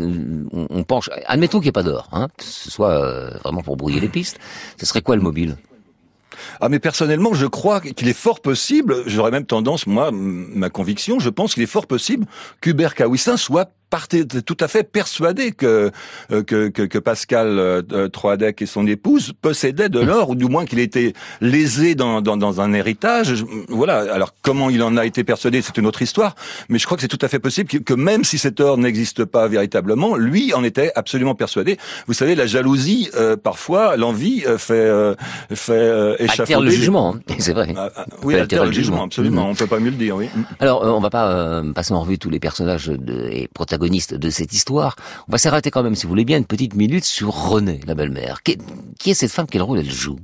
on, 0.52 0.68
on, 0.70 0.84
penche. 0.84 1.10
Admettons 1.26 1.60
qu'il 1.60 1.66
n'y 1.66 1.70
ait 1.70 1.72
pas 1.72 1.84
d'or, 1.84 2.08
hein, 2.12 2.28
ce 2.40 2.72
soit 2.72 3.30
vraiment 3.44 3.62
pour 3.62 3.78
brouiller 3.78 4.00
les 4.00 4.10
pistes. 4.10 4.40
Ce 4.78 4.86
serait 4.86 5.02
quoi 5.02 5.16
le 5.16 5.22
mobile? 5.22 5.58
Ah 6.62 6.70
mais 6.70 6.80
personnellement, 6.80 7.34
je 7.34 7.46
crois 7.46 7.82
qu'il 7.82 8.08
est 8.08 8.18
fort 8.18 8.42
possible, 8.42 9.04
j'aurais 9.06 9.32
même 9.32 9.46
tendance, 9.46 9.88
moi, 9.88 10.10
ma 10.12 10.70
conviction, 10.70 11.20
je 11.20 11.30
pense 11.30 11.54
qu'il 11.54 11.64
est 11.64 11.68
fort 11.68 11.88
possible 11.88 12.26
qu'Hubert 12.62 12.96
Kawissin 12.96 13.38
soit 13.38 13.72
partait 13.94 14.26
tout 14.26 14.58
à 14.60 14.68
fait 14.68 14.84
persuadé 14.84 15.52
que 15.52 15.92
que, 16.30 16.70
que, 16.70 16.82
que 16.82 16.98
Pascal 16.98 17.84
Troadec 18.12 18.60
et 18.64 18.66
son 18.66 18.88
épouse 18.88 19.34
possédaient 19.40 19.90
de 19.90 20.00
l'or, 20.00 20.32
ou 20.32 20.36
du 20.36 20.46
moins 20.46 20.66
qu'il 20.66 20.80
était 20.80 21.14
lésé 21.42 21.94
dans, 21.94 22.20
dans, 22.20 22.36
dans 22.36 22.60
un 22.60 22.74
héritage. 22.74 23.46
Voilà. 23.70 24.12
Alors 24.12 24.34
comment 24.42 24.72
il 24.72 24.82
en 24.82 24.98
a 24.98 25.06
été 25.06 25.24
persuadé, 25.24 25.62
c'est 25.62 25.78
une 25.78 25.86
autre 25.86 26.02
histoire. 26.02 26.34
Mais 26.70 26.80
je 26.80 26.88
crois 26.88 26.98
que 26.98 27.04
c'est 27.04 27.08
tout 27.08 27.24
à 27.24 27.28
fait 27.28 27.38
possible 27.38 27.70
que, 27.70 27.78
que 27.78 27.94
même 27.94 28.24
si 28.24 28.40
cet 28.40 28.60
or 28.62 28.80
n'existe 28.80 29.26
pas 29.26 29.48
véritablement, 29.48 30.16
lui 30.16 30.56
en 30.56 30.64
était 30.64 30.92
absolument 30.96 31.36
persuadé. 31.36 31.78
Vous 32.08 32.14
savez, 32.14 32.34
la 32.34 32.48
jalousie, 32.48 33.12
parfois, 33.44 33.96
l'envie 33.96 34.44
fait 34.58 34.92
fait 35.54 36.16
échafauder. 36.18 36.66
le 36.66 36.72
jugement, 36.72 37.16
hein. 37.16 37.20
c'est 37.38 37.54
vrai. 37.54 37.76
Ah, 37.78 37.92
ah, 37.96 38.06
oui, 38.24 38.34
altère 38.34 38.66
le 38.66 38.72
jugement, 38.72 39.04
absolument. 39.04 39.50
On 39.50 39.54
peut 39.54 39.68
pas 39.68 39.80
mieux 39.80 39.92
le 39.92 39.98
dire, 39.98 40.16
oui. 40.16 40.30
Alors, 40.60 40.82
on 40.82 41.00
va 41.00 41.12
pas 41.12 41.62
passer 41.76 41.94
en 41.94 42.02
revue 42.02 42.18
tous 42.18 42.32
les 42.32 42.40
personnages 42.40 42.88
de, 42.88 43.30
et 43.30 43.48
protagonistes 43.54 43.83
de 43.90 44.30
cette 44.30 44.54
histoire. 44.54 44.96
On 45.28 45.32
va 45.32 45.38
s'arrêter 45.38 45.72
quand 45.72 45.84
même, 45.84 45.96
si 45.96 46.04
vous 46.04 46.10
voulez 46.10 46.26
bien, 46.26 46.38
une 46.38 46.46
petite 46.46 46.76
minute 46.76 47.06
sur 47.06 47.34
Renée, 47.34 47.80
la 47.86 47.96
belle-mère. 47.96 48.44
Qui, 48.44 48.58
qui 49.00 49.12
est 49.12 49.14
cette 49.14 49.32
femme? 49.32 49.48
Quel 49.50 49.62
rôle 49.62 49.80
elle 49.80 49.92
joue? 49.92 50.18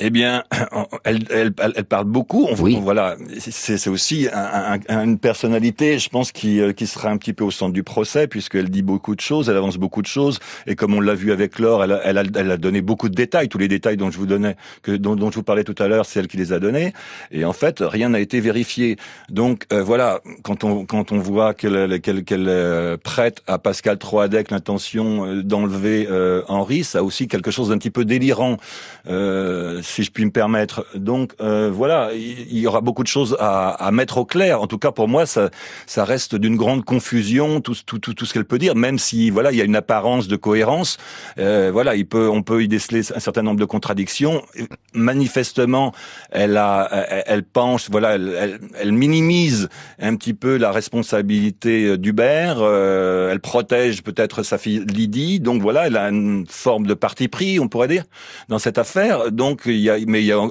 Eh 0.00 0.10
bien, 0.10 0.44
elle, 1.04 1.24
elle, 1.30 1.52
elle, 1.58 1.84
parle 1.84 2.06
beaucoup. 2.06 2.46
On, 2.50 2.54
oui. 2.60 2.78
voilà, 2.80 3.16
c'est 3.38 3.88
aussi 3.88 4.28
un, 4.32 4.78
un, 4.88 5.04
une 5.04 5.18
personnalité, 5.18 5.98
je 5.98 6.08
pense, 6.08 6.32
qui, 6.32 6.60
euh, 6.60 6.72
qui 6.72 6.86
sera 6.86 7.10
un 7.10 7.16
petit 7.18 7.32
peu 7.32 7.44
au 7.44 7.50
centre 7.50 7.72
du 7.72 7.82
procès, 7.82 8.26
puisqu'elle 8.26 8.70
dit 8.70 8.82
beaucoup 8.82 9.14
de 9.14 9.20
choses, 9.20 9.48
elle 9.48 9.56
avance 9.56 9.76
beaucoup 9.76 10.02
de 10.02 10.06
choses, 10.06 10.38
et 10.66 10.74
comme 10.74 10.94
on 10.94 11.00
l'a 11.00 11.14
vu 11.14 11.32
avec 11.32 11.58
Laure, 11.58 11.84
elle, 11.84 12.00
elle, 12.04 12.18
a, 12.18 12.22
elle 12.34 12.50
a 12.50 12.56
donné 12.56 12.80
beaucoup 12.80 13.08
de 13.08 13.14
détails. 13.14 13.48
Tous 13.48 13.58
les 13.58 13.68
détails 13.68 13.96
dont 13.96 14.10
je 14.10 14.18
vous 14.18 14.26
donnais, 14.26 14.56
que 14.82 14.92
dont, 14.92 15.16
dont 15.16 15.30
je 15.30 15.36
vous 15.36 15.42
parlais 15.42 15.64
tout 15.64 15.74
à 15.78 15.86
l'heure, 15.86 16.06
c'est 16.06 16.20
elle 16.20 16.28
qui 16.28 16.38
les 16.38 16.52
a 16.52 16.58
donnés. 16.58 16.92
Et 17.30 17.44
en 17.44 17.52
fait, 17.52 17.78
rien 17.80 18.08
n'a 18.08 18.20
été 18.20 18.40
vérifié. 18.40 18.96
Donc 19.28 19.66
euh, 19.72 19.82
voilà, 19.82 20.20
quand 20.42 20.64
on 20.64 20.86
quand 20.86 21.12
on 21.12 21.18
voit 21.18 21.54
qu'elle 21.54 22.00
qu'elle 22.00 22.24
qu'elle 22.24 22.48
euh, 22.48 22.96
prête 22.96 23.42
à 23.46 23.58
Pascal 23.58 23.98
Troadec 23.98 24.50
l'intention 24.50 25.42
d'enlever 25.42 26.08
Henri, 26.48 26.84
ça 26.84 27.00
a 27.00 27.02
aussi 27.02 27.28
quelque 27.28 27.50
chose 27.50 27.68
d'un 27.68 27.78
petit 27.78 27.90
peu 27.90 28.04
délirant. 28.04 28.56
Euh, 29.08 29.82
si 29.90 30.02
je 30.02 30.10
puis 30.10 30.24
me 30.24 30.30
permettre. 30.30 30.86
Donc 30.94 31.32
euh, 31.40 31.70
voilà, 31.72 32.10
il 32.14 32.58
y 32.58 32.66
aura 32.66 32.80
beaucoup 32.80 33.02
de 33.02 33.08
choses 33.08 33.36
à, 33.38 33.70
à, 33.70 33.90
mettre 33.90 34.18
au 34.18 34.24
clair. 34.24 34.60
En 34.62 34.66
tout 34.66 34.78
cas, 34.78 34.92
pour 34.92 35.08
moi, 35.08 35.26
ça, 35.26 35.50
ça 35.86 36.04
reste 36.04 36.34
d'une 36.34 36.56
grande 36.56 36.84
confusion 36.84 37.60
tout, 37.60 37.74
tout, 37.86 37.98
tout, 37.98 38.14
tout 38.14 38.24
ce 38.24 38.32
qu'elle 38.32 38.44
peut 38.44 38.58
dire, 38.58 38.74
même 38.74 38.98
si 38.98 39.30
voilà, 39.30 39.52
il 39.52 39.58
y 39.58 39.60
a 39.60 39.64
une 39.64 39.76
apparence 39.76 40.28
de 40.28 40.36
cohérence. 40.36 40.96
Euh, 41.38 41.70
voilà, 41.72 41.96
il 41.96 42.06
peut, 42.06 42.28
on 42.28 42.42
peut 42.42 42.62
y 42.62 42.68
déceler 42.68 43.00
un 43.14 43.20
certain 43.20 43.42
nombre 43.42 43.60
de 43.60 43.64
contradictions. 43.64 44.42
Manifestement, 44.94 45.92
elle 46.30 46.56
a, 46.56 46.88
elle, 47.10 47.24
elle 47.26 47.42
penche, 47.42 47.88
voilà, 47.90 48.14
elle, 48.14 48.60
elle, 48.78 48.92
minimise 48.92 49.68
un 49.98 50.16
petit 50.16 50.34
peu 50.34 50.56
la 50.56 50.72
responsabilité 50.72 51.96
d'Hubert. 51.96 52.58
Euh, 52.60 53.30
elle 53.30 53.40
protège 53.40 54.02
peut-être 54.02 54.42
sa 54.42 54.58
fille 54.58 54.84
Lydie. 54.86 55.40
Donc 55.40 55.62
voilà, 55.62 55.86
elle 55.86 55.96
a 55.96 56.08
une 56.08 56.46
forme 56.48 56.86
de 56.86 56.94
parti 56.94 57.28
pris, 57.28 57.58
on 57.58 57.68
pourrait 57.68 57.88
dire, 57.88 58.04
dans 58.48 58.58
cette 58.58 58.78
affaire. 58.78 59.32
Donc 59.32 59.66
mais 60.06 60.22
il 60.22 60.26
y 60.26 60.32
a, 60.32 60.40
en, 60.40 60.50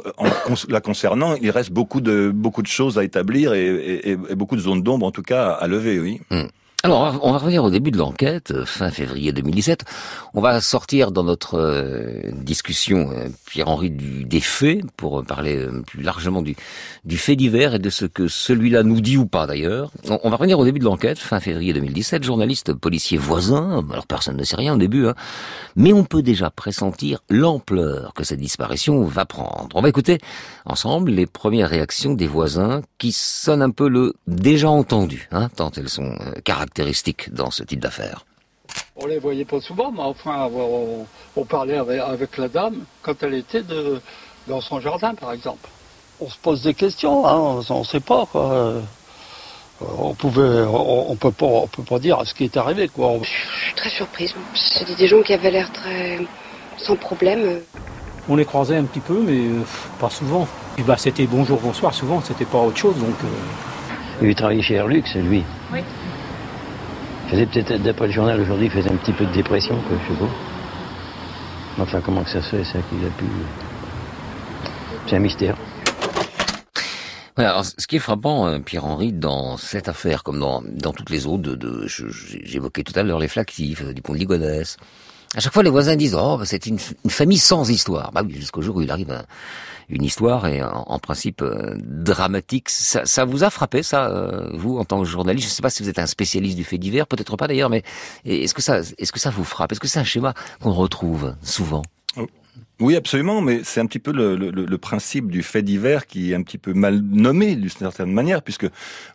la 0.70 0.82
concernant, 0.82 1.36
il 1.36 1.52
reste 1.52 1.72
beaucoup 1.72 2.02
de 2.02 2.32
beaucoup 2.34 2.62
de 2.62 2.68
choses 2.68 2.98
à 2.98 3.04
établir 3.04 3.54
et, 3.54 4.18
beaucoup 4.36 4.56
de 4.56 4.62
zones 4.62 4.82
d'ombre 4.82 5.06
en 5.06 5.12
tout 5.12 5.24
cas 5.24 5.52
à 5.52 5.68
lever, 5.68 6.00
oui. 6.00 6.22
Mm. 6.32 6.48
Alors, 6.82 7.20
on 7.24 7.34
va 7.34 7.40
revenir 7.40 7.66
au 7.66 7.70
début 7.70 7.92
de 7.92 7.98
l'enquête, 7.98 8.52
euh, 8.52 8.66
fin 8.66 8.90
février 8.90 9.34
2017. 9.34 9.84
On 10.34 10.40
va 10.40 10.62
sortir 10.62 11.12
dans 11.12 11.26
notre 11.26 11.56
euh, 11.56 12.32
discussion, 12.32 13.12
euh, 13.12 13.28
Pierre-Henri, 13.48 13.90
du, 13.90 14.24
des 14.24 14.40
faits, 14.40 14.90
pour 14.96 15.22
parler 15.26 15.68
plus 15.86 16.02
largement 16.02 16.42
du, 16.42 16.56
du 17.04 17.18
fait 17.18 17.36
divers 17.36 17.76
et 17.76 17.80
de 17.80 17.90
ce 17.90 18.06
que 18.06 18.30
celui-là 18.30 18.84
nous 18.84 19.02
dit 19.02 19.18
ou 19.18 19.26
pas 19.26 19.46
d'ailleurs. 19.46 19.92
On, 20.24 20.30
va 20.30 20.38
revenir 20.38 20.58
au 20.58 20.64
début 20.64 20.80
de 20.80 20.86
l'enquête, 20.86 21.20
fin 21.20 21.42
février 21.42 21.74
2017, 21.74 22.24
journaliste 22.24 22.74
policier 22.74 23.18
voisin, 23.18 23.86
alors 23.92 24.08
personne 24.08 24.38
ne 24.38 24.46
sait 24.46 24.56
rien 24.56 24.74
au 24.74 24.78
début, 24.78 25.06
hein, 25.06 25.16
mais 25.76 25.92
on 25.92 26.06
peut 26.06 26.22
déjà 26.22 26.50
pressentir 26.50 27.20
l'ampleur 27.30 28.14
que 28.14 28.24
cette 28.24 28.40
disparition 28.40 29.04
va 29.04 29.26
prendre. 29.26 29.68
On 29.76 29.82
va 29.82 29.90
écouter 29.90 30.20
ensemble 30.64 31.12
les 31.12 31.26
premières 31.26 31.70
réactions 31.70 32.14
des 32.14 32.28
voisins 32.28 32.84
qui 33.00 33.12
sonnent 33.12 33.64
un 33.64 33.72
peu 33.72 33.90
le 33.90 34.14
déjà 34.28 34.70
entendu, 34.70 35.28
hein, 35.34 35.50
tant 35.54 35.72
elles 35.76 35.90
sont 35.90 36.18
caractéristiques 36.46 36.69
caractéristiques 36.70 37.34
dans 37.34 37.52
ce 37.52 37.64
type 37.64 37.80
d'affaires 37.80 38.26
On 38.96 39.08
les 39.08 39.20
voyait 39.20 39.46
pas 39.46 39.60
souvent, 39.62 39.92
mais 39.92 40.02
enfin, 40.02 40.50
on, 40.54 41.06
on 41.36 41.46
parlait 41.46 41.78
avec, 41.78 42.00
avec, 42.00 42.38
la 42.38 42.48
dame 42.48 42.84
quand 43.02 43.22
elle 43.24 43.36
était 43.36 43.64
de, 43.64 44.02
dans 44.48 44.62
son 44.62 44.80
jardin, 44.80 45.16
par 45.16 45.34
exemple. 45.34 45.68
On 46.20 46.30
se 46.30 46.38
pose 46.38 46.62
des 46.64 46.74
questions, 46.74 47.26
hein, 47.26 47.64
on 47.70 47.80
ne 47.80 47.84
sait 47.84 48.02
pas. 48.02 48.26
Quoi. 48.26 48.52
Euh, 48.52 48.82
on 49.82 50.14
pouvait, 50.14 50.66
on, 50.68 51.12
on, 51.12 51.16
peut 51.16 51.32
pas, 51.32 51.46
on 51.46 51.68
peut 51.68 51.84
pas 51.84 52.00
dire 52.00 52.22
ce 52.26 52.34
qui 52.34 52.44
est 52.44 52.58
arrivé, 52.58 52.90
quoi. 52.90 53.14
Je 53.22 53.28
suis 53.28 53.76
très 53.76 53.90
surprise. 53.90 54.34
C'était 54.54 54.96
des 54.96 55.08
gens 55.08 55.22
qui 55.22 55.34
avaient 55.34 55.52
l'air 55.52 55.72
très 55.72 56.20
sans 56.78 56.96
problème. 56.96 57.62
On 58.28 58.36
les 58.36 58.46
croisait 58.46 58.78
un 58.78 58.84
petit 58.84 59.00
peu, 59.00 59.20
mais 59.22 59.40
euh, 59.40 59.64
pas 60.00 60.10
souvent. 60.10 60.48
Et 60.78 60.84
bah, 60.84 60.98
c'était 60.98 61.26
bonjour, 61.26 61.60
bonsoir 61.60 61.94
souvent. 61.94 62.22
C'était 62.22 62.46
pas 62.46 62.60
autre 62.60 62.78
chose, 62.78 62.96
donc. 62.98 63.16
Euh... 63.24 63.28
Il 64.22 64.36
travaillait 64.36 64.62
chez 64.62 64.76
Airlux, 64.76 65.04
lui. 65.16 65.46
Oui 65.72 65.82
faisait 67.30 67.46
peut-être, 67.46 67.82
d'après 67.82 68.08
le 68.08 68.14
journal 68.14 68.40
aujourd'hui, 68.42 68.66
il 68.66 68.72
faisait 68.72 68.92
un 68.92 68.96
petit 68.96 69.14
peu 69.14 69.26
de 69.26 69.32
dépression, 69.32 69.78
je 69.90 70.14
sais 70.14 70.20
pas. 70.20 70.26
Enfin, 71.82 72.02
comment 72.02 72.26
ça 72.26 72.42
se 72.42 72.50
fait, 72.50 72.64
ça, 72.64 72.80
qu'il 72.90 73.06
a 73.06 73.10
pu... 73.12 73.26
C'est 75.08 75.16
un 75.16 75.20
mystère. 75.20 75.56
alors, 77.38 77.64
ce 77.64 77.88
qui 77.88 77.96
est 77.96 78.00
frappant, 78.00 78.48
euh, 78.48 78.60
Pierre-Henri, 78.60 79.14
dans 79.14 79.58
cette 79.58 79.88
affaire, 79.88 80.24
comme 80.24 80.40
dans, 80.40 80.62
dans 80.66 80.92
toutes 80.92 81.10
les 81.10 81.26
autres, 81.26 81.56
de, 81.56 81.88
j'évoquais 81.88 82.84
tout 82.84 82.98
à 83.00 83.04
l'heure 83.04 83.20
les 83.20 83.28
flactifs, 83.28 83.84
euh, 83.84 83.94
du 83.94 84.02
pont 84.02 84.14
de 84.14 84.18
Ligonnès, 84.18 84.78
à 85.36 85.40
chaque 85.40 85.54
fois 85.54 85.64
les 85.64 85.70
voisins 85.70 85.96
disent 85.96 86.16
«Oh, 86.20 86.40
c'est 86.44 86.66
une, 86.66 86.80
une, 87.04 87.12
famille 87.12 87.38
sans 87.38 87.70
histoire». 87.70 88.12
Bah 88.14 88.22
oui, 88.26 88.36
jusqu'au 88.36 88.62
jour 88.62 88.78
où 88.78 88.82
il 88.82 88.90
arrive 88.90 89.12
un, 89.12 89.24
une 89.90 90.04
histoire 90.04 90.48
et 90.48 90.62
en, 90.62 91.00
principe 91.00 91.42
euh, 91.42 91.76
dramatique. 91.80 92.70
Ça, 92.70 93.06
ça, 93.06 93.26
vous 93.26 93.44
a 93.44 93.50
frappé 93.50 93.82
ça, 93.84 94.08
euh, 94.08 94.50
vous 94.54 94.78
en 94.78 94.86
tant 94.86 95.00
que 95.00 95.06
journaliste? 95.06 95.48
Je 95.48 95.52
ne 95.52 95.56
sais 95.56 95.62
pas 95.62 95.70
si 95.70 95.84
vous 95.84 95.90
êtes 95.90 96.00
un 96.00 96.08
spécialiste 96.08 96.56
du 96.56 96.64
fait 96.64 96.78
divers, 96.78 97.08
peut-être 97.08 97.36
pas 97.38 97.48
d'ailleurs, 97.48 97.70
mais 97.70 97.84
est-ce 98.26 98.54
que 98.54 98.62
ça, 98.62 98.80
est-ce 98.80 99.12
que 99.12 99.20
ça 99.20 99.32
vous 99.32 99.44
frappe? 99.44 99.72
Est-ce 99.72 99.80
que 99.80 99.88
c'est 99.88 100.00
un 100.00 100.04
schéma 100.04 100.34
qu'on 100.62 100.74
retrouve 100.74 101.36
souvent? 101.42 101.82
Oh. 102.18 102.28
Oui, 102.82 102.96
absolument, 102.96 103.42
mais 103.42 103.60
c'est 103.66 103.82
un 103.82 103.86
petit 103.86 104.00
peu 104.00 104.14
le, 104.14 104.38
le, 104.38 104.52
le, 104.52 104.78
principe 104.78 105.30
du 105.30 105.44
fait 105.44 105.62
divers 105.62 106.08
qui 106.08 106.32
est 106.32 106.36
un 106.36 106.44
petit 106.44 106.58
peu 106.58 106.72
mal 106.72 107.02
nommé 107.12 107.58
d'une 107.58 107.70
certaine 107.70 108.14
manière, 108.14 108.42
puisque 108.42 108.68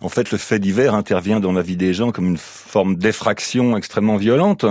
en 0.02 0.10
fait 0.10 0.30
le 0.30 0.36
fait 0.36 0.58
divers 0.58 0.92
intervient 0.92 1.40
dans 1.40 1.52
la 1.52 1.62
vie 1.62 1.78
des 1.78 1.94
gens 1.94 2.12
comme 2.12 2.26
une 2.26 2.36
forme 2.36 2.96
d'effraction 2.96 3.74
extrêmement 3.78 4.16
violente, 4.16 4.66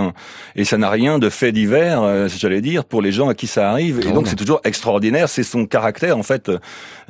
et 0.54 0.64
ça 0.64 0.78
n'a 0.78 0.90
rien 0.90 1.18
de 1.18 1.28
fait 1.28 1.50
divers, 1.50 2.02
euh, 2.02 2.28
j'allais 2.28 2.60
dire, 2.60 2.84
pour 2.84 3.02
les 3.02 3.10
gens 3.10 3.28
à 3.28 3.34
qui 3.34 3.48
ça 3.48 3.68
arrive, 3.68 3.98
et 3.98 4.12
donc 4.12 4.28
c'est 4.28 4.36
toujours 4.36 4.60
extraordinaire, 4.62 5.28
c'est 5.28 5.42
son 5.42 5.66
caractère 5.66 6.16
en 6.16 6.22
fait. 6.22 6.48
Euh, 6.48 6.58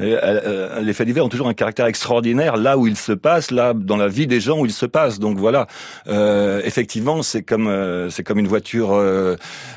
euh, 0.01 0.81
les 0.81 0.95
faits 0.95 1.07
divers 1.07 1.27
ont 1.27 1.29
toujours 1.29 1.49
un 1.49 1.55
caractère 1.55 1.85
extraordinaire 1.85 2.57
là 2.57 2.79
où 2.79 2.87
ils 2.87 2.97
se 2.97 3.13
passent, 3.13 3.51
là 3.51 3.75
dans 3.75 3.99
la 3.99 4.09
vie 4.09 4.27
des 4.27 4.41
gens 4.41 4.59
où 4.59 4.65
ils 4.65 4.73
se 4.73 4.87
passent. 4.87 5.19
Donc 5.19 5.37
voilà, 5.37 5.67
effectivement, 6.65 7.23
c'est 7.23 7.43
comme 7.43 7.71
c'est 8.09 8.23
comme 8.23 8.39
une 8.39 8.49
voiture, 8.49 8.99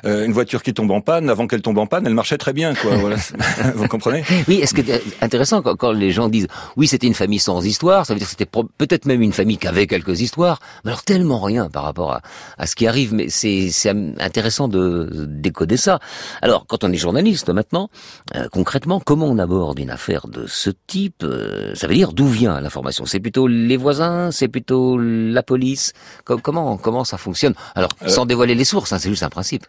une 0.05 0.31
voiture 0.31 0.63
qui 0.63 0.73
tombe 0.73 0.91
en 0.91 1.01
panne. 1.01 1.29
Avant 1.29 1.47
qu'elle 1.47 1.61
tombe 1.61 1.77
en 1.77 1.85
panne 1.85 1.96
elle 2.05 2.13
marchait 2.13 2.37
très 2.37 2.53
bien, 2.53 2.73
quoi. 2.75 2.95
Voilà. 2.95 3.17
Vous 3.75 3.87
comprenez? 3.87 4.23
Oui, 4.47 4.59
est-ce 4.61 4.73
que 4.73 4.81
c'est 4.85 5.01
intéressant 5.21 5.61
quand, 5.61 5.75
quand, 5.75 5.91
les 5.91 6.11
gens 6.11 6.29
disent 6.29 6.47
oui, 6.75 6.87
c'était 6.87 7.07
une 7.07 7.13
famille 7.13 7.39
sans 7.39 7.65
histoire, 7.65 8.05
ça 8.05 8.13
veut 8.13 8.19
dire 8.19 8.27
que 8.27 8.31
c'était 8.37 8.49
peut-être 8.77 9.05
même 9.05 9.21
une 9.21 9.33
famille 9.33 9.57
qui 9.57 9.67
avait 9.67 9.87
quelques 9.87 10.21
histoires, 10.21 10.59
mais 10.83 10.91
alors 10.91 11.03
tellement 11.03 11.41
rien 11.41 11.69
par 11.69 11.83
rapport 11.83 12.11
à, 12.11 12.21
à 12.57 12.67
ce 12.67 12.75
qui 12.75 12.87
arrive. 12.87 13.13
Mais 13.13 13.29
c'est 13.29 13.71
intéressant 14.19 14.67
de 14.67 15.25
décoder 15.27 15.77
ça. 15.77 15.99
Alors, 16.41 16.65
quand 16.67 16.83
on 16.83 16.91
est 16.91 16.97
journaliste 16.97 17.49
maintenant, 17.49 17.89
euh, 18.35 18.47
concrètement, 18.51 18.99
comment 18.99 19.27
on 19.27 19.37
aborde 19.37 19.79
une 19.79 19.89
affaire 19.89 20.27
de 20.27 20.45
ce 20.47 20.69
type 20.87 21.23
euh, 21.23 21.73
Ça 21.75 21.87
veut 21.87 21.95
dire 21.95 22.13
d'où 22.13 22.27
vient 22.27 22.59
l'information? 22.59 23.05
C'est 23.05 23.19
plutôt 23.19 23.47
les 23.47 23.77
voisins 23.77 24.31
C'est 24.31 24.47
plutôt 24.47 24.97
la 24.97 25.43
police? 25.43 25.93
Comment 26.23 26.77
comment 26.77 27.03
ça 27.03 27.17
fonctionne? 27.17 27.53
Alors, 27.75 27.91
euh, 28.03 28.07
sans 28.07 28.25
dévoiler 28.25 28.55
les 28.55 28.65
sources, 28.65 28.91
hein, 28.93 28.99
c'est 28.99 29.09
juste 29.09 29.23
un 29.23 29.29
principe. 29.29 29.65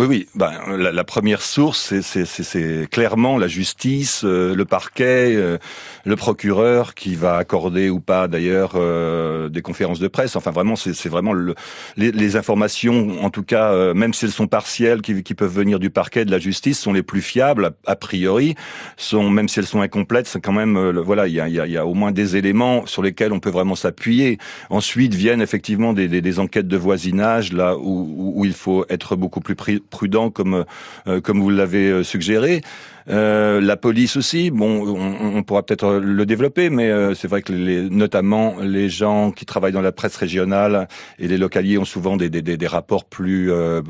Oui, 0.00 0.06
oui. 0.06 0.26
Ben, 0.34 0.78
la, 0.78 0.92
la 0.92 1.04
première 1.04 1.42
source, 1.42 1.92
c'est 2.00 2.88
clairement 2.90 3.36
la 3.36 3.48
justice, 3.48 4.22
euh, 4.24 4.54
le 4.54 4.64
parquet, 4.64 5.34
euh, 5.36 5.58
le 6.06 6.16
procureur 6.16 6.94
qui 6.94 7.14
va 7.14 7.36
accorder 7.36 7.90
ou 7.90 8.00
pas 8.00 8.26
d'ailleurs 8.26 8.72
euh, 8.76 9.50
des 9.50 9.60
conférences 9.60 9.98
de 9.98 10.08
presse. 10.08 10.36
Enfin, 10.36 10.52
vraiment, 10.52 10.74
c'est 10.74 11.10
vraiment 11.10 11.34
le, 11.34 11.54
les, 11.98 12.12
les, 12.12 12.36
informations, 12.36 13.22
en 13.22 13.28
tout 13.28 13.42
cas, 13.42 13.92
même 13.92 14.14
si 14.14 14.24
elles 14.24 14.30
sont 14.30 14.46
partielles, 14.46 15.02
qui, 15.02 15.22
qui, 15.22 15.34
peuvent 15.34 15.52
venir 15.52 15.78
du 15.78 15.90
parquet, 15.90 16.24
de 16.24 16.30
la 16.30 16.38
justice, 16.38 16.80
sont 16.80 16.94
les 16.94 17.02
plus 17.02 17.20
fiables 17.20 17.72
a, 17.86 17.94
priori. 17.94 18.54
Sont 18.96 19.28
même 19.28 19.50
si 19.50 19.58
elles 19.58 19.66
sont 19.66 19.82
incomplètes, 19.82 20.28
c'est 20.28 20.40
quand 20.40 20.54
même 20.54 20.78
voilà, 21.00 21.28
il 21.28 21.34
y 21.34 21.40
a, 21.40 21.48
y, 21.50 21.60
a, 21.60 21.66
y 21.66 21.76
a, 21.76 21.84
au 21.84 21.92
moins 21.92 22.10
des 22.10 22.38
éléments 22.38 22.86
sur 22.86 23.02
lesquels 23.02 23.34
on 23.34 23.40
peut 23.40 23.50
vraiment 23.50 23.74
s'appuyer. 23.74 24.38
Ensuite 24.70 25.12
viennent 25.12 25.42
effectivement 25.42 25.92
des, 25.92 26.08
des, 26.08 26.22
des, 26.22 26.38
enquêtes 26.38 26.68
de 26.68 26.76
voisinage 26.78 27.52
là 27.52 27.76
où, 27.76 28.32
où, 28.36 28.46
il 28.46 28.54
faut 28.54 28.86
être 28.88 29.14
beaucoup 29.14 29.40
plus 29.40 29.56
prudent 29.90 30.30
comme 30.30 30.64
euh, 31.06 31.20
comme 31.20 31.40
vous 31.40 31.50
l'avez 31.50 31.90
euh, 31.90 32.02
suggéré. 32.02 32.62
Euh, 33.08 33.60
la 33.60 33.76
police 33.76 34.16
aussi, 34.16 34.50
bon, 34.50 34.86
on, 34.86 35.36
on 35.38 35.42
pourra 35.42 35.62
peut-être 35.62 35.94
le 35.94 36.26
développer, 36.26 36.70
mais 36.70 36.90
euh, 36.90 37.14
c'est 37.14 37.28
vrai 37.28 37.42
que 37.42 37.52
les, 37.52 37.88
notamment 37.88 38.56
les 38.60 38.88
gens 38.88 39.30
qui 39.30 39.46
travaillent 39.46 39.72
dans 39.72 39.80
la 39.80 39.92
presse 39.92 40.16
régionale 40.16 40.88
et 41.18 41.28
les 41.28 41.38
localiers 41.38 41.78
ont 41.78 41.84
souvent 41.84 42.16
des, 42.16 42.28
des, 42.28 42.42
des 42.42 42.66
rapports 42.66 43.04
plus, 43.04 43.50
euh, 43.50 43.80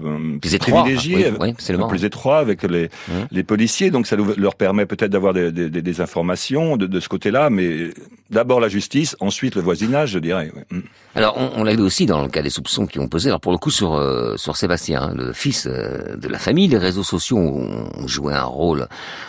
plus 0.41 0.55
étroits, 0.55 0.83
privilégiés, 0.83 1.33
oui, 1.41 1.55
oui, 1.69 1.89
plus 1.89 2.05
étroits 2.05 2.39
avec 2.39 2.63
les, 2.63 2.85
mmh. 2.87 3.13
les 3.31 3.43
policiers. 3.43 3.91
Donc 3.91 4.07
ça 4.07 4.17
leur 4.17 4.55
permet 4.55 4.87
peut-être 4.87 5.11
d'avoir 5.11 5.33
des, 5.33 5.51
des, 5.51 5.71
des, 5.71 6.01
informations 6.01 6.77
de, 6.77 6.87
de 6.87 7.01
ce 7.01 7.09
côté-là, 7.09 7.51
mais 7.51 7.91
d'abord 8.31 8.61
la 8.61 8.69
justice, 8.69 9.17
ensuite 9.21 9.55
le 9.55 9.63
voisinage, 9.63 10.11
je 10.11 10.19
dirais. 10.19 10.53
Mmh. 10.71 10.81
Alors 11.17 11.35
on, 11.37 11.61
on 11.61 11.65
l'a 11.65 11.75
vu 11.75 11.83
aussi 11.83 12.07
dans 12.07 12.23
le 12.23 12.29
cas 12.29 12.43
des 12.43 12.51
soupçons 12.51 12.87
qui 12.87 12.99
ont 13.01 13.09
posé. 13.09 13.29
Alors 13.29 13.41
pour 13.41 13.53
le 13.53 13.59
coup 13.59 13.71
sur 13.71 13.95
euh, 13.95 14.37
sur 14.37 14.57
Sébastien, 14.57 15.03
hein, 15.03 15.15
le 15.17 15.33
fils 15.33 15.67
euh, 15.67 16.17
de 16.17 16.29
la 16.29 16.39
famille, 16.39 16.69
les 16.69 16.79
réseaux 16.79 17.03
sociaux 17.03 17.39
ont 17.39 18.07
joué 18.07 18.35
un 18.35 18.45
rôle 18.45 18.87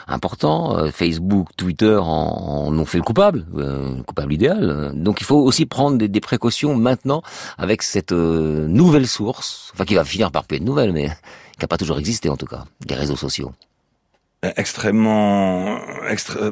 important. 0.07 0.77
Euh, 0.77 0.91
Facebook, 0.91 1.49
Twitter 1.57 1.97
en, 2.01 2.73
ont 2.77 2.85
fait 2.85 2.97
le 2.97 3.03
coupable, 3.03 3.45
le 3.55 4.01
coupable 4.03 4.33
idéal. 4.33 4.91
Donc 4.95 5.21
il 5.21 5.25
faut 5.25 5.39
aussi 5.39 5.65
prendre 5.65 5.97
des, 5.97 6.21
précautions 6.21 6.75
maintenant 6.75 7.23
avec 7.57 7.81
cette 7.81 8.11
nouvelle 8.11 9.07
source, 9.07 9.71
enfin 9.73 9.85
qui 9.85 9.95
va 9.95 10.03
finir 10.03 10.31
par 10.31 10.45
plus 10.45 10.57
être 10.57 10.63
nouvelle, 10.63 10.93
mais 10.93 11.07
qui 11.53 11.61
n'a 11.61 11.67
pas 11.67 11.77
toujours 11.77 11.97
existé 11.99 12.29
en 12.29 12.37
tout 12.37 12.45
cas, 12.45 12.65
des 12.85 12.95
réseaux 12.95 13.15
sociaux 13.15 13.53
extrêmement 14.43 15.77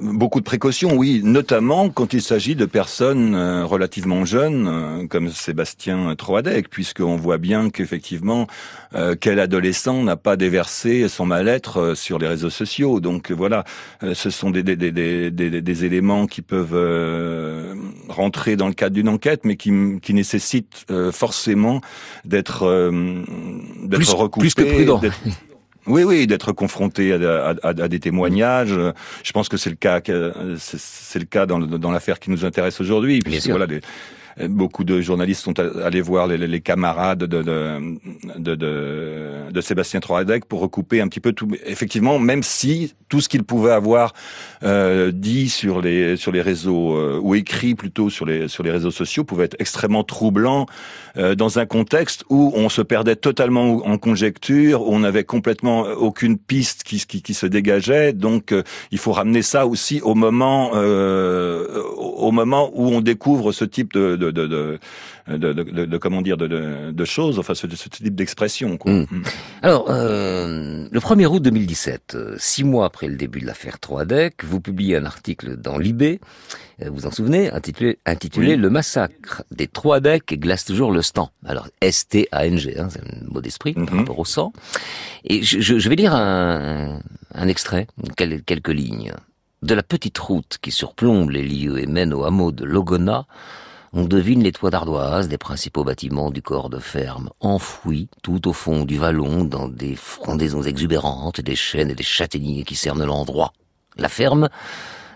beaucoup 0.01 0.39
de 0.39 0.45
précautions, 0.45 0.95
oui, 0.95 1.21
notamment 1.23 1.89
quand 1.89 2.13
il 2.13 2.21
s'agit 2.21 2.55
de 2.55 2.65
personnes 2.65 3.33
euh, 3.33 3.65
relativement 3.65 4.25
jeunes 4.25 4.67
euh, 4.67 5.07
comme 5.07 5.29
Sébastien 5.29 6.13
Troadec, 6.15 6.69
puisqu'on 6.69 7.15
voit 7.15 7.39
bien 7.39 7.71
qu'effectivement 7.71 8.45
euh, 8.93 9.15
quel 9.19 9.39
adolescent 9.39 10.03
n'a 10.03 10.17
pas 10.17 10.35
déversé 10.35 11.07
son 11.07 11.25
mal-être 11.25 11.95
sur 11.95 12.19
les 12.19 12.27
réseaux 12.27 12.51
sociaux. 12.51 12.99
Donc 12.99 13.31
voilà, 13.31 13.63
ce 14.13 14.29
sont 14.29 14.51
des, 14.51 14.61
des, 14.61 14.75
des, 14.75 15.31
des, 15.31 15.85
éléments 15.85 16.27
qui 16.27 16.41
peuvent 16.41 17.75
rentrer 18.07 18.55
dans 18.55 18.67
le 18.67 18.73
cadre 18.73 18.95
d'une 18.95 19.09
enquête, 19.09 19.41
mais 19.45 19.55
qui, 19.55 19.71
qui 20.01 20.13
nécessitent 20.13 20.85
forcément 21.11 21.81
d'être 22.25 22.91
d'être 23.83 24.15
recoupés. 24.15 24.41
Plus 24.41 24.53
que 24.53 24.63
prudent. 24.63 25.01
Oui, 25.89 26.03
oui, 26.03 26.27
d'être 26.27 26.51
confronté 26.51 27.13
à, 27.13 27.55
à, 27.63 27.69
à, 27.69 27.87
des 27.87 27.99
témoignages. 27.99 28.77
Je 29.23 29.31
pense 29.31 29.49
que 29.49 29.57
c'est 29.57 29.69
le 29.71 29.75
cas, 29.75 29.99
c'est 30.57 31.19
le 31.19 31.25
cas 31.25 31.45
dans, 31.45 31.59
dans 31.59 31.91
l'affaire 31.91 32.19
qui 32.19 32.29
nous 32.29 32.45
intéresse 32.45 32.79
aujourd'hui. 32.79 33.19
Puisque 33.19 33.49
voilà, 33.49 33.67
des, 33.67 33.81
beaucoup 34.47 34.83
de 34.83 35.01
journalistes 35.01 35.43
sont 35.43 35.59
allés 35.59 36.01
voir 36.01 36.27
les, 36.27 36.61
camarades 36.61 37.23
de, 37.23 37.41
de, 38.37 38.55
de, 38.55 39.61
Sébastien 39.61 39.99
Troadec 39.99 40.45
pour 40.45 40.61
recouper 40.61 41.01
un 41.01 41.07
petit 41.07 41.19
peu 41.19 41.33
tout. 41.33 41.49
Effectivement, 41.65 42.19
même 42.19 42.43
si 42.43 42.93
tout 43.09 43.21
ce 43.21 43.29
qu'il 43.29 43.43
pouvait 43.43 43.71
avoir 43.71 44.13
euh, 44.63 45.11
dit 45.11 45.49
sur 45.49 45.81
les 45.81 46.15
sur 46.15 46.31
les 46.31 46.41
réseaux 46.41 46.95
euh, 46.95 47.19
ou 47.21 47.35
écrit 47.35 47.75
plutôt 47.75 48.09
sur 48.09 48.25
les 48.25 48.47
sur 48.47 48.63
les 48.63 48.71
réseaux 48.71 48.91
sociaux 48.91 49.23
pouvait 49.23 49.45
être 49.45 49.55
extrêmement 49.59 50.03
troublant 50.03 50.67
euh, 51.17 51.35
dans 51.35 51.59
un 51.59 51.65
contexte 51.65 52.23
où 52.29 52.51
on 52.55 52.69
se 52.69 52.81
perdait 52.81 53.15
totalement 53.15 53.85
en 53.85 53.97
conjecture, 53.97 54.87
où 54.87 54.93
on 54.93 54.99
n'avait 54.99 55.23
complètement 55.23 55.81
aucune 55.81 56.37
piste 56.37 56.83
qui, 56.83 56.99
se 57.33 57.45
dégageait. 57.45 58.13
Donc, 58.13 58.53
il 58.91 58.97
faut 58.97 59.11
ramener 59.11 59.41
ça 59.41 59.67
aussi 59.67 60.01
au 60.01 60.15
moment 60.15 60.71
au 60.71 62.31
moment 62.31 62.69
où 62.73 62.87
on 62.87 63.01
découvre 63.01 63.51
ce 63.51 63.65
type 63.65 63.93
de 63.93 64.28
de, 64.31 64.47
de, 64.47 64.79
de, 65.27 65.53
de, 65.53 65.85
de 65.85 65.97
comment 65.97 66.21
dire, 66.21 66.37
de, 66.37 66.91
de, 66.91 67.05
choses, 67.05 67.39
enfin 67.39 67.53
ce, 67.53 67.67
ce 67.67 67.89
type 67.89 68.15
d'expression. 68.15 68.77
Mmh. 68.85 68.91
Mmh. 68.91 69.23
Alors, 69.61 69.85
euh, 69.89 70.87
le 70.91 70.99
1er 70.99 71.25
août 71.27 71.41
2017, 71.41 72.15
euh, 72.15 72.35
six 72.37 72.63
mois 72.63 72.85
après 72.85 73.07
le 73.07 73.15
début 73.15 73.39
de 73.39 73.45
l'affaire 73.45 73.79
Troadec, 73.79 74.43
vous 74.43 74.59
publiez 74.59 74.97
un 74.97 75.05
article 75.05 75.57
dans 75.57 75.77
Libé, 75.77 76.19
euh, 76.81 76.89
vous 76.89 77.05
en 77.05 77.11
souvenez, 77.11 77.51
intitulé, 77.51 77.99
intitulé 78.05 78.55
Le 78.55 78.69
massacre 78.69 79.43
des 79.51 79.67
Troadec 79.67 80.39
glace 80.39 80.65
toujours 80.65 80.91
le 80.91 81.01
stand. 81.01 81.29
Alors, 81.45 81.67
S-T-A-N-G, 81.81 82.79
hein, 82.79 82.87
c'est 82.89 83.01
un 83.01 83.31
mot 83.31 83.41
d'esprit 83.41 83.73
par 83.73 83.93
mmh. 83.93 83.99
rapport 83.99 84.19
au 84.19 84.25
sang. 84.25 84.53
Et 85.25 85.43
je, 85.43 85.59
je, 85.59 85.89
vais 85.89 85.95
lire 85.95 86.15
un, 86.15 86.99
un 87.33 87.47
extrait, 87.47 87.87
quelques 88.15 88.69
lignes. 88.69 89.13
De 89.61 89.73
la 89.73 89.83
petite 89.83 90.17
route 90.17 90.57
qui 90.61 90.71
surplombe 90.71 91.31
les 91.31 91.43
lieux 91.43 91.79
et 91.79 91.85
mène 91.85 92.13
au 92.13 92.23
hameau 92.23 92.53
de 92.53 92.63
Logona, 92.63 93.25
on 93.93 94.05
devine 94.05 94.43
les 94.43 94.51
toits 94.51 94.69
d'ardoise 94.69 95.27
des 95.27 95.37
principaux 95.37 95.83
bâtiments 95.83 96.31
du 96.31 96.41
corps 96.41 96.69
de 96.69 96.79
ferme, 96.79 97.29
enfouis 97.39 98.07
tout 98.21 98.47
au 98.47 98.53
fond 98.53 98.85
du 98.85 98.97
vallon 98.97 99.43
dans 99.43 99.67
des 99.67 99.95
frondaisons 99.95 100.61
exubérantes, 100.61 101.41
des 101.41 101.55
chênes 101.55 101.89
et 101.89 101.95
des 101.95 102.03
châtaigniers 102.03 102.63
qui 102.63 102.75
cernent 102.75 103.05
l'endroit. 103.05 103.53
La 103.97 104.09
ferme 104.09 104.49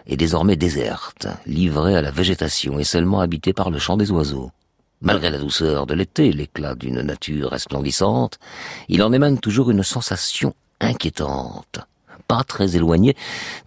est 0.07 0.17
désormais 0.17 0.55
déserte, 0.55 1.27
livrée 1.45 1.95
à 1.95 2.01
la 2.01 2.11
végétation 2.11 2.79
et 2.79 2.83
seulement 2.83 3.21
habitée 3.21 3.53
par 3.53 3.69
le 3.69 3.79
chant 3.79 3.97
des 3.97 4.11
oiseaux. 4.11 4.51
Malgré 5.01 5.29
la 5.29 5.37
douceur 5.37 5.85
de 5.85 5.93
l'été, 5.93 6.31
l'éclat 6.31 6.75
d'une 6.75 7.01
nature 7.01 7.51
resplendissante, 7.51 8.39
il 8.87 9.03
en 9.03 9.13
émane 9.13 9.39
toujours 9.39 9.69
une 9.69 9.83
sensation 9.83 10.53
inquiétante 10.79 11.79
pas 12.27 12.43
très 12.43 12.75
éloigné 12.75 13.15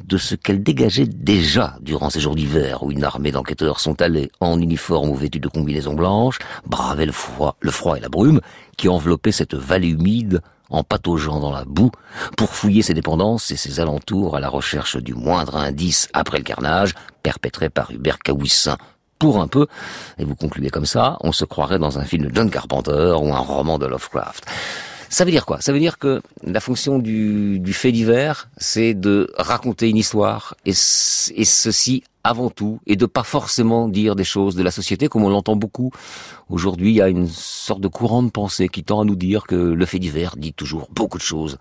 de 0.04 0.18
ce 0.18 0.34
qu'elle 0.34 0.62
dégageait 0.62 1.06
déjà 1.06 1.76
durant 1.80 2.10
ces 2.10 2.20
jours 2.20 2.34
d'hiver 2.34 2.82
où 2.82 2.90
une 2.90 3.04
armée 3.04 3.32
d'enquêteurs 3.32 3.80
sont 3.80 4.00
allés 4.02 4.30
en 4.40 4.60
uniforme 4.60 5.10
ou 5.10 5.14
vêtus 5.14 5.40
de 5.40 5.48
combinaisons 5.48 5.94
blanches 5.94 6.38
braver 6.66 7.06
le 7.06 7.12
froid, 7.12 7.56
le 7.60 7.70
froid 7.70 7.96
et 7.96 8.00
la 8.00 8.08
brume 8.08 8.40
qui 8.76 8.88
enveloppaient 8.88 9.32
cette 9.32 9.54
vallée 9.54 9.88
humide 9.88 10.40
en 10.70 10.82
pataugeant 10.82 11.40
dans 11.40 11.52
la 11.52 11.64
boue 11.64 11.92
pour 12.36 12.50
fouiller 12.50 12.82
ses 12.82 12.94
dépendances 12.94 13.50
et 13.50 13.56
ses 13.56 13.80
alentours 13.80 14.36
à 14.36 14.40
la 14.40 14.48
recherche 14.48 14.96
du 14.96 15.14
moindre 15.14 15.56
indice 15.56 16.08
après 16.12 16.38
le 16.38 16.44
carnage 16.44 16.94
perpétré 17.22 17.70
par 17.70 17.90
Hubert 17.90 18.18
Caouissin 18.18 18.76
pour 19.18 19.40
un 19.40 19.48
peu, 19.48 19.66
et 20.18 20.24
vous 20.24 20.34
concluez 20.34 20.68
comme 20.68 20.84
ça, 20.84 21.16
on 21.20 21.32
se 21.32 21.46
croirait 21.46 21.78
dans 21.78 21.98
un 21.98 22.04
film 22.04 22.26
de 22.26 22.34
John 22.34 22.50
Carpenter 22.50 23.14
ou 23.18 23.32
un 23.32 23.38
roman 23.38 23.78
de 23.78 23.86
Lovecraft. 23.86 24.44
Ça 25.08 25.24
veut 25.24 25.30
dire 25.30 25.46
quoi? 25.46 25.60
Ça 25.60 25.72
veut 25.72 25.78
dire 25.78 25.98
que 25.98 26.20
la 26.42 26.60
fonction 26.60 26.98
du, 26.98 27.58
du 27.60 27.72
fait 27.72 27.92
divers, 27.92 28.48
c'est 28.56 28.94
de 28.94 29.32
raconter 29.36 29.88
une 29.88 29.96
histoire, 29.96 30.56
et, 30.64 30.72
ceci 30.74 32.02
avant 32.24 32.50
tout, 32.50 32.80
et 32.88 32.96
de 32.96 33.06
pas 33.06 33.22
forcément 33.22 33.88
dire 33.88 34.16
des 34.16 34.24
choses 34.24 34.56
de 34.56 34.62
la 34.64 34.72
société 34.72 35.08
comme 35.08 35.22
on 35.22 35.28
l'entend 35.28 35.54
beaucoup. 35.54 35.92
Aujourd'hui, 36.50 36.90
il 36.90 36.96
y 36.96 37.00
a 37.00 37.08
une 37.08 37.28
sorte 37.28 37.80
de 37.80 37.86
courant 37.86 38.22
de 38.22 38.30
pensée 38.30 38.68
qui 38.68 38.82
tend 38.82 39.00
à 39.00 39.04
nous 39.04 39.14
dire 39.14 39.46
que 39.46 39.54
le 39.54 39.86
fait 39.86 40.00
divers 40.00 40.36
dit 40.36 40.52
toujours 40.52 40.88
beaucoup 40.92 41.18
de 41.18 41.22
choses 41.22 41.58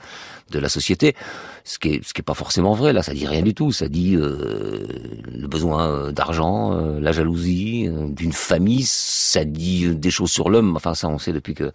de 0.50 0.58
la 0.58 0.70
société, 0.70 1.16
ce 1.64 1.78
qui 1.78 1.90
est, 1.90 2.04
ce 2.04 2.14
qui 2.14 2.22
est 2.22 2.24
pas 2.24 2.34
forcément 2.34 2.74
vrai. 2.74 2.94
Là, 2.94 3.04
ça 3.04 3.14
dit 3.14 3.28
rien 3.28 3.44
du 3.44 3.54
tout. 3.54 3.72
Ça 3.72 3.88
dit 3.88 4.16
euh, 4.16 4.88
le 5.32 5.48
besoin 5.48 5.88
euh, 5.88 6.12
d'argent, 6.12 6.74
euh, 6.74 7.00
la 7.00 7.12
jalousie 7.12 7.88
euh, 7.88 8.08
d'une 8.10 8.34
famille. 8.34 8.84
Ça 8.86 9.46
dit 9.46 9.96
des 9.96 10.12
choses 10.12 10.32
sur 10.32 10.50
l'homme. 10.50 10.76
Enfin, 10.76 10.96
ça, 10.96 11.08
on 11.10 11.20
sait 11.20 11.34
depuis 11.34 11.54
que 11.54 11.72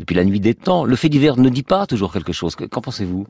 depuis 0.00 0.14
la 0.14 0.24
nuit 0.24 0.40
des 0.40 0.54
temps. 0.54 0.84
Le 0.84 0.96
fait 0.96 1.08
divers 1.08 1.36
ne 1.36 1.48
dit 1.50 1.62
pas 1.62 1.86
toujours 1.86 2.12
quelque 2.12 2.32
chose. 2.32 2.56
Qu'en 2.56 2.80
pensez-vous? 2.80 3.26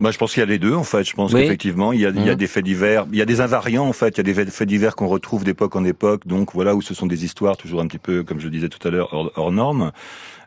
Bah, 0.00 0.10
je 0.10 0.18
pense 0.18 0.32
qu'il 0.32 0.40
y 0.40 0.42
a 0.42 0.46
les 0.46 0.58
deux, 0.58 0.74
en 0.74 0.84
fait. 0.84 1.04
Je 1.04 1.14
pense 1.14 1.32
qu'effectivement, 1.32 1.92
il 1.92 2.00
y 2.00 2.06
a, 2.06 2.10
il 2.10 2.24
y 2.24 2.30
a 2.30 2.32
mmh. 2.32 2.36
des 2.36 2.46
faits 2.46 2.64
divers, 2.64 3.06
il 3.12 3.18
y 3.18 3.22
a 3.22 3.24
des 3.24 3.40
invariants, 3.40 3.86
en 3.86 3.92
fait. 3.92 4.16
Il 4.16 4.26
y 4.26 4.30
a 4.30 4.34
des 4.34 4.50
faits 4.50 4.68
divers 4.68 4.96
qu'on 4.96 5.08
retrouve 5.08 5.44
d'époque 5.44 5.76
en 5.76 5.84
époque. 5.84 6.26
Donc, 6.26 6.54
voilà, 6.54 6.74
où 6.74 6.82
ce 6.82 6.94
sont 6.94 7.06
des 7.06 7.24
histoires 7.24 7.56
toujours 7.56 7.80
un 7.80 7.86
petit 7.86 7.98
peu, 7.98 8.22
comme 8.22 8.40
je 8.40 8.48
disais 8.48 8.68
tout 8.68 8.86
à 8.86 8.90
l'heure, 8.90 9.12
hors, 9.12 9.32
hors 9.36 9.52
normes. 9.52 9.92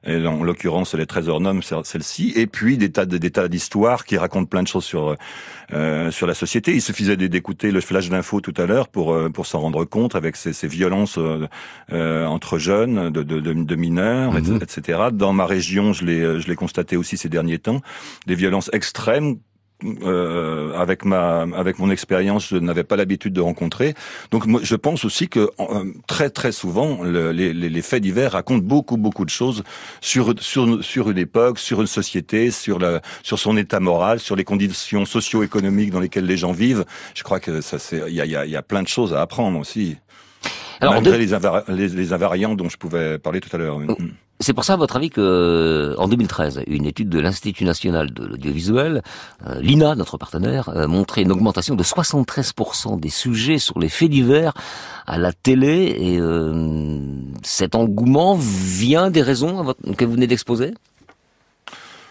Et 0.06 0.26
en 0.26 0.44
l'occurrence, 0.44 0.94
les 0.94 1.06
trésors 1.06 1.42
normes, 1.42 1.62
celle-ci. 1.62 2.34
Et 2.36 2.48
puis, 2.48 2.78
des 2.78 2.92
tas, 2.92 3.06
des 3.06 3.32
tas 3.32 3.48
d'histoires 3.48 4.06
qui 4.06 4.18
racontent 4.18 4.46
plein 4.46 4.62
de 4.62 4.68
choses 4.68 4.86
sur, 4.86 5.16
euh, 5.74 6.12
sur 6.12 6.28
la 6.28 6.36
société. 6.36 6.74
Il 6.74 6.82
suffisait 6.82 7.18
d'écouter 7.18 7.72
le 7.72 7.82
flash 7.82 8.10
d'info 8.10 8.40
tout 8.40 8.54
à 8.58 8.66
l'heure 8.66 8.88
pour, 8.88 9.14
euh, 9.14 9.30
pour 9.30 9.48
s'en 9.48 9.60
rendre 9.60 9.84
compte 9.84 10.16
avec 10.16 10.36
ces, 10.36 10.54
ces 10.54 10.68
violences 10.68 11.18
euh, 11.18 11.48
euh 11.92 12.26
entre 12.26 12.58
jeunes, 12.58 13.10
de, 13.10 13.24
de, 13.24 13.40
de 13.40 13.76
mineurs, 13.76 14.38
etc. 14.38 15.00
Mmh. 15.12 15.18
Dans 15.18 15.34
ma 15.34 15.46
région, 15.46 15.94
je 15.94 16.06
l'ai, 16.06 16.40
je 16.40 16.48
l'ai 16.48 16.56
constaté 16.56 16.98
aussi 16.98 17.18
ces 17.18 17.30
derniers 17.30 17.60
temps, 17.60 17.82
des 18.26 18.36
violences 18.36 18.70
extrêmes 18.74 19.38
euh, 19.84 20.74
avec 20.78 21.04
ma 21.04 21.42
avec 21.42 21.80
mon 21.80 21.92
expérience, 21.92 22.48
je 22.48 22.58
n'avais 22.58 22.86
pas 22.86 22.96
l'habitude 22.96 23.34
de 23.34 23.42
rencontrer. 23.42 23.94
Donc 24.32 24.46
moi, 24.46 24.62
je 24.64 24.76
pense 24.76 25.04
aussi 25.04 25.28
que 25.28 25.50
euh, 25.60 25.94
très 26.08 26.30
très 26.30 26.54
souvent 26.54 27.04
le, 27.04 27.32
les, 27.32 27.54
les, 27.54 27.82
faits 27.82 28.02
divers 28.02 28.32
racontent 28.32 28.64
beaucoup 28.64 28.96
beaucoup 28.96 29.26
de 29.26 29.30
choses 29.30 29.64
sur 30.00 30.34
sur 30.40 30.84
sur 30.84 31.10
une 31.10 31.18
époque, 31.18 31.60
sur 31.60 31.82
une 31.82 31.88
société, 31.88 32.52
sur 32.52 32.80
la 32.80 33.02
sur 33.22 33.38
son 33.38 33.58
état 33.58 33.82
moral, 33.82 34.20
sur 34.20 34.38
les 34.38 34.46
conditions 34.46 35.06
socio-économiques 35.06 35.92
dans 35.92 36.00
lesquelles 36.00 36.26
les 36.26 36.38
gens 36.38 36.54
vivent. 36.54 36.86
Je 37.14 37.24
crois 37.24 37.42
que 37.42 37.60
ça 37.60 37.78
c'est 37.78 38.02
il 38.08 38.16
y 38.16 38.22
a, 38.22 38.26
y, 38.26 38.36
a, 38.36 38.46
y 38.46 38.56
a 38.56 38.62
plein 38.62 38.82
de 38.82 38.88
choses 38.88 39.14
à 39.14 39.22
apprendre 39.22 39.60
aussi. 39.60 39.98
Alors, 40.80 40.96
Malgré 40.96 41.18
les, 41.18 41.28
les, 41.70 41.88
les, 41.88 42.14
invariants 42.14 42.56
dont 42.56 42.70
je 42.70 42.78
pouvais 42.78 43.18
parler 43.18 43.40
tout 43.40 43.54
à 43.54 43.58
l'heure. 43.58 43.80
C'est 44.42 44.54
pour 44.54 44.66
ça, 44.66 44.74
à 44.74 44.76
votre 44.76 44.98
avis, 44.98 45.10
que 45.10 45.22
euh, 45.22 45.96
en 45.98 46.10
2013, 46.10 46.64
une 46.68 46.86
étude 46.86 47.08
de 47.08 47.20
l'Institut 47.20 47.64
national 47.64 48.14
de 48.14 48.26
l'audiovisuel, 48.26 49.02
euh, 49.48 49.62
l'INA, 49.62 49.96
notre 49.96 50.18
partenaire, 50.18 50.70
euh, 50.70 50.88
montrait 50.88 51.22
une 51.22 51.32
augmentation 51.32 51.76
de 51.76 51.84
73% 51.84 53.00
des 53.00 53.10
sujets 53.10 53.60
sur 53.60 53.80
les 53.80 53.88
faits 53.88 54.10
divers 54.10 54.54
à 55.08 55.18
la 55.18 55.32
télé. 55.32 55.96
Et 55.98 56.20
cet 57.44 57.76
engouement 57.76 58.36
vient 58.36 59.10
des 59.10 59.22
raisons 59.22 59.74
que 59.98 60.04
vous 60.04 60.14
venez 60.14 60.28
d'exposer? 60.28 60.74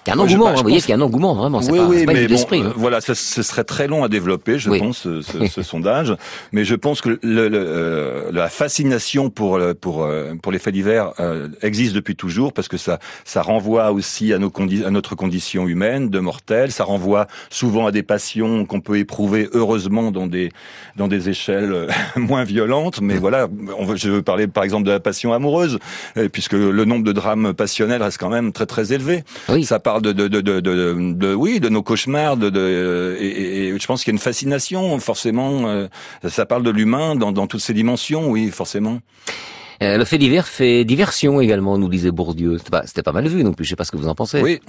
Il 0.06 0.10
y 0.10 0.12
a 0.12 0.16
un 0.16 0.18
engouement, 0.18 0.48
hein, 0.48 0.54
vous 0.56 0.62
voyez 0.62 0.80
qu'il 0.80 0.90
y 0.90 0.92
a 0.92 0.96
un 0.96 1.00
engouement, 1.00 1.34
vraiment. 1.34 1.62
C'est 1.62 1.72
oui, 1.72 1.78
pas, 1.78 1.86
oui, 1.86 2.04
pas 2.04 2.12
mais 2.12 2.26
bon, 2.28 2.34
euh, 2.52 2.62
hein. 2.68 2.72
voilà, 2.76 3.00
ce, 3.00 3.14
ce 3.14 3.42
serait 3.42 3.64
très 3.64 3.86
long 3.86 4.04
à 4.04 4.08
développer, 4.08 4.58
je 4.58 4.68
Oui. 4.68 4.78
pense, 4.78 4.98
ce, 4.98 5.22
ce- 5.22 5.46
ce 5.50 5.62
sondage. 5.62 6.14
Mais 6.52 6.64
je 6.64 6.74
pense 6.74 7.00
que 7.00 7.18
le, 7.22 7.48
le- 7.48 7.50
euh, 7.54 8.30
la 8.30 8.48
fascination 8.50 9.30
pour 9.30 9.58
pour 9.80 10.04
euh, 10.04 10.34
pour 10.42 10.52
les 10.52 10.58
faits 10.58 10.74
divers 10.74 11.12
euh, 11.20 11.48
existe 11.62 11.94
depuis 11.94 12.16
toujours 12.16 12.52
parce 12.52 12.68
que 12.68 12.76
ça 12.76 12.98
ça 13.24 13.40
renvoie 13.40 13.92
aussi 13.92 14.32
à 14.34 14.38
nos 14.38 14.50
condi- 14.50 14.84
à 14.84 14.90
notre 14.90 15.14
condition 15.14 15.66
humaine 15.68 16.10
de 16.10 16.18
mortels. 16.20 16.70
Ça 16.70 16.84
renvoie 16.84 17.26
souvent 17.48 17.86
à 17.86 17.90
des 17.92 18.02
passions 18.02 18.66
qu'on 18.66 18.80
peut 18.82 18.98
éprouver 18.98 19.48
heureusement 19.54 20.10
dans 20.10 20.26
des 20.26 20.50
dans 20.96 21.08
des 21.08 21.30
échelles 21.30 21.88
moins 22.16 22.44
violentes. 22.44 23.00
Mais 23.00 23.16
voilà, 23.16 23.48
on 23.78 23.86
veut, 23.86 23.96
je 23.96 24.10
veux 24.10 24.22
parler 24.22 24.48
par 24.48 24.64
exemple 24.64 24.84
de 24.84 24.90
la 24.90 25.00
passion 25.00 25.32
amoureuse, 25.32 25.78
puisque 26.32 26.52
le 26.52 26.84
nombre 26.84 27.04
de 27.04 27.12
drames 27.12 27.54
passionnels 27.54 28.02
reste 28.02 28.18
quand 28.18 28.28
même 28.28 28.52
très 28.52 28.66
très 28.66 28.92
élevé. 28.92 29.24
Ça 29.62 29.78
de 30.00 30.12
de, 30.12 30.28
de, 30.28 30.40
de, 30.40 30.60
de, 30.60 31.34
oui 31.34 31.60
de 31.60 31.68
nos 31.68 31.82
cauchemars, 31.82 32.36
de, 32.36 32.50
de 32.50 33.16
et, 33.20 33.26
et- 33.26 33.68
et 33.68 33.78
je 33.78 33.86
pense 33.86 34.02
qu'il 34.04 34.12
y 34.12 34.14
a 34.14 34.16
une 34.16 34.20
fascination 34.20 34.98
forcément. 35.00 35.66
euh, 35.68 35.86
ça 36.28 36.46
parle 36.46 36.62
de 36.62 36.70
l'humain 36.70 37.14
dans, 37.16 37.32
dans 37.32 37.46
toutes 37.46 37.60
ses 37.60 37.74
dimensions, 37.74 38.28
oui 38.30 38.50
forcément. 38.50 39.00
Euh, 39.82 39.98
le 39.98 40.04
fait 40.04 40.18
divers 40.18 40.46
fait 40.46 40.84
diversion 40.84 41.40
également, 41.40 41.76
nous 41.78 41.88
disait 41.88 42.10
Bourdieu. 42.10 42.58
C'était 42.58 42.70
pas, 42.70 42.86
c'était 42.86 43.02
pas 43.02 43.12
mal 43.12 43.26
vu 43.28 43.42
non 43.44 43.52
plus. 43.52 43.64
Je 43.64 43.70
sais 43.70 43.76
pas 43.76 43.84
ce 43.84 43.90
que 43.92 43.96
vous 43.96 44.08
en 44.08 44.14
pensez. 44.14 44.40
Oui. 44.40 44.60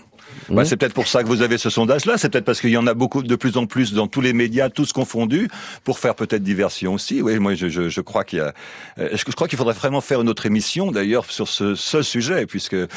Bah, 0.49 0.61
Mmh. 0.61 0.65
c'est 0.65 0.77
peut-être 0.77 0.93
pour 0.93 1.07
ça 1.07 1.23
que 1.23 1.27
vous 1.27 1.41
avez 1.43 1.57
ce 1.57 1.69
sondage-là. 1.69 2.17
C'est 2.17 2.29
peut-être 2.29 2.45
parce 2.45 2.59
qu'il 2.59 2.71
y 2.71 2.77
en 2.77 2.87
a 2.87 2.93
beaucoup, 2.93 3.21
de 3.23 3.35
plus 3.35 3.57
en 3.57 3.67
plus 3.67 3.93
dans 3.93 4.07
tous 4.07 4.21
les 4.21 4.33
médias, 4.33 4.69
tous 4.69 4.91
confondus, 4.91 5.47
pour 5.83 5.99
faire 5.99 6.15
peut-être 6.15 6.43
diversion 6.43 6.93
aussi. 6.95 7.21
Oui, 7.21 7.37
moi, 7.39 7.53
je, 7.55 7.67
je, 7.69 7.89
je 7.89 8.01
crois 8.01 8.23
qu'il 8.23 8.39
y 8.39 8.41
a, 8.41 8.53
euh, 8.99 9.09
je, 9.13 9.17
je 9.17 9.31
crois 9.35 9.47
qu'il 9.47 9.57
faudrait 9.57 9.73
vraiment 9.75 10.01
faire 10.01 10.21
une 10.21 10.29
autre 10.29 10.45
émission, 10.45 10.91
d'ailleurs, 10.91 11.25
sur 11.31 11.47
ce, 11.47 11.75
ce 11.75 12.01
sujet, 12.01 12.45
puisque 12.47 12.73
là, 12.73 12.87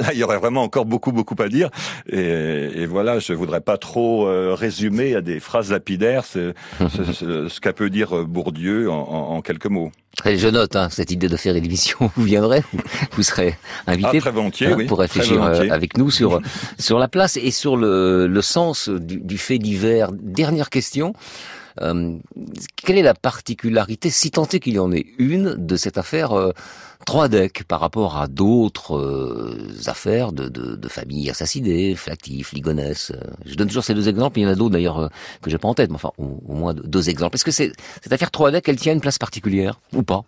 là, 0.00 0.12
il 0.12 0.18
y 0.18 0.22
aurait 0.24 0.38
vraiment 0.38 0.62
encore 0.62 0.86
beaucoup, 0.86 1.12
beaucoup 1.12 1.36
à 1.40 1.48
dire. 1.48 1.68
Et, 2.10 2.18
et 2.20 2.86
voilà, 2.86 3.18
je 3.18 3.32
voudrais 3.32 3.60
pas 3.60 3.76
trop 3.76 4.26
euh, 4.28 4.54
résumer 4.54 5.14
à 5.16 5.20
des 5.20 5.40
phrases 5.40 5.70
lapidaires 5.72 6.24
ce, 6.24 6.52
ce, 6.80 7.12
ce- 7.12 7.48
ce 7.48 7.60
qu'a 7.60 7.72
peut 7.72 7.90
dire 7.90 8.24
Bourdieu 8.24 8.90
en, 8.90 8.94
en- 8.96 9.36
en 9.36 9.40
quelques 9.42 9.66
mots. 9.66 9.90
Très, 10.16 10.36
je 10.36 10.48
note 10.48 10.74
hein, 10.74 10.88
cette 10.90 11.12
idée 11.12 11.28
de 11.28 11.36
faire 11.36 11.47
une 11.56 11.64
émission. 11.64 12.10
Vous 12.16 12.24
viendrez, 12.24 12.62
vous, 12.72 12.80
vous 13.12 13.22
serez 13.22 13.56
invité 13.86 14.10
Ah, 14.14 14.20
très 14.20 14.30
volontiers, 14.30 14.74
oui. 14.74 14.86
pour 14.86 14.98
réfléchir 14.98 15.42
euh, 15.42 15.68
avec 15.70 15.96
nous 15.96 16.10
sur 16.10 16.40
sur 16.78 16.98
la 16.98 17.08
place 17.08 17.36
et 17.36 17.50
sur 17.50 17.76
le, 17.76 18.26
le 18.26 18.42
sens 18.42 18.88
du, 18.88 19.18
du 19.20 19.38
fait 19.38 19.58
divers. 19.58 20.10
Dernière 20.12 20.70
question. 20.70 21.12
Euh, 21.80 22.16
quelle 22.74 22.98
est 22.98 23.02
la 23.02 23.14
particularité, 23.14 24.10
si 24.10 24.32
tant 24.32 24.46
est 24.48 24.58
qu'il 24.58 24.74
y 24.74 24.78
en 24.80 24.90
ait 24.92 25.06
une, 25.18 25.54
de 25.56 25.76
cette 25.76 25.96
affaire 25.96 26.32
euh, 26.32 26.50
Troadec 27.06 27.62
par 27.64 27.78
rapport 27.80 28.16
à 28.18 28.26
d'autres 28.26 28.96
euh, 28.98 29.56
affaires 29.86 30.32
de, 30.32 30.48
de, 30.48 30.74
de 30.74 30.88
familles 30.88 31.30
assassinées, 31.30 31.94
Flactif, 31.94 32.52
Ligonès 32.52 33.12
euh, 33.14 33.20
Je 33.46 33.54
donne 33.54 33.68
toujours 33.68 33.84
ces 33.84 33.94
deux 33.94 34.08
exemples, 34.08 34.40
il 34.40 34.42
y 34.42 34.46
en 34.46 34.50
a 34.50 34.54
d'autres 34.56 34.72
d'ailleurs 34.72 34.98
euh, 34.98 35.08
que 35.40 35.50
j'ai 35.50 35.58
pas 35.58 35.68
en 35.68 35.74
tête, 35.74 35.90
mais 35.90 35.94
enfin 35.94 36.10
au, 36.18 36.42
au 36.48 36.54
moins 36.54 36.74
deux 36.74 37.08
exemples. 37.08 37.36
Est-ce 37.36 37.44
que 37.44 37.50
c'est, 37.52 37.72
cette 38.02 38.12
affaire 38.12 38.30
Troadec, 38.30 38.68
elle 38.68 38.76
tient 38.76 38.92
une 38.92 39.00
place 39.00 39.18
particulière 39.18 39.78
ou 39.94 40.02
pas? 40.02 40.24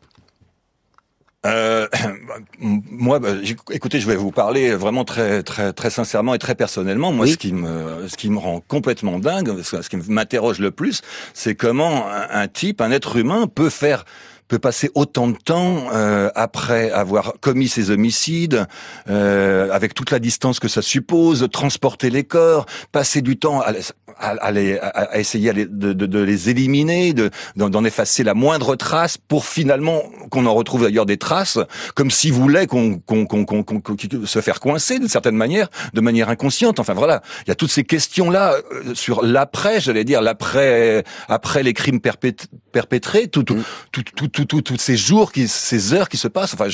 Euh, 1.47 1.87
moi, 2.59 3.19
bah, 3.19 3.31
écoutez, 3.71 4.01
je 4.01 4.07
vais 4.07 4.17
vous 4.17 4.31
parler 4.31 4.75
vraiment 4.75 5.05
très, 5.05 5.43
très, 5.43 5.73
très 5.73 5.91
sincèrement 5.91 6.35
et 6.35 6.39
très 6.39 6.55
personnellement. 6.55 7.13
Moi, 7.13 7.27
ce 7.27 7.37
qui 7.37 7.53
me, 7.53 8.09
ce 8.09 8.17
qui 8.17 8.31
me 8.31 8.39
rend 8.39 8.61
complètement 8.67 9.19
dingue, 9.19 9.63
ce 9.63 9.81
ce 9.81 9.89
qui 9.89 9.97
m'interroge 9.97 10.59
le 10.59 10.71
plus, 10.71 11.03
c'est 11.35 11.55
comment 11.55 12.09
un, 12.09 12.43
un 12.43 12.49
type, 12.49 12.81
un 12.81 12.91
être 12.91 13.17
humain, 13.17 13.47
peut 13.47 13.71
faire 13.71 14.05
peut 14.51 14.59
passer 14.59 14.91
autant 14.97 15.29
de 15.29 15.37
temps 15.37 15.87
euh, 15.95 16.29
après 16.35 16.91
avoir 16.91 17.35
commis 17.41 17.69
ses 17.69 17.91
homicides, 17.91 18.67
euh, 19.09 19.71
avec 19.71 19.95
toute 19.95 20.11
la 20.11 20.19
distance 20.19 20.59
que 20.59 20.67
ça 20.67 20.83
suppose, 20.83 21.49
transporter 21.53 22.11
les 22.11 22.25
corps, 22.25 22.67
passer 22.91 23.23
du 23.23 23.39
temps 23.39 23.61
à, 23.61 23.73
à- 24.21 24.37
à 24.41 24.51
les- 24.53 24.79
à- 24.79 24.89
à 24.89 25.19
essayer 25.19 25.53
les- 25.53 25.67
de, 25.67 25.93
de- 25.93 26.07
de 26.07 26.19
les 26.21 26.51
éliminer, 26.51 27.13
de- 27.13 27.31
d'en 27.57 27.69
d'en 27.71 27.85
effacer 27.85 28.23
la 28.23 28.35
moindre 28.35 28.77
trace, 28.77 29.17
pour 29.19 29.47
finalement 29.47 30.03
qu'on 30.31 30.47
en 30.47 30.55
retrouve 30.55 30.83
d'ailleurs 30.83 31.07
des 31.07 31.17
traces, 31.17 31.59
comme 31.95 32.11
s'il 32.11 32.33
voulait 32.33 32.67
qu'on 32.67 32.99
qu'on 32.99 33.27
qu'on 33.27 33.45
qu'on 33.45 33.63
qu'on- 33.63 33.81
qu'on- 33.81 34.27
se 34.27 34.41
faire 34.41 34.61
coincer 34.61 34.99
d'une 34.99 35.09
certaine 35.09 35.37
manière, 35.37 35.69
de 35.95 36.01
manière 36.01 36.29
inconsciente. 36.29 36.79
Enfin 36.81 36.95
voilà, 36.95 37.23
il 37.47 37.49
y 37.49 37.53
a 37.53 37.55
toutes 37.55 37.71
ces 37.71 37.85
questions 37.85 38.31
là 38.31 38.55
sur 38.95 39.23
l'après, 39.23 39.81
j'allais 39.81 40.05
dire 40.05 40.21
l'après 40.23 41.05
après 41.29 41.63
les 41.63 41.73
crimes 41.73 41.99
perpét- 41.99 42.47
perpétrés, 42.73 43.29
tout, 43.29 43.43
tout, 43.43 43.57
tout, 43.93 44.03
tout, 44.15 44.29
tout, 44.29 44.45
tout- 44.45 44.61
tous 44.63 44.79
ces 44.79 44.97
jours, 44.97 45.33
qui, 45.33 45.49
ces 45.49 45.95
heures 45.95 46.09
qui 46.09 46.17
se 46.19 46.29
passent. 46.29 46.55
Enfin, 46.55 46.67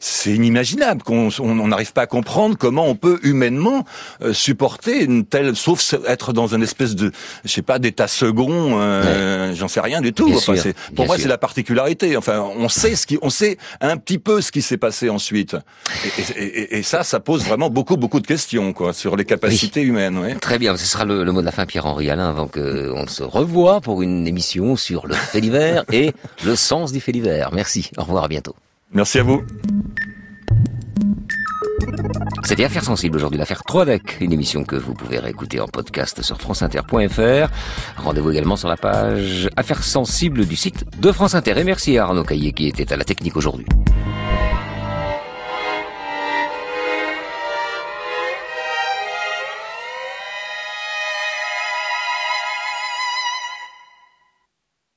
c'est 0.00 0.32
inimaginable 0.34 1.02
qu'on 1.02 1.28
on 1.40 1.58
on 1.62 1.68
n'arrive 1.68 1.92
pas 1.92 2.02
à 2.02 2.06
comprendre 2.06 2.56
comment 2.56 2.86
on 2.88 2.94
peut 2.94 3.18
humainement 3.22 3.84
euh, 4.22 4.32
supporter 4.32 5.02
une 5.04 5.24
telle, 5.24 5.54
sauf 5.56 5.94
être 6.06 6.32
dans 6.32 6.48
une 6.54 6.62
espèce 6.62 6.91
de, 6.96 7.12
je 7.44 7.50
sais 7.50 7.62
pas, 7.62 7.78
d'état 7.78 8.06
second. 8.08 8.80
euh, 8.80 9.54
J'en 9.54 9.68
sais 9.68 9.80
rien 9.80 10.00
du 10.00 10.12
tout. 10.12 10.32
Enfin, 10.34 10.56
sûr, 10.56 10.72
pour 10.94 11.06
moi, 11.06 11.16
c'est 11.18 11.28
la 11.28 11.38
particularité. 11.38 12.16
Enfin, 12.16 12.40
on 12.56 12.68
sait 12.68 12.94
ce 12.96 13.06
qui, 13.06 13.18
on 13.22 13.30
sait 13.30 13.58
un 13.80 13.96
petit 13.96 14.18
peu 14.18 14.40
ce 14.40 14.50
qui 14.52 14.62
s'est 14.62 14.76
passé 14.78 15.08
ensuite. 15.10 15.56
Et, 16.04 16.40
et- 16.42 16.60
et- 16.74 16.78
et 16.78 16.82
ça, 16.82 17.02
ça 17.02 17.20
pose 17.20 17.44
vraiment 17.44 17.70
beaucoup, 17.70 17.96
beaucoup 17.96 18.20
de 18.20 18.26
questions, 18.26 18.72
quoi, 18.72 18.92
sur 18.92 19.16
les 19.16 19.24
capacités 19.24 19.82
humaines. 19.82 20.18
ouais. 20.18 20.34
Très 20.36 20.58
bien, 20.58 20.76
ce 20.76 20.86
sera 20.86 21.04
le, 21.04 21.24
le 21.24 21.32
mot 21.32 21.40
de 21.40 21.46
la 21.46 21.52
fin, 21.52 21.66
Pierre-Henri 21.66 22.10
Alain, 22.10 22.28
avant 22.28 22.46
qu'on 22.48 23.06
se 23.06 23.22
revoie 23.22 23.80
pour 23.80 24.02
une 24.02 24.26
émission 24.26 24.76
sur 24.76 25.06
le 25.06 25.14
fait 25.14 25.40
divers 25.40 25.84
et 25.92 26.12
le 26.44 26.56
sens 26.56 26.92
du 26.92 27.00
fait 27.00 27.12
divers. 27.12 27.50
Merci, 27.52 27.90
au 27.98 28.02
revoir, 28.02 28.24
à 28.24 28.28
bientôt. 28.28 28.54
Merci 28.92 29.18
à 29.18 29.22
vous. 29.22 29.42
C'était 32.44 32.64
Affaires 32.64 32.84
sensibles 32.84 33.16
aujourd'hui, 33.16 33.38
l'affaire 33.38 33.62
Troadec, 33.62 34.18
une 34.20 34.32
émission 34.32 34.64
que 34.64 34.76
vous 34.76 34.94
pouvez 34.94 35.18
réécouter 35.18 35.60
en 35.60 35.68
podcast 35.68 36.22
sur 36.22 36.40
franceinter.fr. 36.40 37.48
Rendez-vous 37.96 38.30
également 38.30 38.56
sur 38.56 38.68
la 38.68 38.76
page 38.76 39.48
Affaires 39.56 39.82
sensibles 39.82 40.46
du 40.46 40.56
site 40.56 40.84
de 41.00 41.12
France 41.12 41.34
Inter. 41.34 41.58
Et 41.58 41.64
merci 41.64 41.98
à 41.98 42.04
Arnaud 42.04 42.24
Caillé 42.24 42.52
qui 42.52 42.68
était 42.68 42.92
à 42.92 42.96
la 42.96 43.04
technique 43.04 43.36
aujourd'hui. 43.36 43.66